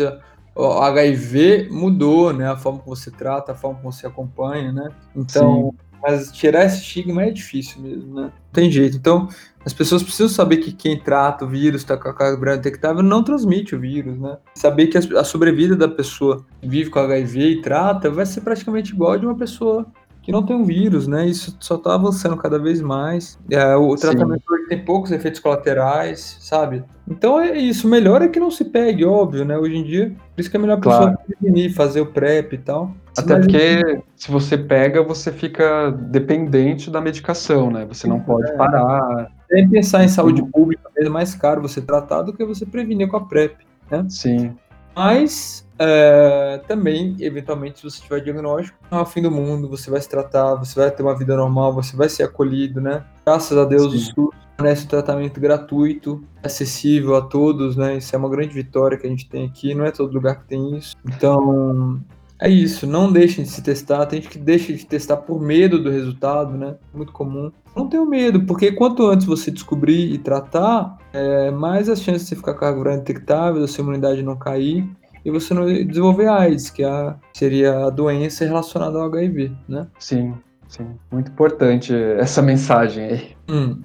o 0.54 0.64
HIV 0.64 1.68
mudou, 1.70 2.32
né, 2.32 2.48
a 2.48 2.56
forma 2.56 2.80
que 2.80 2.88
você 2.88 3.10
trata, 3.10 3.52
a 3.52 3.54
forma 3.54 3.78
que 3.78 3.84
você 3.84 4.06
acompanha, 4.06 4.72
né, 4.72 4.90
então, 5.14 5.70
Sim. 5.70 5.78
mas 6.02 6.32
tirar 6.32 6.64
esse 6.64 6.78
estigma 6.78 7.24
é 7.24 7.30
difícil 7.30 7.82
mesmo, 7.82 8.14
né, 8.14 8.22
não 8.22 8.52
tem 8.52 8.70
jeito, 8.70 8.96
então 8.96 9.28
as 9.64 9.72
pessoas 9.72 10.02
precisam 10.02 10.28
saber 10.28 10.58
que 10.58 10.72
quem 10.72 10.98
trata 10.98 11.44
o 11.44 11.48
vírus, 11.48 11.80
está 11.80 11.96
com 11.96 12.08
a 12.08 12.14
carga 12.14 12.56
detectável, 12.56 13.02
não 13.02 13.24
transmite 13.24 13.74
o 13.74 13.80
vírus, 13.80 14.18
né? 14.18 14.36
Saber 14.54 14.88
que 14.88 14.98
a 14.98 15.24
sobrevida 15.24 15.74
da 15.74 15.88
pessoa 15.88 16.44
que 16.60 16.68
vive 16.68 16.90
com 16.90 16.98
HIV 16.98 17.40
e 17.40 17.62
trata 17.62 18.10
vai 18.10 18.26
ser 18.26 18.42
praticamente 18.42 18.92
igual 18.92 19.12
a 19.12 19.16
de 19.16 19.24
uma 19.24 19.34
pessoa 19.34 19.86
que 20.24 20.32
não 20.32 20.42
tem 20.42 20.56
um 20.56 20.64
vírus, 20.64 21.06
né? 21.06 21.26
Isso 21.26 21.54
só 21.60 21.74
está 21.74 21.94
avançando 21.94 22.34
cada 22.38 22.58
vez 22.58 22.80
mais. 22.80 23.38
É, 23.50 23.76
o 23.76 23.94
tratamento 23.94 24.42
tem 24.70 24.82
poucos 24.82 25.12
efeitos 25.12 25.38
colaterais, 25.38 26.38
sabe? 26.40 26.82
Então 27.06 27.38
é 27.38 27.58
isso. 27.58 27.86
Melhor 27.86 28.22
é 28.22 28.28
que 28.28 28.40
não 28.40 28.50
se 28.50 28.64
pegue, 28.64 29.04
óbvio, 29.04 29.44
né? 29.44 29.58
Hoje 29.58 29.76
em 29.76 29.84
dia, 29.84 30.14
por 30.34 30.40
isso 30.40 30.50
que 30.50 30.56
é 30.56 30.60
melhor 30.60 30.78
a 30.78 30.80
claro. 30.80 31.10
pessoa 31.10 31.26
prevenir, 31.26 31.74
fazer 31.74 32.00
o 32.00 32.06
PrEP 32.06 32.54
e 32.54 32.58
tal. 32.58 32.94
Até 33.16 33.38
porque 33.38 34.02
se 34.16 34.30
você 34.30 34.56
pega, 34.56 35.02
você 35.02 35.30
fica 35.30 35.90
dependente 35.90 36.90
da 36.90 37.02
medicação, 37.02 37.70
né? 37.70 37.84
Você 37.86 38.08
não 38.08 38.18
pode 38.18 38.50
é. 38.50 38.56
parar. 38.56 39.30
Tem 39.50 39.68
pensar 39.68 40.04
em 40.04 40.08
saúde 40.08 40.42
pública, 40.42 40.88
é 40.96 41.08
mais 41.08 41.34
caro 41.34 41.60
você 41.60 41.82
tratar 41.82 42.22
do 42.22 42.32
que 42.32 42.44
você 42.46 42.64
prevenir 42.64 43.08
com 43.08 43.18
a 43.18 43.24
PrEP, 43.26 43.58
né? 43.90 44.06
Sim. 44.08 44.56
Mas 44.96 45.63
é, 45.78 46.60
também, 46.68 47.16
eventualmente, 47.20 47.78
se 47.78 47.84
você 47.84 48.02
tiver 48.02 48.20
diagnóstico, 48.20 48.78
não 48.90 48.98
é 48.98 49.02
o 49.02 49.06
fim 49.06 49.22
do 49.22 49.30
mundo, 49.30 49.68
você 49.68 49.90
vai 49.90 50.00
se 50.00 50.08
tratar, 50.08 50.54
você 50.54 50.78
vai 50.78 50.90
ter 50.90 51.02
uma 51.02 51.16
vida 51.16 51.36
normal, 51.36 51.74
você 51.74 51.96
vai 51.96 52.08
ser 52.08 52.22
acolhido, 52.22 52.80
né? 52.80 53.04
Graças 53.26 53.56
a 53.56 53.64
Deus, 53.64 53.92
Sim. 53.92 53.98
o 53.98 54.00
SUS 54.00 54.34
fornece 54.56 54.84
um 54.84 54.88
tratamento 54.88 55.40
gratuito, 55.40 56.22
acessível 56.42 57.16
a 57.16 57.22
todos, 57.22 57.76
né? 57.76 57.96
Isso 57.96 58.14
é 58.14 58.18
uma 58.18 58.28
grande 58.28 58.54
vitória 58.54 58.96
que 58.96 59.06
a 59.06 59.10
gente 59.10 59.28
tem 59.28 59.46
aqui, 59.46 59.74
não 59.74 59.84
é 59.84 59.90
todo 59.90 60.14
lugar 60.14 60.40
que 60.40 60.46
tem 60.46 60.76
isso. 60.76 60.94
Então, 61.04 62.00
é 62.40 62.48
isso, 62.48 62.86
não 62.86 63.10
deixem 63.10 63.42
de 63.44 63.50
se 63.50 63.62
testar, 63.62 64.06
tem 64.06 64.20
gente 64.20 64.30
que 64.30 64.38
deixa 64.38 64.72
de 64.72 64.86
testar 64.86 65.16
por 65.16 65.40
medo 65.40 65.82
do 65.82 65.90
resultado, 65.90 66.56
né? 66.56 66.76
Muito 66.92 67.12
comum. 67.12 67.50
Não 67.74 67.88
tenha 67.88 68.04
medo, 68.04 68.44
porque 68.46 68.70
quanto 68.70 69.04
antes 69.06 69.26
você 69.26 69.50
descobrir 69.50 70.12
e 70.12 70.18
tratar, 70.18 70.98
é, 71.12 71.50
mais 71.50 71.88
as 71.88 72.00
chances 72.00 72.22
de 72.22 72.28
você 72.28 72.36
ficar 72.36 72.54
cargo 72.54 72.84
detectável, 72.84 73.60
da 73.60 73.66
sua 73.66 73.82
imunidade 73.82 74.22
não 74.22 74.36
cair 74.36 74.88
e 75.24 75.30
você 75.30 75.54
não 75.54 75.66
desenvolver 75.66 76.28
AIDS, 76.28 76.70
que 76.70 76.84
é 76.84 77.14
seria 77.32 77.86
a 77.86 77.90
doença 77.90 78.44
relacionada 78.44 78.98
ao 78.98 79.06
HIV, 79.06 79.52
né? 79.68 79.86
Sim, 79.98 80.34
sim. 80.68 80.86
Muito 81.10 81.30
importante 81.30 81.94
essa 81.94 82.42
mensagem 82.42 83.04
aí. 83.04 83.36
Hum. 83.48 83.82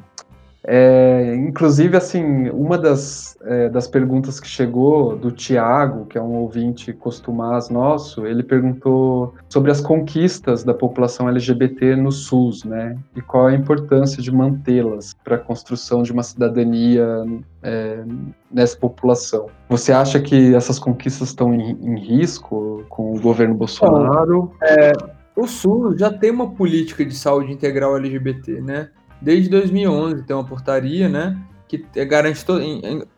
É, 0.64 1.36
inclusive, 1.36 1.96
assim, 1.96 2.50
uma 2.50 2.78
das, 2.78 3.38
é, 3.44 3.70
das 3.70 3.88
perguntas 3.88 4.40
que 4.40 4.48
chegou 4.48 5.16
do 5.16 5.32
Tiago, 5.32 6.06
que 6.06 6.18
é 6.18 6.22
um 6.22 6.36
ouvinte 6.36 6.92
costumaz 6.92 7.70
nosso, 7.70 8.26
ele 8.26 8.44
perguntou 8.44 9.34
sobre 9.48 9.72
as 9.72 9.80
conquistas 9.80 10.64
da 10.64 10.74
população 10.74 11.30
LGBT 11.30 11.96
no 11.96 12.12
SUS, 12.12 12.66
né? 12.66 12.98
E 13.16 13.22
qual 13.22 13.48
a 13.48 13.54
importância 13.54 14.22
de 14.22 14.32
mantê-las 14.32 15.14
para 15.24 15.36
a 15.36 15.40
construção 15.40 16.04
de 16.04 16.12
uma 16.12 16.24
cidadania 16.24 17.26
é, 17.64 18.04
nessa 18.52 18.78
população. 18.78 19.48
Você 19.70 19.92
acha 19.92 20.20
que 20.20 20.54
essas 20.54 20.78
conquistas 20.78 21.30
estão 21.30 21.54
em, 21.54 21.72
em 21.72 22.00
risco 22.00 22.84
com 22.90 23.14
o 23.14 23.20
governo 23.20 23.56
Bolsonaro? 23.56 24.52
É, 24.62 24.92
o 25.36 25.48
SUS 25.48 25.98
já 25.98 26.12
tem 26.12 26.32
uma 26.32 26.50
política 26.52 27.06
de 27.06 27.16
saúde 27.16 27.52
integral 27.54 27.96
LGBT, 27.96 28.62
né? 28.62 28.90
Desde 29.22 29.50
2011 29.50 30.24
tem 30.24 30.36
uma 30.36 30.46
portaria, 30.46 31.10
né, 31.10 31.38
que 31.68 31.78
garante 32.06 32.44
todo, 32.44 32.62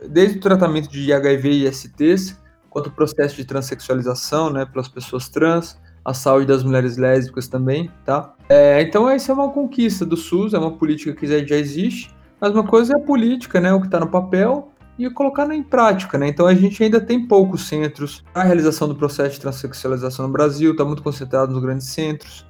desde 0.09 0.37
o 0.37 0.41
tratamento 0.41 0.89
de 0.89 1.13
HIV 1.13 1.49
e 1.49 1.71
STs, 1.71 2.39
quanto 2.69 2.87
o 2.87 2.91
processo 2.91 3.35
de 3.35 3.45
transexualização, 3.45 4.49
né, 4.49 4.65
pelas 4.65 4.87
pessoas 4.87 5.29
trans, 5.29 5.79
a 6.03 6.13
saúde 6.13 6.47
das 6.47 6.63
mulheres 6.63 6.97
lésbicas 6.97 7.47
também, 7.47 7.91
tá? 8.03 8.33
É, 8.49 8.81
então 8.81 9.07
essa 9.07 9.31
é 9.31 9.35
uma 9.35 9.49
conquista 9.49 10.05
do 10.05 10.17
SUS, 10.17 10.53
é 10.53 10.57
uma 10.57 10.71
política 10.71 11.13
que 11.13 11.27
já 11.27 11.55
existe, 11.55 12.13
mas 12.39 12.51
uma 12.51 12.65
coisa 12.65 12.93
é 12.93 12.95
a 12.97 12.99
política, 12.99 13.61
né, 13.61 13.71
o 13.71 13.79
que 13.79 13.85
está 13.85 13.99
no 13.99 14.07
papel, 14.07 14.71
e 14.97 15.09
colocar 15.09 15.49
em 15.51 15.63
prática, 15.63 16.17
né? 16.17 16.27
Então 16.27 16.45
a 16.45 16.53
gente 16.53 16.83
ainda 16.83 16.99
tem 16.99 17.25
poucos 17.25 17.67
centros 17.67 18.23
a 18.35 18.43
realização 18.43 18.87
do 18.87 18.95
processo 18.95 19.35
de 19.35 19.41
transexualização 19.41 20.27
no 20.27 20.33
Brasil, 20.33 20.71
está 20.71 20.85
muito 20.85 21.01
concentrado 21.01 21.51
nos 21.51 21.61
grandes 21.61 21.87
centros. 21.87 22.45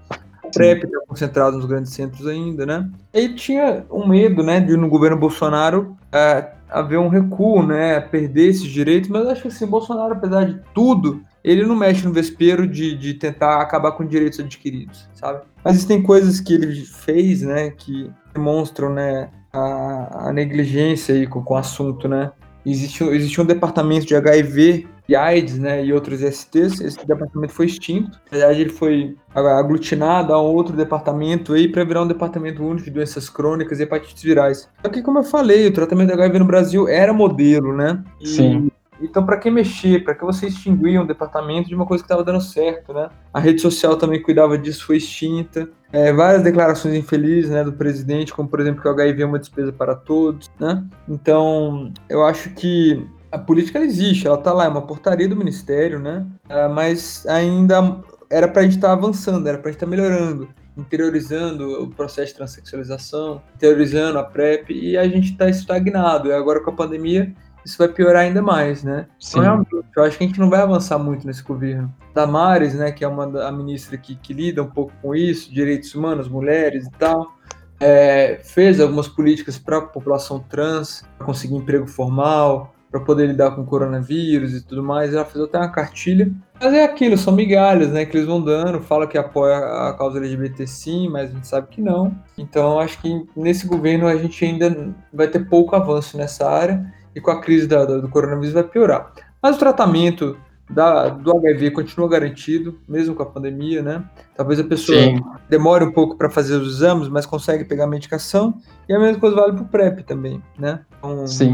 PrEP 0.51 0.83
está 0.85 0.99
concentrado 1.07 1.57
nos 1.57 1.65
grandes 1.65 1.93
centros 1.93 2.27
ainda, 2.27 2.65
né? 2.65 2.89
E 3.13 3.29
tinha 3.29 3.85
um 3.89 4.07
medo, 4.07 4.43
né, 4.43 4.59
de 4.59 4.75
no 4.77 4.89
governo 4.89 5.17
Bolsonaro 5.17 5.95
é, 6.11 6.51
haver 6.69 6.99
um 6.99 7.07
recuo, 7.07 7.63
né, 7.65 7.99
perder 7.99 8.49
esses 8.49 8.63
direitos, 8.67 9.09
mas 9.09 9.27
acho 9.27 9.41
que 9.43 9.47
assim, 9.49 9.65
Bolsonaro, 9.65 10.13
apesar 10.13 10.45
de 10.45 10.59
tudo, 10.73 11.21
ele 11.43 11.65
não 11.65 11.75
mexe 11.75 12.05
no 12.05 12.13
vespeiro 12.13 12.67
de, 12.67 12.95
de 12.95 13.13
tentar 13.15 13.61
acabar 13.61 13.91
com 13.93 14.05
direitos 14.05 14.39
adquiridos, 14.39 15.09
sabe? 15.13 15.41
Mas 15.63 15.75
existem 15.75 16.01
coisas 16.01 16.39
que 16.39 16.53
ele 16.53 16.85
fez, 16.85 17.41
né, 17.41 17.71
que 17.71 18.11
demonstram, 18.33 18.93
né, 18.93 19.29
a, 19.51 20.29
a 20.29 20.33
negligência 20.33 21.15
aí 21.15 21.27
com, 21.27 21.43
com 21.43 21.53
o 21.53 21.57
assunto, 21.57 22.07
né? 22.07 22.31
Existe, 22.65 23.03
existe 23.03 23.41
um 23.41 23.45
departamento 23.45 24.05
de 24.05 24.15
HIV 24.15 24.87
e 25.11 25.15
AIDS, 25.15 25.59
né, 25.59 25.83
e 25.85 25.91
outros 25.91 26.21
STs, 26.21 26.79
esse 26.79 27.05
departamento 27.05 27.53
foi 27.53 27.65
extinto. 27.65 28.11
Na 28.31 28.37
verdade, 28.37 28.61
ele 28.61 28.69
foi 28.69 29.17
aglutinado 29.35 30.33
a 30.33 30.41
outro 30.41 30.75
departamento 30.75 31.53
aí 31.53 31.67
para 31.67 31.83
virar 31.83 32.03
um 32.03 32.07
departamento 32.07 32.63
único 32.63 32.85
de 32.85 32.91
doenças 32.91 33.29
crônicas 33.29 33.79
e 33.79 33.83
hepatites 33.83 34.23
virais. 34.23 34.69
Só 34.81 34.89
que, 34.89 35.01
como 35.01 35.19
eu 35.19 35.23
falei, 35.23 35.67
o 35.67 35.73
tratamento 35.73 36.07
da 36.07 36.13
HIV 36.13 36.39
no 36.39 36.45
Brasil 36.45 36.87
era 36.87 37.11
modelo, 37.11 37.75
né? 37.75 38.01
E, 38.21 38.27
Sim. 38.27 38.71
Então, 39.01 39.25
para 39.25 39.37
que 39.37 39.49
mexer? 39.49 40.03
Para 40.03 40.13
que 40.13 40.23
você 40.23 40.47
extinguir 40.47 41.01
um 41.01 41.05
departamento 41.05 41.67
de 41.67 41.75
uma 41.75 41.85
coisa 41.85 42.03
que 42.03 42.05
estava 42.05 42.23
dando 42.23 42.39
certo, 42.39 42.93
né? 42.93 43.09
A 43.33 43.39
rede 43.39 43.59
social 43.59 43.97
também 43.97 44.21
cuidava 44.21 44.57
disso, 44.57 44.85
foi 44.85 44.97
extinta. 44.97 45.67
É, 45.91 46.13
várias 46.13 46.43
declarações 46.43 46.95
infelizes, 46.95 47.49
né, 47.49 47.63
do 47.63 47.73
presidente, 47.73 48.31
como 48.31 48.47
por 48.47 48.61
exemplo 48.61 48.81
que 48.81 48.87
o 48.87 48.91
HIV 48.91 49.23
é 49.23 49.25
uma 49.25 49.39
despesa 49.39 49.73
para 49.73 49.93
todos, 49.93 50.49
né? 50.57 50.85
Então, 51.09 51.91
eu 52.07 52.23
acho 52.23 52.51
que 52.51 53.05
a 53.31 53.37
política 53.37 53.79
existe, 53.79 54.27
ela 54.27 54.37
está 54.37 54.51
lá, 54.51 54.65
é 54.65 54.67
uma 54.67 54.81
portaria 54.81 55.27
do 55.27 55.35
ministério, 55.35 55.99
né? 55.99 56.25
É, 56.49 56.67
mas 56.67 57.25
ainda 57.27 58.01
era 58.29 58.47
para 58.47 58.61
a 58.61 58.63
gente 58.63 58.75
estar 58.75 58.89
tá 58.89 58.93
avançando, 58.93 59.47
era 59.47 59.57
para 59.57 59.69
a 59.69 59.71
gente 59.71 59.83
estar 59.83 59.85
tá 59.85 59.89
melhorando, 59.89 60.49
interiorizando 60.77 61.83
o 61.83 61.89
processo 61.89 62.29
de 62.29 62.35
transexualização, 62.35 63.41
interiorizando 63.55 64.19
a 64.19 64.23
PrEP, 64.23 64.71
e 64.71 64.97
a 64.97 65.07
gente 65.07 65.31
está 65.31 65.49
estagnado. 65.49 66.29
E 66.29 66.33
agora 66.33 66.61
com 66.61 66.71
a 66.71 66.75
pandemia, 66.75 67.33
isso 67.65 67.77
vai 67.77 67.87
piorar 67.87 68.23
ainda 68.23 68.41
mais, 68.41 68.83
né? 68.83 69.07
Sim. 69.19 69.39
Então, 69.39 69.65
eu 69.95 70.03
acho 70.03 70.17
que 70.17 70.23
a 70.23 70.27
gente 70.27 70.39
não 70.39 70.49
vai 70.49 70.61
avançar 70.61 70.97
muito 70.97 71.25
nesse 71.25 71.43
governo. 71.43 71.93
Damares, 72.13 72.73
né, 72.73 72.91
que 72.91 73.03
é 73.03 73.07
uma 73.07 73.47
a 73.47 73.51
ministra 73.51 73.97
que, 73.97 74.15
que 74.15 74.33
lida 74.33 74.61
um 74.63 74.69
pouco 74.69 74.91
com 75.01 75.15
isso, 75.15 75.53
direitos 75.53 75.93
humanos, 75.95 76.27
mulheres 76.27 76.85
e 76.85 76.91
tal, 76.91 77.35
é, 77.79 78.39
fez 78.43 78.79
algumas 78.79 79.07
políticas 79.07 79.57
para 79.57 79.77
a 79.77 79.81
população 79.81 80.39
trans, 80.39 81.03
para 81.17 81.25
conseguir 81.25 81.55
emprego 81.55 81.87
formal, 81.87 82.73
para 82.91 82.99
poder 82.99 83.27
lidar 83.27 83.51
com 83.51 83.61
o 83.61 83.65
coronavírus 83.65 84.53
e 84.53 84.61
tudo 84.61 84.83
mais. 84.83 85.13
Ela 85.13 85.23
fez 85.23 85.43
até 85.43 85.57
uma 85.57 85.71
cartilha. 85.71 86.29
Mas 86.59 86.73
é 86.73 86.83
aquilo, 86.83 87.17
são 87.17 87.33
migalhas, 87.33 87.89
né? 87.89 88.05
Que 88.05 88.17
eles 88.17 88.27
vão 88.27 88.43
dando, 88.43 88.81
fala 88.81 89.07
que 89.07 89.17
apoia 89.17 89.57
a 89.57 89.95
causa 89.97 90.19
LGBT 90.19 90.67
sim, 90.67 91.07
mas 91.09 91.31
a 91.31 91.33
gente 91.33 91.47
sabe 91.47 91.67
que 91.69 91.81
não. 91.81 92.13
Então 92.37 92.79
acho 92.79 93.01
que 93.01 93.25
nesse 93.35 93.65
governo 93.65 94.05
a 94.07 94.15
gente 94.17 94.43
ainda 94.43 94.93
vai 95.13 95.27
ter 95.27 95.47
pouco 95.47 95.75
avanço 95.75 96.17
nessa 96.17 96.47
área. 96.47 96.85
e 97.15 97.19
com 97.19 97.31
a 97.31 97.41
crise 97.41 97.67
da, 97.67 97.83
da, 97.83 97.97
do 97.97 98.09
coronavírus 98.09 98.53
vai 98.53 98.63
piorar. 98.63 99.11
Mas 99.41 99.55
o 99.55 99.59
tratamento 99.59 100.37
da, 100.73 101.09
do 101.09 101.37
HIV 101.37 101.71
continua 101.71 102.09
garantido, 102.09 102.79
mesmo 102.87 103.13
com 103.13 103.23
a 103.23 103.25
pandemia, 103.25 103.81
né? 103.81 104.03
Talvez 104.35 104.59
a 104.59 104.63
pessoa 104.63 104.97
Sim. 104.97 105.21
demore 105.49 105.83
um 105.83 105.91
pouco 105.91 106.15
para 106.15 106.29
fazer 106.29 106.55
os 106.55 106.75
exames, 106.75 107.07
mas 107.07 107.25
consegue 107.25 107.65
pegar 107.65 107.83
a 107.83 107.87
medicação. 107.87 108.53
E 108.87 108.93
a 108.93 108.99
mesma 108.99 109.19
coisa 109.19 109.35
vale 109.35 109.53
para 109.53 109.61
o 109.61 109.67
PrEP 109.67 110.03
também, 110.03 110.41
né? 110.57 110.79
Então, 110.97 111.27
Sim. 111.27 111.53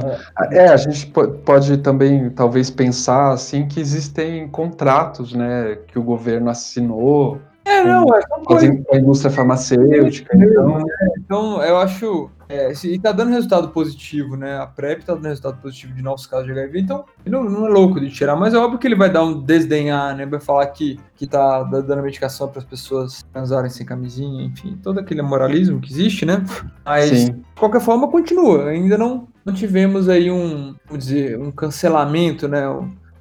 É, 0.52 0.58
é, 0.58 0.68
a 0.70 0.78
gente 0.78 1.12
pode 1.44 1.78
também, 1.78 2.30
talvez, 2.30 2.70
pensar 2.70 3.32
assim 3.32 3.68
que 3.68 3.80
existem 3.80 4.48
contratos, 4.48 5.34
né, 5.34 5.78
que 5.88 5.98
o 5.98 6.04
governo 6.04 6.50
assinou 6.50 7.40
é, 7.68 7.84
não, 7.84 8.06
é 8.16 8.22
com 8.46 8.56
a 8.56 8.98
indústria 8.98 9.30
farmacêutica. 9.30 10.36
Então, 10.38 10.80
é, 10.80 11.08
então 11.18 11.62
eu 11.62 11.78
acho. 11.78 12.30
É, 12.50 12.72
e 12.86 12.98
tá 12.98 13.12
dando 13.12 13.32
resultado 13.32 13.70
positivo, 13.70 14.38
né? 14.38 14.58
A 14.58 14.66
PrEP 14.66 15.04
tá 15.04 15.14
dando 15.14 15.26
resultado 15.26 15.62
positivo 15.62 15.94
de 15.94 16.02
novos 16.02 16.26
casos 16.26 16.46
de 16.46 16.54
HIV, 16.54 16.80
então 16.80 17.04
não, 17.26 17.44
não 17.44 17.68
é 17.68 17.70
louco 17.70 18.00
de 18.00 18.10
tirar, 18.10 18.38
mas 18.38 18.54
é 18.54 18.58
óbvio 18.58 18.80
que 18.80 18.88
ele 18.88 18.96
vai 18.96 19.12
dar 19.12 19.24
um 19.24 19.42
desdenhar, 19.42 20.16
né? 20.16 20.26
Vai 20.26 20.40
falar 20.40 20.66
que, 20.68 20.98
que 21.16 21.28
tá 21.28 21.64
dando 21.64 22.02
medicação 22.02 22.48
para 22.48 22.60
as 22.60 22.66
pessoas 22.66 23.26
transarem 23.34 23.70
sem 23.70 23.86
camisinha, 23.86 24.46
enfim, 24.46 24.80
todo 24.82 25.00
aquele 25.00 25.22
moralismo 25.22 25.82
que 25.82 25.92
existe, 25.92 26.26
né? 26.26 26.44
Mas, 26.86 27.10
Sim. 27.10 27.26
de 27.26 27.46
qualquer 27.60 27.82
forma, 27.82 28.08
continua. 28.08 28.70
Ainda 28.70 28.98
não, 28.98 29.28
não 29.44 29.54
tivemos 29.54 30.08
aí 30.08 30.32
um, 30.32 30.74
vamos 30.88 31.06
dizer, 31.06 31.38
um 31.38 31.52
cancelamento, 31.52 32.48
né? 32.48 32.64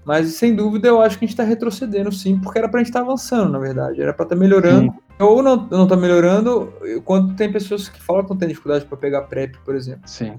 Mas 0.05 0.35
sem 0.35 0.55
dúvida 0.55 0.87
eu 0.87 1.01
acho 1.03 1.18
que 1.18 1.24
a 1.24 1.27
gente 1.27 1.35
está 1.35 1.43
retrocedendo 1.43 2.12
sim, 2.12 2.39
porque 2.39 2.61
era 2.61 2.68
para 2.68 2.79
a 2.79 2.83
gente 2.85 2.91
estar 2.91 3.01
tá 3.01 3.05
avançando, 3.05 3.51
na 3.51 3.59
verdade. 3.59 4.01
Era 4.01 4.14
para 4.14 4.22
estar 4.22 4.37
tá 4.37 4.41
melhorando. 4.41 4.93
Sim. 4.93 5.05
Ou 5.18 5.42
não, 5.42 5.66
não 5.70 5.86
tá 5.86 5.96
melhorando, 5.96 6.72
quando 7.04 7.34
tem 7.34 7.50
pessoas 7.50 7.88
que 7.88 8.00
falam 8.02 8.24
que 8.24 8.30
não 8.30 8.36
tem 8.36 8.48
dificuldade 8.48 8.84
para 8.84 8.98
pegar 8.98 9.22
PrEP, 9.22 9.56
por 9.64 9.74
exemplo. 9.74 10.02
Sim. 10.04 10.34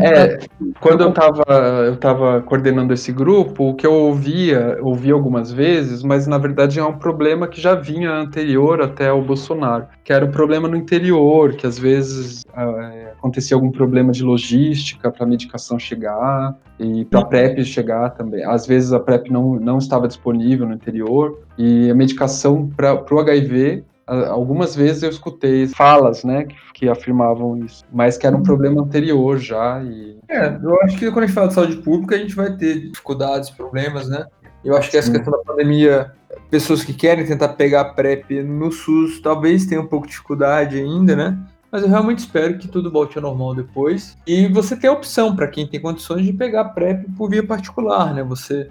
É, 0.00 0.38
quando 0.80 1.02
eu 1.02 1.10
estava 1.10 1.44
eu 1.86 1.96
tava 1.96 2.42
coordenando 2.42 2.92
esse 2.92 3.12
grupo, 3.12 3.70
o 3.70 3.74
que 3.74 3.86
eu 3.86 3.92
ouvia, 3.92 4.78
ouvi 4.82 5.12
algumas 5.12 5.52
vezes, 5.52 6.02
mas 6.02 6.26
na 6.26 6.38
verdade 6.38 6.80
é 6.80 6.84
um 6.84 6.98
problema 6.98 7.46
que 7.46 7.60
já 7.60 7.74
vinha 7.74 8.12
anterior 8.12 8.82
até 8.82 9.12
o 9.12 9.22
Bolsonaro, 9.22 9.86
que 10.02 10.12
era 10.12 10.24
um 10.24 10.30
problema 10.30 10.66
no 10.66 10.76
interior, 10.76 11.54
que 11.54 11.66
às 11.66 11.78
vezes 11.78 12.44
é, 12.56 13.12
acontecia 13.16 13.56
algum 13.56 13.70
problema 13.70 14.10
de 14.10 14.24
logística 14.24 15.10
para 15.10 15.24
a 15.24 15.28
medicação 15.28 15.78
chegar 15.78 16.56
e 16.78 17.04
para 17.04 17.20
a 17.20 17.24
PrEP 17.24 17.64
chegar 17.64 18.10
também. 18.10 18.44
Às 18.44 18.66
vezes 18.66 18.92
a 18.92 18.98
PrEP 18.98 19.30
não, 19.30 19.54
não 19.54 19.78
estava 19.78 20.08
disponível 20.08 20.66
no 20.66 20.74
interior 20.74 21.40
e 21.56 21.88
a 21.90 21.94
medicação 21.94 22.68
para 22.76 23.04
o 23.14 23.18
HIV 23.20 23.84
algumas 24.06 24.74
vezes 24.74 25.02
eu 25.02 25.10
escutei 25.10 25.66
falas, 25.66 26.22
né, 26.22 26.44
que, 26.44 26.56
que, 26.72 26.88
afirmavam 26.88 27.58
isso, 27.58 27.84
mas 27.92 28.16
que 28.16 28.26
era 28.26 28.36
um 28.36 28.42
problema 28.42 28.82
anterior 28.82 29.38
já. 29.38 29.82
E... 29.82 30.18
É, 30.28 30.58
eu 30.62 30.80
acho 30.82 30.96
que 30.96 31.10
quando 31.10 31.24
a 31.24 31.26
gente 31.26 31.34
fala 31.34 31.48
de 31.48 31.54
saúde 31.54 31.76
pública, 31.78 32.14
a 32.14 32.18
gente 32.18 32.34
vai 32.34 32.56
ter 32.56 32.90
dificuldades, 32.90 33.50
problemas, 33.50 34.08
né? 34.08 34.26
Eu 34.64 34.76
acho 34.76 34.90
que 34.90 34.96
essa 34.96 35.08
Sim. 35.08 35.14
questão 35.14 35.32
da 35.32 35.44
pandemia, 35.44 36.12
pessoas 36.50 36.82
que 36.82 36.92
querem 36.92 37.24
tentar 37.26 37.50
pegar 37.50 37.82
a 37.82 37.84
PrEP 37.84 38.42
no 38.42 38.72
SUS, 38.72 39.20
talvez 39.20 39.66
tenham 39.66 39.84
um 39.84 39.86
pouco 39.86 40.06
de 40.06 40.12
dificuldade 40.12 40.78
ainda, 40.78 41.14
né? 41.14 41.38
mas 41.70 41.82
eu 41.82 41.88
realmente 41.90 42.20
espero 42.20 42.56
que 42.56 42.68
tudo 42.68 42.90
volte 42.90 43.18
ao 43.18 43.22
normal 43.22 43.54
depois. 43.54 44.16
E 44.26 44.48
você 44.48 44.74
tem 44.76 44.88
a 44.88 44.92
opção, 44.92 45.36
para 45.36 45.46
quem 45.46 45.66
tem 45.66 45.78
condições, 45.78 46.24
de 46.24 46.32
pegar 46.32 46.64
PrEP 46.66 47.04
por 47.16 47.28
via 47.28 47.46
particular, 47.46 48.14
né? 48.14 48.22
Você 48.22 48.68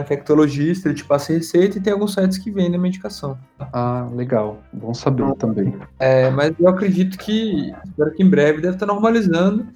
infectologista, 0.00 0.88
ele 0.88 0.96
te 0.96 1.04
passa 1.04 1.32
receita 1.32 1.78
e 1.78 1.80
tem 1.80 1.92
alguns 1.92 2.14
sites 2.14 2.38
que 2.38 2.50
vendem 2.50 2.76
a 2.76 2.78
medicação. 2.78 3.38
Ah, 3.72 4.08
legal. 4.12 4.58
Bom 4.72 4.94
saber 4.94 5.34
também. 5.34 5.74
É, 5.98 6.30
mas 6.30 6.52
eu 6.58 6.68
acredito 6.68 7.18
que, 7.18 7.72
espero 7.84 8.12
que 8.12 8.22
em 8.22 8.28
breve 8.28 8.60
deve 8.60 8.74
estar 8.74 8.86
normalizando. 8.86 9.66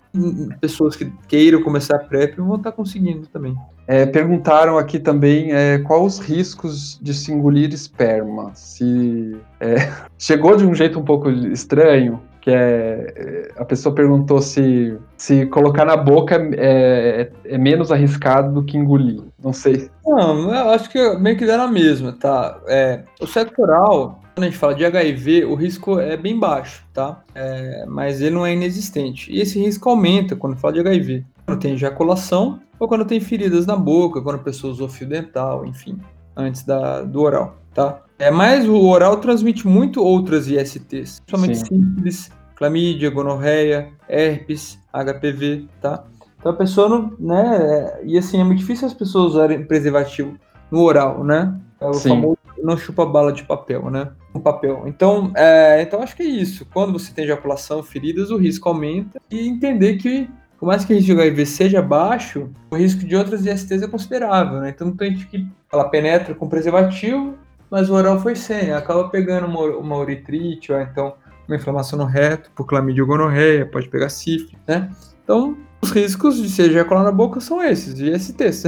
Pessoas 0.60 0.96
que 0.96 1.12
queiram 1.28 1.62
começar 1.62 1.96
a 1.96 2.00
PrEP 2.00 2.36
vão 2.38 2.56
estar 2.56 2.72
conseguindo 2.72 3.26
também. 3.26 3.56
É, 3.86 4.06
perguntaram 4.06 4.78
aqui 4.78 4.98
também 4.98 5.52
é, 5.52 5.78
quais 5.78 6.14
os 6.14 6.18
riscos 6.18 6.98
de 7.00 7.14
se 7.14 7.32
engolir 7.32 7.72
esperma. 7.72 8.50
Se 8.54 9.36
é, 9.60 9.76
chegou 10.18 10.56
de 10.56 10.64
um 10.64 10.74
jeito 10.74 10.98
um 10.98 11.04
pouco 11.04 11.30
estranho, 11.30 12.20
que 12.48 12.54
é 12.54 13.52
a 13.58 13.64
pessoa 13.64 13.94
perguntou 13.94 14.40
se 14.40 14.96
se 15.18 15.44
colocar 15.46 15.84
na 15.84 15.96
boca 15.96 16.36
é, 16.56 17.30
é, 17.44 17.54
é, 17.54 17.58
menos 17.58 17.92
arriscado 17.92 18.54
do 18.54 18.64
que 18.64 18.78
engolir. 18.78 19.20
Não 19.42 19.52
sei. 19.52 19.90
Não, 20.06 20.50
eu 20.54 20.70
acho 20.70 20.88
que 20.88 21.18
meio 21.18 21.36
que 21.36 21.44
dá 21.44 21.58
na 21.58 21.68
mesma, 21.68 22.12
tá? 22.12 22.58
É, 22.66 23.02
o 23.20 23.26
sexo 23.26 23.60
oral, 23.60 24.22
quando 24.34 24.44
a 24.44 24.46
gente 24.46 24.56
fala 24.56 24.74
de 24.74 24.84
HIV, 24.84 25.44
o 25.44 25.54
risco 25.54 26.00
é 26.00 26.16
bem 26.16 26.38
baixo, 26.38 26.82
tá? 26.94 27.22
É, 27.34 27.84
mas 27.86 28.22
ele 28.22 28.34
não 28.34 28.46
é 28.46 28.54
inexistente. 28.54 29.30
E 29.30 29.42
esse 29.42 29.58
risco 29.58 29.90
aumenta 29.90 30.34
quando 30.34 30.56
fala 30.56 30.72
de 30.72 30.80
HIV. 30.80 31.26
Quando 31.44 31.60
tem 31.60 31.74
ejaculação 31.74 32.60
ou 32.78 32.88
quando 32.88 33.04
tem 33.04 33.20
feridas 33.20 33.66
na 33.66 33.76
boca, 33.76 34.22
quando 34.22 34.36
a 34.36 34.42
pessoa 34.42 34.72
usou 34.72 34.88
fio 34.88 35.06
dental, 35.06 35.66
enfim, 35.66 35.98
antes 36.34 36.62
da, 36.62 37.02
do 37.02 37.20
oral, 37.20 37.58
tá? 37.74 38.00
É, 38.18 38.30
mas 38.30 38.66
o 38.66 38.86
oral 38.86 39.18
transmite 39.18 39.66
muito 39.66 40.02
outras 40.02 40.48
ISTs, 40.48 41.20
principalmente 41.20 41.66
simples, 41.66 42.30
clamídia, 42.58 43.08
gonorreia, 43.08 43.92
herpes, 44.08 44.78
HPV, 44.92 45.66
tá? 45.80 46.04
Então 46.38 46.52
a 46.52 46.56
pessoa 46.56 46.88
não, 46.88 47.16
né, 47.18 48.00
e 48.02 48.18
assim, 48.18 48.40
é 48.40 48.44
muito 48.44 48.58
difícil 48.58 48.86
as 48.86 48.94
pessoas 48.94 49.32
usarem 49.32 49.64
preservativo 49.64 50.36
no 50.70 50.82
oral, 50.82 51.24
né? 51.24 51.58
É 51.80 51.86
o 51.86 51.94
Sim. 51.94 52.10
famoso 52.10 52.38
não 52.62 52.76
chupa 52.76 53.06
bala 53.06 53.32
de 53.32 53.44
papel, 53.44 53.88
né? 53.88 54.10
Um 54.34 54.40
papel. 54.40 54.82
Então, 54.86 55.30
é, 55.36 55.80
então 55.80 56.02
acho 56.02 56.16
que 56.16 56.24
é 56.24 56.26
isso. 56.26 56.66
Quando 56.72 56.92
você 56.92 57.12
tem 57.12 57.24
ejaculação, 57.24 57.84
feridas, 57.84 58.30
o 58.30 58.36
risco 58.36 58.68
aumenta 58.68 59.20
e 59.30 59.46
entender 59.48 59.96
que 59.96 60.28
por 60.58 60.66
mais 60.66 60.84
que 60.84 60.92
o 60.92 60.96
risco 60.96 61.14
de 61.14 61.20
HIV 61.20 61.46
seja 61.46 61.80
baixo, 61.80 62.50
o 62.68 62.76
risco 62.76 63.04
de 63.06 63.14
outras 63.14 63.46
ISTs 63.46 63.80
é 63.80 63.86
considerável, 63.86 64.60
né? 64.60 64.70
Então 64.70 64.90
tem 64.90 65.12
gente 65.12 65.26
que 65.28 65.46
ela 65.72 65.88
penetra 65.88 66.34
com 66.34 66.48
preservativo, 66.48 67.36
mas 67.70 67.88
o 67.88 67.94
oral 67.94 68.18
foi 68.18 68.34
sem, 68.34 68.72
acaba 68.72 69.08
pegando 69.08 69.46
uma, 69.46 69.60
uma 69.76 69.96
uritrite, 69.96 70.72
ou 70.72 70.80
então 70.80 71.14
uma 71.48 71.56
inflamação 71.56 71.98
no 71.98 72.04
reto, 72.04 72.50
por 72.54 72.66
clamídia 72.66 73.02
ou 73.02 73.08
gonorreia, 73.08 73.66
pode 73.66 73.88
pegar 73.88 74.10
sífilis, 74.10 74.60
né? 74.66 74.90
Então, 75.24 75.56
os 75.80 75.90
riscos 75.90 76.36
de 76.36 76.48
se 76.48 76.62
ejacular 76.62 77.04
na 77.04 77.12
boca 77.12 77.40
são 77.40 77.62
esses, 77.62 77.94
de 77.94 78.16
STs. 78.18 78.64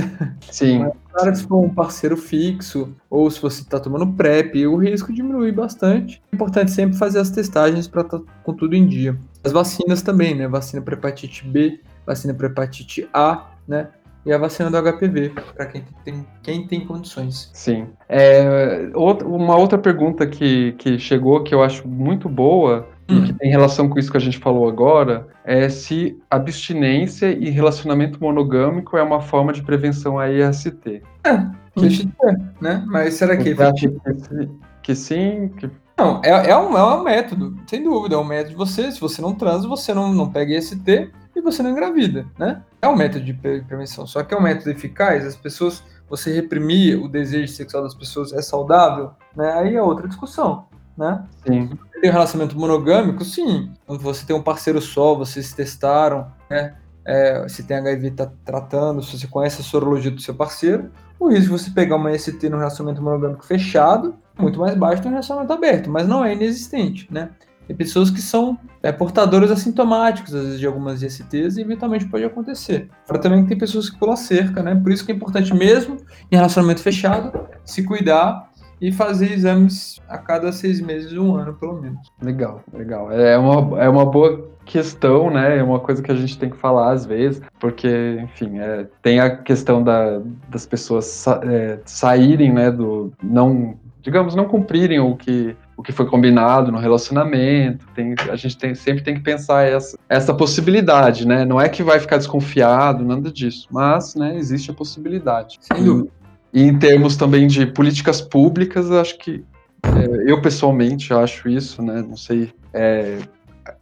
Sim. 0.50 0.80
Mas, 0.80 0.92
claro, 1.12 1.36
se 1.36 1.42
for 1.44 1.64
um 1.64 1.68
parceiro 1.68 2.16
fixo, 2.16 2.94
ou 3.08 3.30
se 3.30 3.40
você 3.40 3.62
está 3.62 3.80
tomando 3.80 4.06
PrEP, 4.12 4.66
o 4.66 4.76
risco 4.76 5.12
diminui 5.12 5.52
bastante. 5.52 6.22
É 6.32 6.36
importante 6.36 6.70
sempre 6.70 6.96
fazer 6.96 7.18
as 7.18 7.30
testagens 7.30 7.88
para 7.88 8.02
estar 8.02 8.18
tá 8.18 8.24
com 8.42 8.54
tudo 8.54 8.74
em 8.74 8.86
dia. 8.86 9.16
As 9.42 9.52
vacinas 9.52 10.02
também, 10.02 10.34
né? 10.34 10.46
Vacina 10.46 10.82
para 10.82 10.94
hepatite 10.94 11.46
B, 11.46 11.80
vacina 12.06 12.32
para 12.32 12.46
hepatite 12.46 13.08
A, 13.12 13.50
né? 13.66 13.88
E 14.24 14.32
a 14.32 14.38
vacina 14.38 14.70
do 14.70 14.92
HPV, 14.92 15.32
para 15.54 15.66
quem 15.66 15.84
tem, 16.04 16.26
quem 16.42 16.66
tem 16.66 16.86
condições. 16.86 17.50
Sim. 17.54 17.86
É, 18.08 18.90
outra, 18.94 19.26
uma 19.26 19.56
outra 19.56 19.78
pergunta 19.78 20.26
que, 20.26 20.72
que 20.72 20.98
chegou, 20.98 21.42
que 21.42 21.54
eu 21.54 21.62
acho 21.62 21.88
muito 21.88 22.28
boa, 22.28 22.86
hum. 23.08 23.18
e 23.18 23.22
que 23.22 23.32
tem 23.32 23.50
relação 23.50 23.88
com 23.88 23.98
isso 23.98 24.10
que 24.10 24.16
a 24.16 24.20
gente 24.20 24.38
falou 24.38 24.68
agora, 24.68 25.26
é 25.44 25.68
se 25.68 26.18
abstinência 26.30 27.32
e 27.32 27.48
relacionamento 27.50 28.20
monogâmico 28.20 28.96
é 28.96 29.02
uma 29.02 29.20
forma 29.20 29.52
de 29.52 29.62
prevenção 29.62 30.18
à 30.18 30.30
IST. 30.30 31.02
É, 31.24 31.46
deixa 31.76 32.04
de 32.04 32.12
ser, 32.20 32.40
né? 32.60 32.84
Mas 32.86 33.14
será 33.14 33.36
que... 33.36 33.54
Que, 33.54 34.48
que 34.82 34.94
sim, 34.94 35.50
que 35.56 35.70
não, 36.00 36.18
é, 36.24 36.30
é, 36.30 36.56
um, 36.56 36.78
é 36.78 36.94
um 36.96 37.02
método, 37.02 37.54
sem 37.66 37.84
dúvida, 37.84 38.14
é 38.14 38.18
um 38.18 38.24
método 38.24 38.50
de 38.50 38.56
você, 38.56 38.90
se 38.90 38.98
você 38.98 39.20
não 39.20 39.34
transa, 39.34 39.68
você 39.68 39.92
não, 39.92 40.10
não 40.14 40.30
pega 40.30 40.56
IST, 40.56 41.10
e 41.34 41.40
você 41.40 41.62
não 41.62 41.70
engravida, 41.70 42.26
né? 42.38 42.62
É 42.82 42.88
um 42.88 42.96
método 42.96 43.24
de 43.24 43.34
prevenção, 43.34 44.06
só 44.06 44.22
que 44.22 44.34
é 44.34 44.36
um 44.36 44.42
método 44.42 44.70
eficaz, 44.70 45.26
as 45.26 45.36
pessoas, 45.36 45.82
você 46.08 46.32
reprimir 46.32 47.00
o 47.02 47.08
desejo 47.08 47.52
sexual 47.52 47.82
das 47.82 47.94
pessoas 47.94 48.32
é 48.32 48.42
saudável, 48.42 49.12
né? 49.36 49.52
Aí 49.54 49.76
é 49.76 49.82
outra 49.82 50.08
discussão, 50.08 50.66
né? 50.96 51.24
Sim. 51.46 51.70
Tem 52.00 52.10
um 52.10 52.12
relacionamento 52.12 52.58
monogâmico, 52.58 53.24
sim. 53.24 53.72
Quando 53.86 54.00
você 54.00 54.24
tem 54.24 54.34
um 54.34 54.42
parceiro 54.42 54.80
só, 54.80 55.14
vocês 55.14 55.52
testaram, 55.52 56.32
né? 56.48 56.76
É, 57.04 57.48
se 57.48 57.62
tem 57.62 57.76
HIV, 57.76 58.10
tá 58.12 58.30
tratando, 58.44 59.02
se 59.02 59.18
você 59.18 59.26
conhece 59.26 59.60
a 59.60 59.64
sorologia 59.64 60.10
do 60.10 60.20
seu 60.20 60.34
parceiro, 60.34 60.90
o 61.18 61.28
risco 61.28 61.56
de 61.56 61.62
você 61.62 61.70
pegar 61.70 61.96
uma 61.96 62.16
ST 62.16 62.48
no 62.48 62.58
relacionamento 62.58 63.02
monogâmico 63.02 63.44
fechado 63.44 64.14
é 64.38 64.42
muito 64.42 64.58
mais 64.58 64.74
baixo 64.74 64.96
do 64.96 65.02
que 65.02 65.08
no 65.08 65.14
relacionamento 65.14 65.52
aberto, 65.52 65.90
mas 65.90 66.06
não 66.06 66.24
é 66.24 66.32
inexistente, 66.32 67.06
né? 67.10 67.30
Tem 67.70 67.76
pessoas 67.76 68.10
que 68.10 68.20
são 68.20 68.58
é, 68.82 68.90
portadores 68.90 69.48
assintomáticos, 69.48 70.34
às 70.34 70.42
vezes, 70.42 70.58
de 70.58 70.66
algumas 70.66 71.04
ISTs 71.04 71.56
e 71.56 71.60
eventualmente 71.60 72.04
pode 72.04 72.24
acontecer. 72.24 72.88
Fora 73.06 73.20
também 73.20 73.46
tem 73.46 73.56
pessoas 73.56 73.88
que 73.88 73.96
pulam 73.96 74.16
cerca, 74.16 74.60
né? 74.60 74.74
Por 74.74 74.90
isso 74.90 75.06
que 75.06 75.12
é 75.12 75.14
importante, 75.14 75.54
mesmo 75.54 75.96
em 76.32 76.34
relacionamento 76.34 76.80
fechado, 76.80 77.30
se 77.64 77.84
cuidar 77.84 78.50
e 78.80 78.90
fazer 78.90 79.30
exames 79.30 80.00
a 80.08 80.18
cada 80.18 80.50
seis 80.50 80.80
meses, 80.80 81.12
um 81.12 81.36
ano, 81.36 81.54
pelo 81.54 81.80
menos. 81.80 82.10
Legal, 82.20 82.60
legal. 82.72 83.12
É 83.12 83.38
uma, 83.38 83.80
é 83.80 83.88
uma 83.88 84.04
boa 84.04 84.50
questão, 84.64 85.30
né? 85.30 85.58
É 85.58 85.62
uma 85.62 85.78
coisa 85.78 86.02
que 86.02 86.10
a 86.10 86.16
gente 86.16 86.36
tem 86.36 86.50
que 86.50 86.56
falar 86.56 86.90
às 86.90 87.06
vezes, 87.06 87.40
porque, 87.60 88.18
enfim, 88.20 88.58
é, 88.58 88.88
tem 89.00 89.20
a 89.20 89.30
questão 89.30 89.80
da, 89.80 90.20
das 90.48 90.66
pessoas 90.66 91.04
sa 91.04 91.40
é, 91.44 91.78
saírem, 91.84 92.52
né, 92.52 92.68
do 92.68 93.12
não, 93.22 93.78
digamos, 94.02 94.34
não 94.34 94.46
cumprirem 94.46 94.98
o 94.98 95.14
que 95.14 95.54
o 95.80 95.82
que 95.82 95.92
foi 95.92 96.06
combinado 96.06 96.70
no 96.70 96.78
relacionamento. 96.78 97.86
Tem, 97.94 98.14
a 98.30 98.36
gente 98.36 98.56
tem, 98.58 98.74
sempre 98.74 99.02
tem 99.02 99.14
que 99.14 99.22
pensar 99.22 99.66
essa, 99.66 99.98
essa 100.08 100.34
possibilidade, 100.34 101.26
né? 101.26 101.46
Não 101.46 101.58
é 101.58 101.70
que 101.70 101.82
vai 101.82 101.98
ficar 101.98 102.18
desconfiado, 102.18 103.02
nada 103.02 103.32
disso, 103.32 103.66
mas 103.70 104.14
né, 104.14 104.36
existe 104.36 104.70
a 104.70 104.74
possibilidade. 104.74 105.58
Sem 105.60 105.82
dúvida. 105.82 106.10
E, 106.52 106.62
em 106.62 106.78
termos 106.78 107.16
também 107.16 107.46
de 107.46 107.64
políticas 107.64 108.20
públicas, 108.20 108.90
acho 108.90 109.16
que 109.18 109.42
é, 109.84 110.30
eu 110.30 110.42
pessoalmente 110.42 111.14
acho 111.14 111.48
isso, 111.48 111.80
né? 111.80 112.04
Não 112.06 112.16
sei. 112.16 112.52
É, 112.74 113.16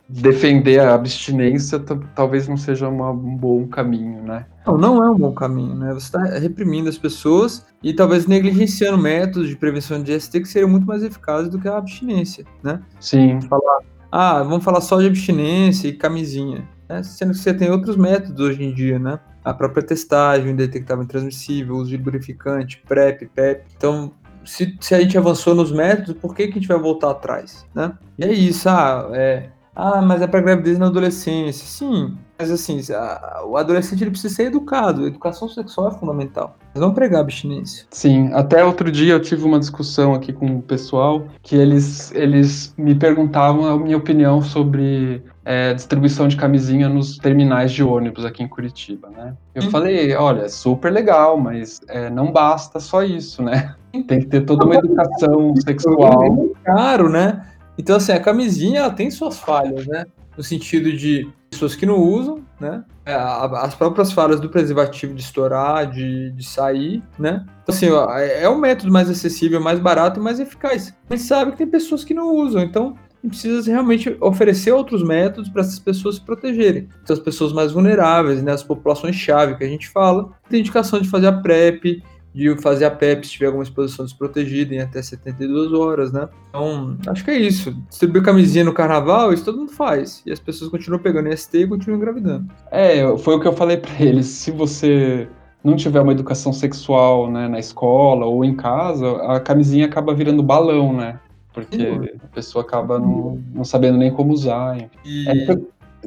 defender 0.09 0.81
a 0.81 0.95
abstinência 0.95 1.79
talvez 2.15 2.49
não 2.49 2.57
seja 2.57 2.89
uma, 2.89 3.11
um 3.11 3.37
bom 3.37 3.67
caminho, 3.67 4.23
né? 4.23 4.47
Não, 4.67 4.79
não 4.79 5.05
é 5.05 5.11
um 5.11 5.19
bom 5.19 5.33
caminho, 5.33 5.75
né? 5.75 5.93
Você 5.93 6.07
está 6.07 6.23
reprimindo 6.39 6.89
as 6.89 6.97
pessoas 6.97 7.67
e 7.83 7.93
talvez 7.93 8.27
negligenciando 8.27 8.97
métodos 8.97 9.49
de 9.49 9.57
prevenção 9.57 10.03
de 10.03 10.19
ST 10.19 10.41
que 10.41 10.49
seriam 10.49 10.71
muito 10.71 10.87
mais 10.87 11.03
eficazes 11.03 11.51
do 11.51 11.59
que 11.59 11.69
a 11.69 11.77
abstinência, 11.77 12.47
né? 12.63 12.81
Sim. 12.99 13.39
Falar, 13.43 13.81
ah, 14.11 14.43
vamos 14.43 14.65
falar 14.65 14.81
só 14.81 14.99
de 14.99 15.07
abstinência 15.07 15.89
e 15.89 15.93
camisinha, 15.93 16.67
né? 16.89 17.03
sendo 17.03 17.33
que 17.33 17.39
você 17.39 17.53
tem 17.53 17.71
outros 17.71 17.97
métodos 17.97 18.41
hoje 18.41 18.65
em 18.65 18.73
dia, 18.73 18.99
né? 18.99 19.21
A 19.45 19.53
própria 19.53 19.83
testagem, 19.83 20.53
indetectável 20.53 21.05
intransmissível, 21.05 21.77
uso 21.77 21.91
de 21.91 21.99
lubrificante, 21.99 22.83
PrEP, 22.89 23.27
PEP. 23.35 23.65
Então, 23.77 24.13
se, 24.45 24.77
se 24.81 24.95
a 24.95 25.01
gente 25.01 25.17
avançou 25.19 25.55
nos 25.55 25.71
métodos, 25.71 26.15
por 26.15 26.35
que, 26.35 26.47
que 26.47 26.53
a 26.53 26.55
gente 26.55 26.69
vai 26.69 26.79
voltar 26.79 27.11
atrás, 27.11 27.67
né? 27.75 27.93
E 28.19 28.25
é 28.25 28.33
isso, 28.33 28.69
ah, 28.69 29.11
é, 29.13 29.51
ah, 29.79 30.03
mas 30.03 30.21
é 30.21 30.27
para 30.27 30.41
gravidez 30.41 30.77
na 30.77 30.87
adolescência. 30.87 31.65
Sim, 31.65 32.19
mas 32.37 32.51
assim, 32.51 32.81
a, 32.93 33.43
o 33.47 33.57
adolescente 33.57 34.03
ele 34.03 34.11
precisa 34.11 34.35
ser 34.35 34.47
educado. 34.47 35.05
A 35.05 35.07
educação 35.07 35.49
sexual 35.49 35.89
é 35.89 35.91
fundamental. 35.93 36.59
Mas 36.75 36.83
não 36.83 36.93
pregar 36.93 37.21
abstinência. 37.21 37.87
Sim, 37.93 38.33
até 38.33 38.65
outro 38.65 38.91
dia 38.91 39.13
eu 39.13 39.23
tive 39.23 39.45
uma 39.45 39.57
discussão 39.57 40.15
aqui 40.15 40.33
com 40.33 40.47
o 40.47 40.63
pessoal 40.63 41.29
que 41.43 41.55
eles, 41.55 42.11
eles 42.13 42.75
me 42.77 42.93
perguntavam 42.93 43.69
a 43.69 43.79
minha 43.79 43.97
opinião 43.97 44.43
sobre 44.43 45.23
é, 45.45 45.73
distribuição 45.75 46.27
de 46.27 46.37
camisinha 46.37 46.89
nos 46.89 47.17
terminais 47.17 47.71
de 47.71 47.85
ônibus 47.85 48.25
aqui 48.25 48.43
em 48.43 48.49
Curitiba, 48.49 49.09
né? 49.11 49.35
Eu 49.55 49.63
hum. 49.63 49.71
falei, 49.71 50.13
olha, 50.17 50.43
é 50.43 50.49
super 50.49 50.93
legal, 50.93 51.39
mas 51.39 51.81
é, 51.89 52.11
não 52.11 52.33
basta 52.33 52.81
só 52.81 53.05
isso, 53.05 53.45
né? 53.45 53.77
Tem 54.09 54.19
que 54.19 54.27
ter 54.27 54.41
toda 54.45 54.65
uma 54.65 54.75
educação 54.75 55.55
sexual. 55.57 56.35
É 56.35 56.65
caro, 56.65 57.09
né? 57.09 57.47
Então, 57.79 57.97
assim, 57.97 58.13
a 58.13 58.21
camisinha 58.21 58.81
ela 58.81 58.91
tem 58.91 59.11
suas 59.11 59.39
falhas, 59.39 59.87
né? 59.87 60.05
No 60.37 60.43
sentido 60.43 60.93
de 60.93 61.29
pessoas 61.49 61.75
que 61.75 61.87
não 61.87 61.97
usam, 61.97 62.45
né? 62.61 62.85
É, 63.07 63.15
as 63.15 63.75
próprias 63.75 64.13
falhas 64.13 64.41
do 64.41 64.51
preservativo 64.51 65.15
de 65.15 65.23
estourar, 65.23 65.91
de, 65.91 66.31
de 66.33 66.45
sair, 66.45 67.03
né? 67.19 67.47
Então, 67.63 67.75
assim, 67.75 67.87
é, 68.21 68.43
é 68.43 68.49
o 68.49 68.59
método 68.59 68.93
mais 68.93 69.09
acessível, 69.09 69.61
mais 69.61 69.79
barato 69.79 70.21
e 70.21 70.23
mais 70.23 70.41
eficaz. 70.41 70.93
A 71.09 71.17
gente 71.17 71.27
sabe 71.27 71.53
que 71.53 71.59
tem 71.59 71.67
pessoas 71.67 72.05
que 72.05 72.13
não 72.13 72.35
usam, 72.35 72.63
então 72.63 72.97
precisa 73.27 73.69
realmente 73.71 74.17
oferecer 74.21 74.71
outros 74.73 75.03
métodos 75.03 75.51
para 75.51 75.63
essas 75.63 75.79
pessoas 75.79 76.17
se 76.17 76.21
protegerem. 76.21 76.89
Então, 77.03 77.15
as 77.15 77.23
pessoas 77.23 77.53
mais 77.53 77.73
vulneráveis, 77.73 78.43
né, 78.43 78.53
as 78.53 78.63
populações-chave 78.63 79.57
que 79.57 79.65
a 79.65 79.69
gente 79.69 79.89
fala, 79.89 80.31
tem 80.49 80.61
indicação 80.61 81.01
de 81.01 81.09
fazer 81.09 81.27
a 81.27 81.33
PrEP, 81.33 82.03
de 82.39 82.57
fazer 82.63 82.85
a 82.85 82.91
PEP 82.91 83.27
se 83.27 83.33
tiver 83.33 83.47
alguma 83.47 83.65
exposição 83.65 84.05
desprotegida 84.05 84.73
em 84.73 84.79
até 84.79 85.03
72 85.03 85.73
horas, 85.73 86.13
né? 86.13 86.29
Então, 86.49 86.97
acho 87.09 87.25
que 87.25 87.33
é 87.33 87.37
isso. 87.37 87.73
Distribuir 87.89 88.23
camisinha 88.23 88.65
no 88.65 88.73
carnaval, 88.73 89.33
isso 89.33 89.45
todo 89.45 89.59
mundo 89.59 89.73
faz. 89.73 90.23
E 90.25 90.31
as 90.31 90.39
pessoas 90.39 90.71
continuam 90.71 91.03
pegando 91.03 91.37
ST 91.37 91.59
e 91.59 91.67
continuam 91.67 91.99
engravidando. 91.99 92.47
É, 92.71 93.17
foi 93.19 93.35
o 93.35 93.41
que 93.41 93.49
eu 93.49 93.53
falei 93.53 93.77
para 93.77 93.91
eles. 94.01 94.27
Se 94.27 94.53
você 94.53 95.29
não 95.65 95.75
tiver 95.75 96.01
uma 96.01 96.13
educação 96.13 96.53
sexual 96.53 97.29
né, 97.29 97.49
na 97.49 97.59
escola 97.59 98.25
ou 98.25 98.45
em 98.45 98.55
casa, 98.55 99.17
a 99.23 99.41
camisinha 99.41 99.87
acaba 99.87 100.15
virando 100.15 100.41
balão, 100.41 100.93
né? 100.93 101.19
Porque 101.53 101.89
a 102.23 102.29
pessoa 102.29 102.65
acaba 102.65 103.01
não, 103.01 103.43
não 103.53 103.65
sabendo 103.65 103.99
nem 103.99 104.13
como 104.13 104.33
usar. 104.33 104.79
E... 105.05 105.29
É, 105.29 105.59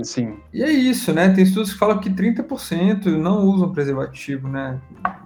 Sim. 0.04 0.38
E 0.54 0.64
é 0.64 0.72
isso, 0.72 1.14
né? 1.14 1.30
Tem 1.30 1.44
estudos 1.44 1.74
que 1.74 1.80
falam 1.80 2.00
que 2.00 2.10
30% 2.10 3.06
não 3.18 3.46
usam 3.46 3.72
preservativo, 3.72 4.48
né? 4.48 4.80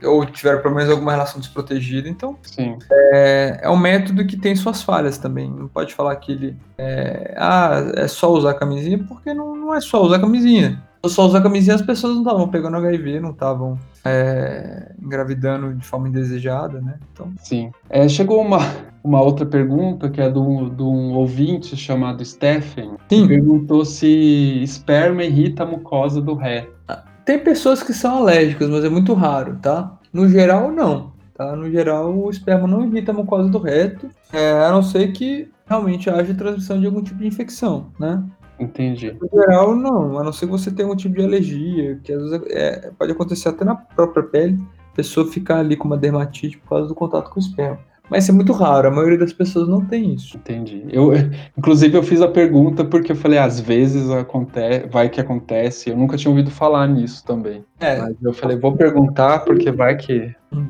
Ou 0.04 0.26
tiveram 0.26 0.62
pelo 0.62 0.76
menos 0.76 0.90
alguma 0.90 1.12
relação 1.12 1.40
desprotegida. 1.40 2.10
Então, 2.10 2.38
Sim. 2.42 2.78
É, 2.92 3.60
é 3.64 3.70
um 3.70 3.78
método 3.78 4.26
que 4.26 4.38
tem 4.38 4.56
suas 4.56 4.82
falhas 4.82 5.18
também. 5.18 5.50
Não 5.50 5.68
pode 5.68 5.94
falar 5.94 6.16
que 6.16 6.32
ele 6.32 6.58
é, 6.78 7.36
ah, 7.38 7.92
é 7.96 8.08
só 8.08 8.32
usar 8.32 8.56
camisinha, 8.56 8.98
porque 9.08 9.34
não, 9.34 9.56
não 9.56 9.74
é 9.74 9.80
só 9.82 10.02
usar 10.02 10.20
camisinha. 10.20 10.82
Só 11.10 11.26
usar 11.26 11.42
camisinha, 11.42 11.76
as 11.76 11.82
pessoas 11.82 12.14
não 12.14 12.22
estavam 12.22 12.48
pegando 12.48 12.78
HIV, 12.78 13.20
não 13.20 13.32
estavam 13.32 13.78
é, 14.04 14.94
engravidando 15.02 15.74
de 15.74 15.86
forma 15.86 16.08
indesejada, 16.08 16.82
né? 16.82 17.00
Então... 17.12 17.34
Sim. 17.40 17.72
É, 17.90 18.08
chegou 18.08 18.42
uma, 18.42 18.60
uma 19.04 19.22
outra 19.22 19.46
pergunta 19.46 20.10
que 20.10 20.22
é 20.22 20.30
de 20.30 20.40
um, 20.40 20.70
de 20.70 20.84
um 20.84 21.14
ouvinte 21.14 21.76
chamado 21.76 22.24
Stephen. 22.24 22.92
Sim. 23.10 23.24
Que 23.24 23.28
perguntou 23.28 23.86
se 23.86 24.62
esperma 24.64 25.24
irrita 25.24 25.64
a 25.64 25.66
mucosa 25.66 26.22
do 26.22 26.34
reto. 26.34 26.76
Tem 27.26 27.40
pessoas 27.40 27.82
que 27.82 27.92
são 27.92 28.18
alérgicas, 28.18 28.70
mas 28.70 28.86
é 28.86 28.90
muito 28.90 29.14
raro, 29.16 29.58
tá? 29.60 29.98
No 30.14 30.30
geral, 30.30 30.72
não. 30.72 31.12
Tá? 31.34 31.56
No 31.56 31.70
geral, 31.70 32.16
o 32.16 32.30
esperma 32.30 32.68
não 32.68 32.86
irrita 32.86 33.12
a 33.12 33.16
mucosa 33.16 33.50
do 33.50 33.58
reto, 33.58 34.08
é, 34.32 34.52
a 34.52 34.72
não 34.72 34.84
ser 34.84 35.12
que 35.12 35.50
realmente 35.66 36.10
haja 36.10 36.34
transmissão 36.34 36.80
de 36.80 36.86
algum 36.86 37.02
tipo 37.02 37.20
de 37.20 37.28
infecção, 37.28 37.88
né? 38.00 38.24
Entendi. 38.60 39.16
No 39.20 39.30
geral, 39.30 39.76
não, 39.76 40.18
a 40.18 40.24
não 40.24 40.32
ser 40.32 40.46
que 40.46 40.52
você 40.52 40.72
tenha 40.72 40.88
um 40.88 40.96
tipo 40.96 41.16
de 41.16 41.24
alergia, 41.24 42.00
que 42.04 42.14
às 42.14 42.22
vezes 42.24 42.48
é, 42.50 42.92
pode 42.98 43.12
acontecer 43.12 43.50
até 43.50 43.66
na 43.66 43.76
própria 43.76 44.24
pele, 44.24 44.58
a 44.92 44.96
pessoa 44.96 45.30
ficar 45.30 45.60
ali 45.60 45.76
com 45.76 45.86
uma 45.86 45.98
dermatite 45.98 46.58
por 46.58 46.70
causa 46.70 46.88
do 46.88 46.96
contato 46.96 47.30
com 47.30 47.40
o 47.40 47.44
esperma. 47.44 47.80
Mas 48.10 48.24
isso 48.24 48.32
é 48.32 48.36
muito 48.36 48.54
raro, 48.54 48.88
a 48.88 48.92
maioria 48.92 49.18
das 49.18 49.34
pessoas 49.34 49.68
não 49.68 49.84
tem 49.84 50.14
isso. 50.14 50.38
Entendi. 50.38 50.86
Eu, 50.90 51.12
inclusive, 51.58 51.98
eu 51.98 52.04
fiz 52.04 52.22
a 52.22 52.28
pergunta 52.28 52.86
porque 52.86 53.12
eu 53.12 53.16
falei, 53.16 53.40
às 53.40 53.60
vezes 53.60 54.10
acontece, 54.10 54.88
vai 54.88 55.10
que 55.10 55.20
acontece. 55.20 55.90
Eu 55.90 55.98
nunca 55.98 56.18
tinha 56.18 56.30
ouvido 56.30 56.52
falar 56.52 56.88
nisso 56.88 57.26
também. 57.26 57.66
É. 57.80 58.00
Mas 58.00 58.16
eu 58.22 58.34
falei, 58.34 58.58
vou 58.58 58.76
perguntar 58.76 59.40
porque 59.40 59.72
vai 59.72 59.96
que. 59.96 60.34
Hum. 60.54 60.68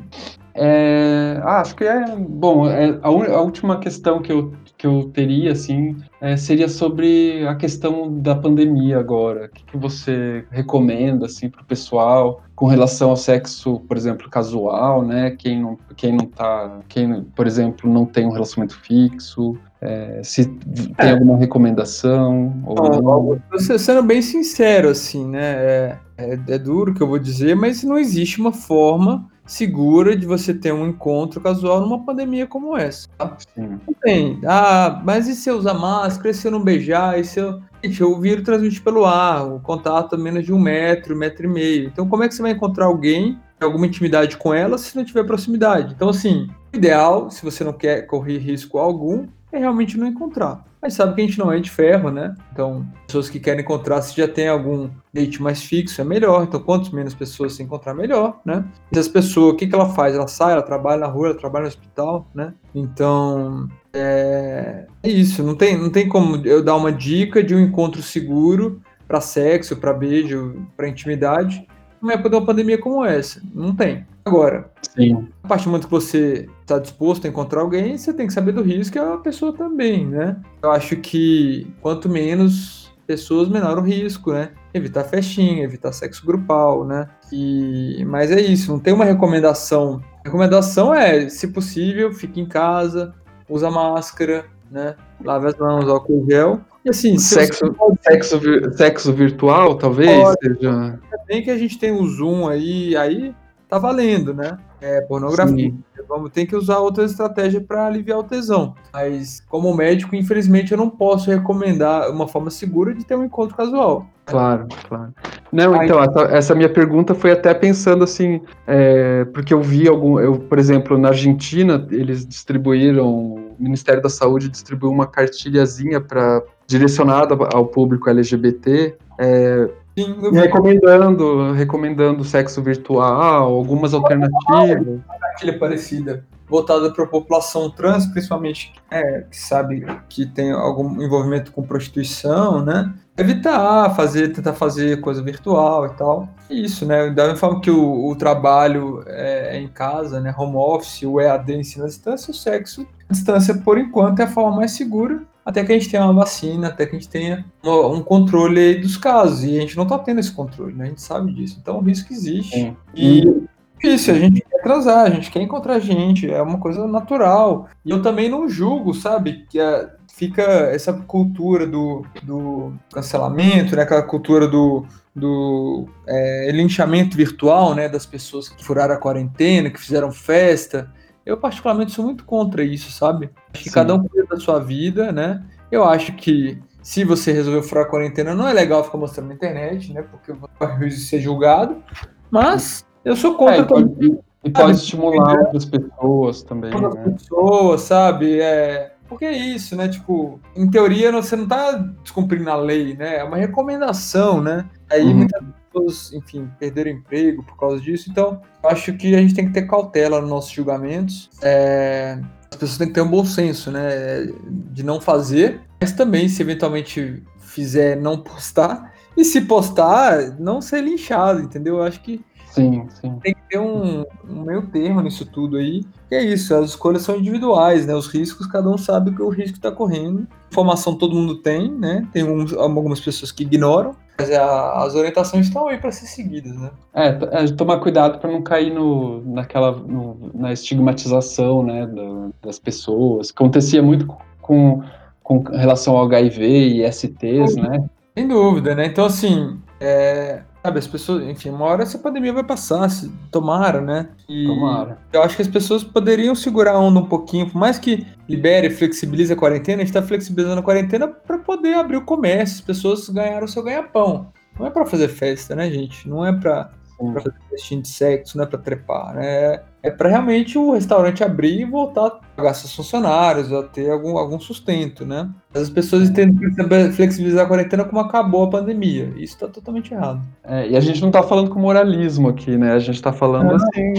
É, 0.58 1.38
ah, 1.42 1.60
acho 1.60 1.76
que 1.76 1.84
é 1.84 2.16
bom. 2.16 2.68
É, 2.68 2.98
a, 3.02 3.08
a, 3.08 3.40
última 3.40 3.78
questão 3.78 4.22
que 4.22 4.32
eu, 4.32 4.54
que 4.78 4.86
eu 4.86 5.10
teria 5.12 5.52
assim 5.52 5.96
é, 6.20 6.36
seria 6.36 6.68
sobre 6.68 7.46
a 7.46 7.54
questão 7.54 8.18
da 8.18 8.34
pandemia 8.34 8.98
agora. 8.98 9.46
O 9.46 9.48
que, 9.50 9.64
que 9.64 9.76
você 9.76 10.46
recomenda 10.50 11.26
assim 11.26 11.50
para 11.50 11.60
o 11.60 11.64
pessoal 11.64 12.42
com 12.54 12.66
relação 12.66 13.10
ao 13.10 13.16
sexo, 13.16 13.80
por 13.80 13.98
exemplo, 13.98 14.30
casual, 14.30 15.04
né? 15.04 15.30
Quem 15.32 15.60
não, 15.60 15.78
quem 15.94 16.12
não 16.12 16.24
tá, 16.24 16.80
quem, 16.88 17.22
por 17.36 17.46
exemplo, 17.46 17.92
não 17.92 18.06
tem 18.06 18.26
um 18.26 18.32
relacionamento 18.32 18.80
fixo. 18.80 19.58
É, 19.78 20.22
se 20.24 20.46
tem 20.46 20.94
é. 20.96 21.12
alguma 21.12 21.36
recomendação? 21.36 22.62
Ou... 22.64 23.38
Sendo 23.78 24.02
bem 24.02 24.22
sincero, 24.22 24.88
assim, 24.88 25.26
né? 25.26 25.42
É, 25.42 25.98
é, 26.16 26.38
é 26.48 26.58
duro 26.58 26.94
que 26.94 27.02
eu 27.02 27.06
vou 27.06 27.18
dizer, 27.18 27.54
mas 27.54 27.84
não 27.84 27.98
existe 27.98 28.40
uma 28.40 28.52
forma 28.52 29.28
segura 29.46 30.16
de 30.16 30.26
você 30.26 30.52
ter 30.52 30.72
um 30.72 30.88
encontro 30.88 31.40
casual 31.40 31.80
numa 31.80 32.04
pandemia 32.04 32.46
como 32.46 32.76
essa. 32.76 33.08
Tá? 33.16 33.36
Sim. 33.54 33.80
Tem. 34.02 34.40
Ah, 34.44 35.00
mas 35.04 35.28
e 35.28 35.34
se 35.34 35.48
eu 35.48 35.56
usar 35.56 35.74
máscara? 35.74 36.30
E 36.30 36.34
se 36.34 36.46
eu 36.46 36.50
não 36.50 36.62
beijar? 36.62 37.18
E 37.18 37.24
se 37.24 37.40
eu. 37.40 37.62
Gente, 37.82 38.02
o 38.02 38.18
vírus 38.18 38.44
transmite 38.44 38.80
pelo 38.80 39.04
ar, 39.04 39.46
o 39.46 39.60
contato 39.60 40.14
a 40.14 40.18
menos 40.18 40.44
de 40.44 40.52
um 40.52 40.58
metro, 40.58 41.14
um 41.14 41.18
metro 41.18 41.46
e 41.46 41.48
meio. 41.48 41.88
Então, 41.88 42.08
como 42.08 42.24
é 42.24 42.28
que 42.28 42.34
você 42.34 42.42
vai 42.42 42.50
encontrar 42.50 42.86
alguém, 42.86 43.38
alguma 43.60 43.86
intimidade 43.86 44.36
com 44.36 44.52
ela, 44.52 44.76
se 44.76 44.96
não 44.96 45.04
tiver 45.04 45.24
proximidade? 45.24 45.94
Então, 45.94 46.08
assim, 46.08 46.48
o 46.72 46.76
ideal, 46.76 47.30
se 47.30 47.44
você 47.44 47.62
não 47.62 47.72
quer 47.72 48.02
correr 48.06 48.38
risco 48.38 48.78
algum, 48.78 49.26
é 49.52 49.58
realmente 49.58 49.96
não 49.96 50.06
encontrar. 50.06 50.64
Mas 50.86 50.94
sabe 50.94 51.16
que 51.16 51.20
a 51.20 51.26
gente 51.26 51.38
não 51.40 51.50
é 51.50 51.58
de 51.58 51.68
ferro, 51.68 52.12
né? 52.12 52.32
Então, 52.52 52.86
pessoas 53.08 53.28
que 53.28 53.40
querem 53.40 53.62
encontrar, 53.62 54.00
se 54.02 54.16
já 54.16 54.28
tem 54.28 54.46
algum 54.46 54.88
date 55.12 55.42
mais 55.42 55.60
fixo, 55.60 56.00
é 56.00 56.04
melhor. 56.04 56.44
Então, 56.44 56.60
quanto 56.60 56.94
menos 56.94 57.12
pessoas 57.12 57.54
se 57.54 57.62
encontrar, 57.64 57.92
melhor, 57.92 58.40
né? 58.44 58.64
E 58.92 58.96
as 58.96 59.08
pessoas, 59.08 59.52
o 59.54 59.56
que, 59.56 59.66
que 59.66 59.74
ela 59.74 59.88
faz? 59.88 60.14
Ela 60.14 60.28
sai, 60.28 60.52
ela 60.52 60.62
trabalha 60.62 61.00
na 61.00 61.08
rua, 61.08 61.30
ela 61.30 61.36
trabalha 61.36 61.64
no 61.64 61.68
hospital, 61.68 62.30
né? 62.32 62.54
Então, 62.72 63.68
é, 63.92 64.86
é 65.02 65.08
isso. 65.10 65.42
Não 65.42 65.56
tem, 65.56 65.76
não 65.76 65.90
tem 65.90 66.08
como 66.08 66.36
eu 66.46 66.62
dar 66.62 66.76
uma 66.76 66.92
dica 66.92 67.42
de 67.42 67.52
um 67.52 67.58
encontro 67.58 68.00
seguro 68.00 68.80
para 69.08 69.20
sexo, 69.20 69.74
para 69.74 69.92
beijo, 69.92 70.68
para 70.76 70.88
intimidade, 70.88 71.66
numa 72.00 72.12
época 72.12 72.30
de 72.30 72.36
uma 72.36 72.46
pandemia 72.46 72.78
como 72.78 73.04
essa. 73.04 73.42
Não 73.52 73.74
tem. 73.74 74.06
Agora, 74.26 74.68
Sim. 74.82 75.28
a 75.44 75.46
partir 75.46 75.66
do 75.66 75.70
momento 75.70 75.84
que 75.84 75.90
você 75.90 76.48
está 76.60 76.80
disposto 76.80 77.24
a 77.24 77.28
encontrar 77.28 77.60
alguém, 77.60 77.96
você 77.96 78.12
tem 78.12 78.26
que 78.26 78.32
saber 78.32 78.50
do 78.50 78.60
risco 78.60 78.98
e 78.98 79.00
a 79.00 79.16
pessoa 79.18 79.52
também, 79.52 80.04
né? 80.04 80.36
Eu 80.60 80.72
acho 80.72 80.96
que 80.96 81.72
quanto 81.80 82.08
menos 82.08 82.92
pessoas, 83.06 83.48
menor 83.48 83.78
o 83.78 83.82
risco, 83.82 84.32
né? 84.32 84.50
Evitar 84.74 85.04
festinha, 85.04 85.62
evitar 85.62 85.92
sexo 85.92 86.26
grupal, 86.26 86.84
né? 86.84 87.06
E... 87.32 88.04
Mas 88.04 88.32
é 88.32 88.40
isso, 88.40 88.72
não 88.72 88.80
tem 88.80 88.92
uma 88.92 89.04
recomendação. 89.04 90.02
A 90.24 90.28
recomendação 90.28 90.92
é, 90.92 91.28
se 91.28 91.46
possível, 91.46 92.12
fique 92.12 92.40
em 92.40 92.46
casa, 92.46 93.14
usa 93.48 93.70
máscara, 93.70 94.46
né? 94.68 94.96
Lave 95.24 95.46
as 95.46 95.56
mãos, 95.56 95.88
álcool 95.88 96.26
gel. 96.28 96.60
E 96.84 96.90
assim, 96.90 97.16
sexo, 97.16 97.72
pode... 97.74 97.98
sexo, 98.02 98.40
sexo 98.72 99.12
virtual, 99.12 99.76
talvez? 99.76 100.20
Pode. 100.20 100.38
Seja... 100.42 100.98
Também 101.12 101.44
que 101.44 101.50
a 101.52 101.56
gente 101.56 101.78
tem 101.78 101.92
o 101.92 102.04
Zoom 102.08 102.48
aí, 102.48 102.96
aí 102.96 103.32
tá 103.68 103.78
valendo, 103.78 104.32
né? 104.32 104.58
É 104.80 105.00
pornografia. 105.02 105.70
Sim. 105.70 105.82
Vamos 106.08 106.30
ter 106.30 106.46
que 106.46 106.54
usar 106.54 106.78
outras 106.78 107.10
estratégias 107.10 107.62
para 107.64 107.86
aliviar 107.86 108.18
o 108.18 108.24
tesão. 108.24 108.74
Mas, 108.92 109.40
como 109.48 109.74
médico, 109.74 110.14
infelizmente, 110.14 110.70
eu 110.70 110.78
não 110.78 110.88
posso 110.88 111.30
recomendar 111.30 112.10
uma 112.10 112.28
forma 112.28 112.50
segura 112.50 112.94
de 112.94 113.04
ter 113.04 113.16
um 113.16 113.24
encontro 113.24 113.56
casual. 113.56 114.06
Claro, 114.24 114.68
claro. 114.88 115.12
Não, 115.52 115.82
então, 115.82 116.02
essa, 116.02 116.20
essa 116.36 116.54
minha 116.54 116.68
pergunta 116.68 117.14
foi 117.14 117.32
até 117.32 117.54
pensando 117.54 118.04
assim, 118.04 118.40
é, 118.66 119.24
porque 119.26 119.54
eu 119.54 119.60
vi 119.60 119.88
algum, 119.88 120.18
eu, 120.18 120.38
por 120.38 120.58
exemplo, 120.58 120.98
na 120.98 121.08
Argentina, 121.08 121.86
eles 121.90 122.26
distribuíram, 122.26 123.08
o 123.08 123.56
Ministério 123.58 124.02
da 124.02 124.08
Saúde 124.08 124.48
distribuiu 124.48 124.92
uma 124.92 125.06
cartilhazinha 125.06 126.00
para 126.00 126.42
direcionada 126.66 127.36
ao 127.52 127.66
público 127.66 128.10
LGBT, 128.10 128.96
é, 129.18 129.70
Sim, 129.96 130.14
vi 130.20 130.38
recomendando, 130.38 131.52
recomendando 131.52 132.22
sexo 132.22 132.62
virtual, 132.62 133.54
algumas 133.54 133.94
alternativas. 133.94 135.00
cartilha 135.36 135.58
parecida, 135.58 136.24
voltada 136.46 136.92
para 136.92 137.04
a 137.04 137.06
população 137.06 137.70
trans, 137.70 138.06
principalmente 138.06 138.74
é, 138.90 139.24
que 139.30 139.36
sabe 139.38 139.86
que 140.08 140.26
tem 140.26 140.52
algum 140.52 141.02
envolvimento 141.02 141.50
com 141.50 141.62
prostituição, 141.62 142.62
né? 142.62 142.92
Evitar 143.16 143.94
fazer, 143.96 144.34
tentar 144.34 144.52
fazer 144.52 145.00
coisa 145.00 145.22
virtual 145.22 145.86
e 145.86 145.90
tal. 145.90 146.28
E 146.50 146.64
Isso, 146.64 146.84
né? 146.84 147.08
Da 147.08 147.24
mesma 147.24 147.38
forma 147.38 147.60
que 147.62 147.70
o, 147.70 148.06
o 148.10 148.14
trabalho 148.16 149.02
é, 149.06 149.56
é 149.56 149.60
em 149.60 149.68
casa, 149.68 150.20
né? 150.20 150.34
Home 150.36 150.56
office, 150.56 151.04
o 151.04 151.18
EAD 151.18 151.54
ensino 151.54 151.84
à 151.84 151.88
distância, 151.88 152.30
o 152.30 152.34
sexo 152.34 152.86
à 153.08 153.12
distância, 153.14 153.54
por 153.54 153.78
enquanto, 153.78 154.20
é 154.20 154.24
a 154.24 154.28
forma 154.28 154.56
mais 154.56 154.72
segura, 154.72 155.22
até 155.46 155.64
que 155.64 155.72
a 155.72 155.78
gente 155.78 155.88
tenha 155.88 156.02
uma 156.02 156.12
vacina, 156.12 156.66
até 156.66 156.84
que 156.84 156.96
a 156.96 156.98
gente 156.98 157.08
tenha 157.08 157.44
um, 157.64 158.02
controle 158.02 158.58
aí 158.58 158.80
dos 158.80 158.96
casos. 158.96 159.44
E 159.44 159.56
a 159.56 159.60
gente 159.60 159.76
não 159.76 159.84
está 159.84 159.96
tendo 159.96 160.18
esse 160.18 160.32
controle, 160.32 160.74
né? 160.74 160.86
A 160.86 160.88
gente 160.88 161.00
sabe 161.00 161.32
disso. 161.32 161.58
Então 161.62 161.78
o 161.78 161.80
risco 161.80 162.12
existe. 162.12 162.50
Sim. 162.50 162.76
E 162.92 163.46
isso, 163.80 164.10
a 164.10 164.14
gente 164.14 164.40
quer 164.40 164.60
transar, 164.60 165.06
a 165.06 165.10
gente 165.10 165.30
quer 165.30 165.40
encontrar 165.40 165.78
gente, 165.78 166.28
é 166.28 166.42
uma 166.42 166.58
coisa 166.58 166.88
natural. 166.88 167.68
E 167.84 167.90
eu 167.90 168.02
também 168.02 168.28
não 168.28 168.48
julgo, 168.48 168.92
sabe, 168.92 169.46
que 169.48 169.60
é- 169.60 169.88
fica 170.08 170.42
essa 170.42 170.92
cultura 170.92 171.64
do, 171.64 172.04
do 172.24 172.72
cancelamento, 172.92 173.76
né, 173.76 173.82
aquela 173.82 174.02
cultura 174.02 174.48
do, 174.48 174.84
do 175.14 175.86
é, 176.08 176.50
linchamento 176.52 177.16
virtual, 177.16 177.74
né, 177.74 177.88
das 177.88 178.06
pessoas 178.06 178.48
que 178.48 178.64
furaram 178.64 178.94
a 178.94 178.98
quarentena, 178.98 179.70
que 179.70 179.78
fizeram 179.78 180.10
festa. 180.10 180.90
Eu, 181.26 181.36
particularmente, 181.36 181.90
sou 181.90 182.04
muito 182.04 182.24
contra 182.24 182.62
isso, 182.62 182.92
sabe? 182.92 183.30
Acho 183.52 183.64
que 183.64 183.68
Sim. 183.68 183.74
cada 183.74 183.94
um 183.94 184.06
cuida 184.06 184.28
da 184.28 184.36
sua 184.38 184.60
vida, 184.60 185.10
né? 185.10 185.42
Eu 185.72 185.82
acho 185.82 186.12
que 186.12 186.56
se 186.80 187.02
você 187.02 187.32
resolveu 187.32 187.64
furar 187.64 187.84
a 187.84 187.88
quarentena, 187.88 188.32
não 188.32 188.46
é 188.46 188.52
legal 188.52 188.84
ficar 188.84 188.96
mostrando 188.96 189.28
na 189.28 189.34
internet, 189.34 189.92
né? 189.92 190.02
Porque 190.02 190.32
vai 190.60 190.90
ser 190.92 191.20
julgado. 191.20 191.82
Mas 192.30 192.86
eu 193.04 193.16
sou 193.16 193.34
contra 193.34 193.56
É, 193.56 193.60
e 193.60 193.66
também 193.66 193.88
pode, 193.88 194.20
e 194.44 194.50
pode 194.50 194.70
estimular 194.76 195.38
outras 195.40 195.64
pessoas 195.64 196.42
também, 196.44 196.72
as 196.72 196.94
né? 196.94 197.10
pessoas, 197.10 197.80
sabe? 197.80 198.40
É, 198.40 198.92
porque 199.08 199.24
é 199.24 199.36
isso, 199.36 199.74
né? 199.74 199.88
Tipo, 199.88 200.40
em 200.54 200.70
teoria 200.70 201.10
você 201.10 201.34
não 201.34 201.48
tá 201.48 201.72
descumprindo 202.04 202.48
a 202.48 202.56
lei, 202.56 202.96
né? 202.96 203.16
É 203.16 203.24
uma 203.24 203.36
recomendação, 203.36 204.40
né? 204.40 204.64
Aí 204.88 205.02
Uhum. 205.04 205.14
muitas 205.16 205.42
pessoas, 205.76 206.12
enfim, 206.12 206.48
perderam 206.58 206.90
emprego 206.90 207.42
por 207.42 207.56
causa 207.56 207.80
disso. 207.80 208.10
Então, 208.10 208.40
eu 208.62 208.70
acho 208.70 208.92
que 208.94 209.14
a 209.14 209.18
gente 209.18 209.34
tem 209.34 209.46
que 209.46 209.52
ter 209.52 209.66
cautela 209.66 210.20
nos 210.20 210.30
nossos 210.30 210.50
julgamentos. 210.50 211.30
É, 211.42 212.18
as 212.50 212.56
pessoas 212.56 212.78
têm 212.78 212.88
que 212.88 212.94
ter 212.94 213.02
um 213.02 213.10
bom 213.10 213.24
senso, 213.24 213.70
né? 213.70 214.26
De 214.72 214.82
não 214.82 215.00
fazer, 215.00 215.60
mas 215.80 215.92
também, 215.92 216.28
se 216.28 216.42
eventualmente 216.42 217.22
fizer, 217.40 217.96
não 217.96 218.18
postar. 218.18 218.94
E 219.16 219.24
se 219.24 219.42
postar, 219.42 220.38
não 220.38 220.60
ser 220.60 220.82
linchado, 220.82 221.40
entendeu? 221.40 221.76
Eu 221.76 221.82
acho 221.82 222.02
que 222.02 222.24
Sim, 222.50 222.86
sim. 222.88 223.18
tem 223.22 223.34
que 223.34 223.40
ter 223.50 223.58
um, 223.58 224.02
um 224.26 224.42
meio 224.42 224.62
termo 224.68 225.02
nisso 225.02 225.26
tudo 225.26 225.58
aí. 225.58 225.84
Que 226.08 226.14
é 226.14 226.24
isso, 226.24 226.54
as 226.54 226.70
escolhas 226.70 227.02
são 227.02 227.16
individuais, 227.16 227.86
né? 227.86 227.94
Os 227.94 228.06
riscos, 228.06 228.46
cada 228.46 228.68
um 228.70 228.78
sabe 228.78 229.14
que 229.14 229.20
o 229.20 229.28
risco 229.28 229.56
está 229.56 229.70
correndo. 229.70 230.26
Informação 230.50 230.96
todo 230.96 231.14
mundo 231.14 231.36
tem, 231.42 231.70
né? 231.70 232.06
Tem 232.12 232.22
algumas 232.56 233.00
pessoas 233.00 233.30
que 233.30 233.42
ignoram, 233.42 233.94
mas 234.18 234.30
a- 234.32 234.84
as 234.84 234.94
orientações 234.94 235.46
estão 235.46 235.68
aí 235.68 235.78
para 235.78 235.92
ser 235.92 236.06
seguidas, 236.06 236.52
né? 236.58 236.70
É, 236.94 237.08
é, 237.08 237.46
tomar 237.52 237.78
cuidado 237.80 238.18
para 238.18 238.30
não 238.30 238.42
cair 238.42 238.72
no, 238.72 239.20
naquela, 239.26 239.72
no- 239.72 240.30
na 240.34 240.52
estigmatização, 240.52 241.62
né, 241.62 241.86
da- 241.86 242.28
das 242.42 242.58
pessoas. 242.58 243.30
Acontecia 243.30 243.82
muito 243.82 244.06
com, 244.40 244.82
com 245.22 245.40
relação 245.42 245.96
ao 245.96 246.04
HIV 246.06 246.44
e 246.46 246.82
STs, 246.84 247.56
né? 247.56 247.84
Sem 248.16 248.26
dúvida, 248.28 248.74
né? 248.74 248.86
Então, 248.86 249.04
assim, 249.04 249.58
é, 249.80 250.40
sabe, 250.66 250.78
as 250.80 250.86
pessoas, 250.86 251.22
enfim, 251.22 251.50
uma 251.50 251.64
hora 251.64 251.84
essa 251.84 251.98
pandemia 251.98 252.32
vai 252.32 252.42
passar, 252.42 252.88
se, 252.88 253.08
tomara, 253.30 253.80
né? 253.80 254.08
E 254.28 254.46
Tomara. 254.46 254.98
eu 255.12 255.22
acho 255.22 255.36
que 255.36 255.42
as 255.42 255.48
pessoas 255.48 255.84
poderiam 255.84 256.34
segurar 256.34 256.72
a 256.72 256.78
onda 256.78 256.98
um 256.98 257.06
pouquinho, 257.06 257.48
por 257.48 257.58
mais 257.58 257.78
que 257.78 258.04
libere, 258.28 258.68
flexibilize 258.70 259.32
a 259.32 259.36
quarentena, 259.36 259.82
a 259.82 259.84
gente 259.84 259.94
está 259.96 260.02
flexibilizando 260.02 260.58
a 260.60 260.64
quarentena 260.64 261.06
para 261.06 261.38
poder 261.38 261.74
abrir 261.74 261.96
o 261.96 262.04
comércio, 262.04 262.56
as 262.56 262.60
pessoas 262.60 263.08
ganharam 263.08 263.44
o 263.44 263.48
seu 263.48 263.62
ganha-pão. 263.62 264.32
Não 264.58 264.66
é 264.66 264.70
para 264.70 264.86
fazer 264.86 265.08
festa, 265.08 265.54
né, 265.54 265.70
gente? 265.70 266.08
Não 266.08 266.24
é 266.26 266.32
para 266.32 266.70
Sim. 266.98 267.12
fazer 267.12 267.34
festinha 267.50 267.82
de 267.82 267.88
sexo, 267.88 268.36
não 268.36 268.44
é 268.44 268.46
para 268.46 268.58
trepar, 268.58 269.14
né? 269.14 269.60
É 269.82 269.90
para 269.90 270.08
realmente 270.08 270.58
o 270.58 270.72
restaurante 270.72 271.22
abrir 271.22 271.60
e 271.60 271.64
voltar 271.64 272.06
a 272.06 272.10
pagar 272.10 272.54
seus 272.54 272.74
funcionários, 272.74 273.52
a 273.52 273.62
ter 273.62 273.90
algum, 273.90 274.16
algum 274.18 274.40
sustento, 274.40 275.04
né? 275.04 275.28
As 275.54 275.70
pessoas 275.70 276.08
entendem 276.08 276.50
que 276.50 276.92
flexibilizar 276.92 277.44
a 277.44 277.48
quarentena 277.48 277.84
como 277.84 278.00
acabou 278.00 278.44
a 278.44 278.50
pandemia. 278.50 279.12
Isso 279.16 279.34
está 279.34 279.46
totalmente 279.46 279.92
errado. 279.92 280.22
É, 280.42 280.68
e 280.68 280.76
a 280.76 280.80
gente 280.80 281.00
não 281.02 281.10
tá 281.10 281.22
falando 281.22 281.50
com 281.50 281.60
moralismo 281.60 282.28
aqui, 282.28 282.56
né? 282.56 282.72
A 282.72 282.78
gente 282.78 283.00
tá 283.00 283.12
falando 283.12 283.48
Não. 283.48 283.56
assim, 283.56 283.92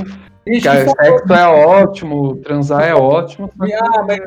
que 0.44 0.62
sexo 0.62 1.34
é 1.34 1.48
ótimo, 1.48 2.36
transar 2.38 2.84
é 2.84 2.96
ótimo. 2.96 3.52
Ah, 3.62 4.04
mas 4.04 4.20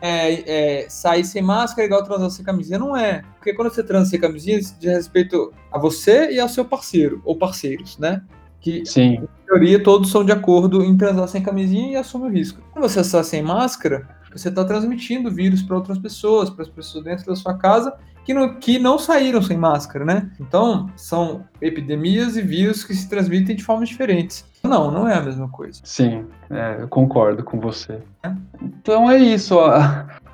é, 0.00 0.82
é, 0.82 0.88
sair 0.88 1.24
sem 1.24 1.42
máscara 1.42 1.82
é 1.82 1.86
igual 1.86 2.02
transar 2.02 2.30
sem 2.30 2.44
camisinha. 2.44 2.78
Não 2.78 2.96
é. 2.96 3.22
Porque 3.36 3.54
quando 3.54 3.70
você 3.70 3.82
transa 3.82 4.10
sem 4.10 4.20
camisinha, 4.20 4.58
isso 4.58 4.76
diz 4.78 4.92
respeito 4.92 5.52
a 5.72 5.78
você 5.78 6.30
e 6.30 6.40
ao 6.40 6.48
seu 6.48 6.64
parceiro, 6.64 7.20
ou 7.24 7.36
parceiros, 7.36 7.98
né? 7.98 8.22
Que, 8.60 8.84
Sim, 8.84 9.14
em 9.14 9.28
teoria, 9.46 9.82
todos 9.82 10.10
são 10.10 10.24
de 10.24 10.32
acordo 10.32 10.82
em 10.82 10.96
transar 10.96 11.28
sem 11.28 11.42
camisinha 11.42 11.92
e 11.92 11.96
assume 11.96 12.26
o 12.26 12.30
risco. 12.30 12.60
Quando 12.72 12.88
você 12.88 13.00
está 13.00 13.22
sem 13.22 13.42
máscara, 13.42 14.08
você 14.32 14.48
está 14.48 14.64
transmitindo 14.64 15.30
vírus 15.30 15.62
para 15.62 15.76
outras 15.76 15.98
pessoas, 15.98 16.50
para 16.50 16.62
as 16.62 16.68
pessoas 16.68 17.04
dentro 17.04 17.26
da 17.26 17.36
sua 17.36 17.56
casa 17.56 17.96
que 18.26 18.34
não, 18.34 18.54
que 18.54 18.76
não 18.78 18.98
saíram 18.98 19.40
sem 19.40 19.56
máscara, 19.56 20.04
né? 20.04 20.28
Então, 20.40 20.90
são 20.96 21.44
epidemias 21.62 22.36
e 22.36 22.42
vírus 22.42 22.82
que 22.82 22.92
se 22.92 23.08
transmitem 23.08 23.54
de 23.54 23.62
formas 23.62 23.88
diferentes. 23.88 24.44
Não, 24.64 24.90
não 24.90 25.08
é 25.08 25.14
a 25.14 25.22
mesma 25.22 25.48
coisa. 25.48 25.80
sim, 25.84 26.24
é, 26.50 26.78
eu 26.80 26.88
concordo 26.88 27.44
com 27.44 27.60
você. 27.60 28.00
Então 28.60 29.08
é 29.08 29.16
isso, 29.16 29.54
ó. 29.56 29.70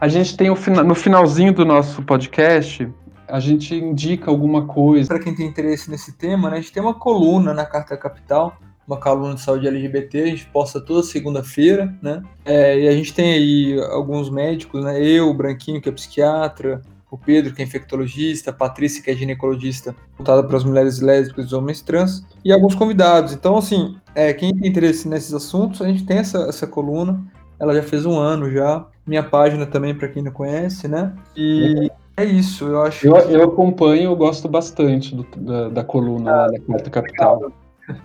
A 0.00 0.08
gente 0.08 0.34
tem 0.38 0.54
fina- 0.56 0.82
no 0.82 0.94
finalzinho 0.94 1.52
do 1.52 1.66
nosso 1.66 2.02
podcast, 2.02 2.88
a 3.28 3.38
gente 3.38 3.74
indica 3.74 4.30
alguma 4.30 4.64
coisa. 4.66 5.08
Para 5.08 5.22
quem 5.22 5.34
tem 5.34 5.46
interesse 5.46 5.90
nesse 5.90 6.12
tema, 6.16 6.48
né, 6.48 6.56
a 6.56 6.60
gente 6.60 6.72
tem 6.72 6.82
uma 6.82 6.94
coluna 6.94 7.52
na 7.52 7.66
Carta 7.66 7.94
Capital, 7.94 8.56
uma 8.88 8.96
coluna 8.96 9.34
de 9.34 9.42
saúde 9.42 9.68
LGBT, 9.68 10.22
a 10.22 10.26
gente 10.26 10.46
posta 10.46 10.80
toda 10.80 11.02
segunda-feira, 11.02 11.94
né? 12.02 12.22
É, 12.44 12.80
e 12.80 12.88
a 12.88 12.92
gente 12.92 13.12
tem 13.14 13.32
aí 13.34 13.80
alguns 13.90 14.28
médicos, 14.30 14.82
né? 14.82 15.00
Eu, 15.02 15.28
o 15.28 15.34
Branquinho, 15.34 15.80
que 15.80 15.88
é 15.88 15.92
psiquiatra, 15.92 16.80
o 17.12 17.18
Pedro, 17.18 17.52
que 17.54 17.60
é 17.60 17.64
infectologista, 17.64 18.50
a 18.50 18.54
Patrícia, 18.54 19.02
que 19.02 19.10
é 19.10 19.14
ginecologista, 19.14 19.94
voltada 20.16 20.42
para 20.42 20.56
as 20.56 20.64
mulheres 20.64 20.98
lésbicas 21.00 21.50
e 21.50 21.54
homens 21.54 21.82
trans, 21.82 22.26
e 22.42 22.50
alguns 22.50 22.74
convidados. 22.74 23.34
Então, 23.34 23.56
assim, 23.58 23.96
é, 24.14 24.32
quem 24.32 24.54
tem 24.56 24.68
interesse 24.68 25.06
nesses 25.06 25.34
assuntos, 25.34 25.82
a 25.82 25.86
gente 25.86 26.04
tem 26.06 26.16
essa, 26.18 26.38
essa 26.48 26.66
coluna, 26.66 27.22
ela 27.60 27.74
já 27.74 27.82
fez 27.82 28.06
um 28.06 28.18
ano 28.18 28.50
já. 28.50 28.86
Minha 29.06 29.22
página 29.22 29.66
também, 29.66 29.94
para 29.94 30.08
quem 30.08 30.22
não 30.22 30.32
conhece, 30.32 30.88
né? 30.88 31.12
E 31.36 31.90
é 32.16 32.24
isso, 32.24 32.66
eu 32.66 32.82
acho 32.82 33.06
Eu, 33.06 33.14
que... 33.14 33.32
eu 33.34 33.42
acompanho, 33.44 34.04
eu 34.04 34.16
gosto 34.16 34.48
bastante 34.48 35.14
do- 35.14 35.26
da, 35.36 35.68
da 35.68 35.84
coluna 35.84 36.30
lá 36.30 36.46
da 36.48 36.60
Quarta 36.60 36.88
Capital. 36.88 37.52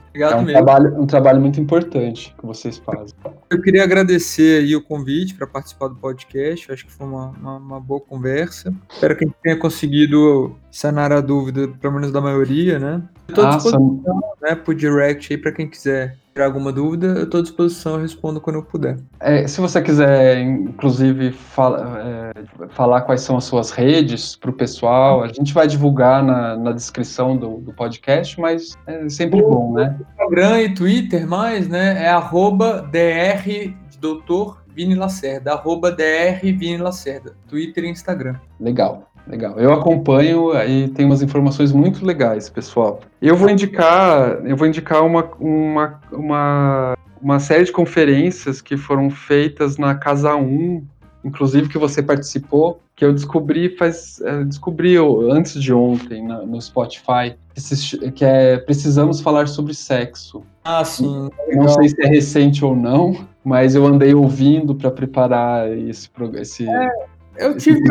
Obrigado 0.10 0.34
É 0.34 0.36
um 0.36 0.42
mesmo. 0.42 0.54
trabalho, 0.66 1.02
um 1.02 1.06
trabalho 1.06 1.42
muito 1.42 1.60
importante 1.62 2.34
que 2.40 2.46
vocês 2.46 2.78
fazem. 2.78 3.14
Eu 3.50 3.62
queria 3.62 3.84
agradecer 3.84 4.62
aí 4.64 4.76
o 4.76 4.82
convite 4.84 5.36
para 5.36 5.46
participar 5.46 5.88
do 5.90 5.96
podcast. 5.96 6.68
Eu 6.68 6.74
acho 6.74 6.86
que 6.86 6.92
foi 6.92 7.06
uma, 7.08 7.30
uma, 7.30 7.58
uma 7.58 7.80
boa 7.80 8.02
conversa. 8.02 8.74
Espero 8.92 9.16
que 9.16 9.24
a 9.26 9.28
gente 9.28 9.38
tenha 9.44 9.58
conseguido 9.58 10.56
sanar 10.72 11.12
a 11.12 11.22
dúvida, 11.22 11.68
pelo 11.80 11.94
menos 11.94 12.12
da 12.12 12.20
maioria, 12.22 12.80
né? 12.80 13.04
Estou 13.30 13.44
à 13.46 13.50
Ah, 13.50 13.56
disposição 13.58 14.02
né, 14.42 14.56
por 14.56 14.74
direct 14.76 15.34
aí 15.34 15.38
para 15.40 15.52
quem 15.52 15.70
quiser 15.70 16.18
tirar 16.38 16.46
alguma 16.46 16.72
dúvida. 16.72 17.08
Eu 17.08 17.24
estou 17.24 17.40
à 17.40 17.44
disposição, 17.44 17.94
eu 17.96 18.02
respondo 18.02 18.40
quando 18.40 18.58
eu 18.58 18.64
puder. 18.64 18.98
é, 19.20 19.48
se 19.48 19.60
você 19.60 19.82
quiser, 19.82 20.40
inclusive, 20.40 21.32
fala- 21.32 22.34
é, 22.36 22.68
falar 22.70 23.02
quais 23.02 23.22
são 23.22 23.38
as 23.38 23.44
suas 23.44 23.72
redes 23.72 24.36
para 24.36 24.50
o 24.50 24.54
pessoal, 24.54 25.24
a 25.24 25.28
gente 25.28 25.54
vai 25.54 25.68
divulgar 25.68 26.24
na, 26.24 26.56
na 26.56 26.72
descrição 26.72 27.36
do, 27.36 27.58
do 27.58 27.74
podcast, 27.74 28.40
mas 28.40 28.78
é 28.86 29.10
sempre 29.10 29.42
bom, 29.42 29.74
né? 29.74 29.98
Instagram 30.12 30.62
e 30.62 30.74
Twitter 30.74 31.28
mais, 31.28 31.68
né? 31.68 32.04
É 32.04 32.10
arroba 32.10 32.82
dr 32.92 33.74
doutor 34.00 34.62
Vini 34.76 34.94
Lacerda. 34.94 35.54
Arroba 35.54 35.92
dr 35.92 36.40
Vini 36.42 36.78
Lacerda. 36.78 37.34
Twitter 37.48 37.84
e 37.84 37.90
Instagram. 37.90 38.36
Legal. 38.60 39.10
Legal. 39.30 39.60
Eu 39.60 39.74
acompanho 39.74 40.52
e 40.64 40.88
tem 40.90 41.06
umas 41.06 41.22
informações 41.22 41.72
muito 41.72 42.06
legais, 42.06 42.50
pessoal. 42.50 43.02
Eu 43.22 43.36
vou 43.36 43.50
indicar, 43.50 44.46
eu 44.46 44.56
vou 44.56 44.68
indicar 44.68 45.06
uma, 45.06 45.30
uma, 45.40 46.00
uma, 46.12 46.98
uma 47.22 47.40
série 47.40 47.66
de 47.66 47.72
conferências 47.72 48.62
que 48.62 48.78
foram 48.78 49.10
feitas 49.10 49.78
na 49.78 49.96
Casa 49.96 50.36
1, 50.36 50.82
inclusive 51.26 51.68
que 51.68 51.78
você 51.78 52.02
participou, 52.02 52.80
que 52.96 53.06
eu 53.06 53.14
descobri 53.14 53.70
faz 53.78 54.20
é, 54.22 54.44
descobri 54.44 54.96
antes 55.30 55.62
de 55.62 55.72
ontem 55.72 56.26
na, 56.26 56.44
no 56.44 56.60
Spotify, 56.60 57.36
que, 57.54 58.12
que 58.12 58.26
é 58.26 58.58
Precisamos 58.58 59.22
Falar 59.22 59.48
sobre 59.48 59.74
Sexo. 59.74 60.42
Ah, 60.64 60.84
sim. 60.84 61.30
Não 61.54 61.68
sei 61.68 61.90
se 61.90 62.02
é 62.02 62.08
recente 62.08 62.66
ou 62.66 62.76
não, 62.76 63.28
mas 63.44 63.76
eu 63.76 63.86
andei 63.86 64.14
ouvindo 64.14 64.74
para 64.74 64.90
preparar 64.90 65.72
esse, 65.72 66.10
esse, 66.36 66.68
é, 66.68 66.90
eu 67.38 67.58
tive 67.58 67.82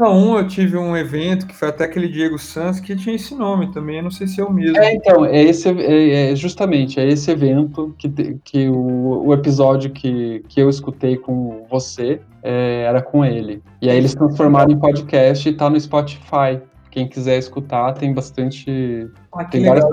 um, 0.00 0.36
eu 0.36 0.46
tive 0.46 0.76
um 0.76 0.96
evento 0.96 1.46
que 1.46 1.54
foi 1.54 1.68
até 1.68 1.84
aquele 1.84 2.08
Diego 2.08 2.38
Santos 2.38 2.80
que 2.80 2.94
tinha 2.94 3.16
esse 3.16 3.34
nome 3.34 3.72
também, 3.72 3.96
eu 3.96 4.02
não 4.04 4.10
sei 4.10 4.26
se 4.26 4.40
é 4.40 4.44
o 4.44 4.52
mesmo. 4.52 4.76
É, 4.78 4.94
então, 4.94 5.24
é 5.24 5.42
esse 5.42 5.68
é, 5.68 6.32
é 6.32 6.36
justamente, 6.36 7.00
é 7.00 7.06
esse 7.06 7.30
evento 7.30 7.94
que, 7.98 8.08
que 8.44 8.68
o, 8.68 9.26
o 9.26 9.34
episódio 9.34 9.90
que, 9.90 10.44
que 10.48 10.60
eu 10.60 10.68
escutei 10.68 11.16
com 11.16 11.66
você 11.70 12.20
é, 12.42 12.82
era 12.82 13.02
com 13.02 13.24
ele. 13.24 13.62
E 13.80 13.90
aí 13.90 13.96
eles 13.96 14.14
transformaram 14.14 14.72
em 14.72 14.78
podcast 14.78 15.48
e 15.48 15.52
tá 15.52 15.68
no 15.68 15.80
Spotify. 15.80 16.60
Quem 16.90 17.06
quiser 17.06 17.36
escutar, 17.36 17.92
tem 17.92 18.14
bastante. 18.14 19.08
Ah, 19.32 19.44
tem, 19.44 19.64
várias, 19.64 19.84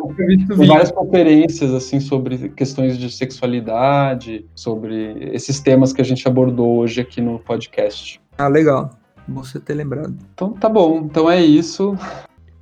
tem 0.57 0.67
várias 0.67 0.91
conferências 0.91 1.73
assim 1.73 1.99
sobre 1.99 2.49
questões 2.49 2.97
de 2.97 3.11
sexualidade, 3.11 4.45
sobre 4.55 5.29
esses 5.33 5.59
temas 5.59 5.91
que 5.91 6.01
a 6.01 6.05
gente 6.05 6.25
abordou 6.25 6.77
hoje 6.77 7.01
aqui 7.01 7.19
no 7.19 7.37
podcast. 7.39 8.21
Ah, 8.37 8.47
legal. 8.47 8.91
Você 9.27 9.59
ter 9.59 9.73
lembrado. 9.73 10.15
Então 10.33 10.53
tá 10.53 10.69
bom. 10.69 10.99
Então 10.99 11.29
é 11.29 11.43
isso. 11.43 11.97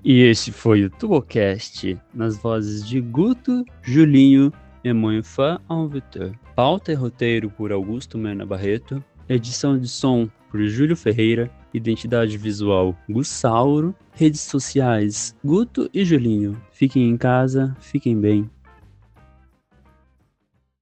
E 0.04 0.22
este 0.22 0.52
foi 0.52 0.84
o 0.84 0.90
Tubocast, 0.90 1.98
nas 2.14 2.38
vozes 2.38 2.86
de 2.86 3.00
Guto, 3.00 3.64
Julinho 3.82 4.52
e 4.84 4.92
Moinfã 4.92 5.60
Alvitor. 5.68 6.34
Pauta 6.56 6.92
e 6.92 6.96
roteiro 6.96 7.50
por 7.50 7.72
Augusto 7.72 8.18
Mena 8.18 8.46
Barreto. 8.46 9.04
Edição 9.28 9.80
de 9.80 9.88
som 9.88 10.30
por 10.52 10.62
Júlio 10.66 10.96
Ferreira. 10.96 11.50
Identidade 11.74 12.38
visual 12.38 12.96
Gussauro. 13.10 13.96
Redes 14.12 14.42
sociais 14.42 15.36
Guto 15.44 15.90
e 15.94 16.06
Julinho. 16.06 16.62
Fiquem 16.72 17.10
em 17.10 17.18
casa, 17.18 17.76
fiquem 17.80 18.20
bem. 18.20 18.50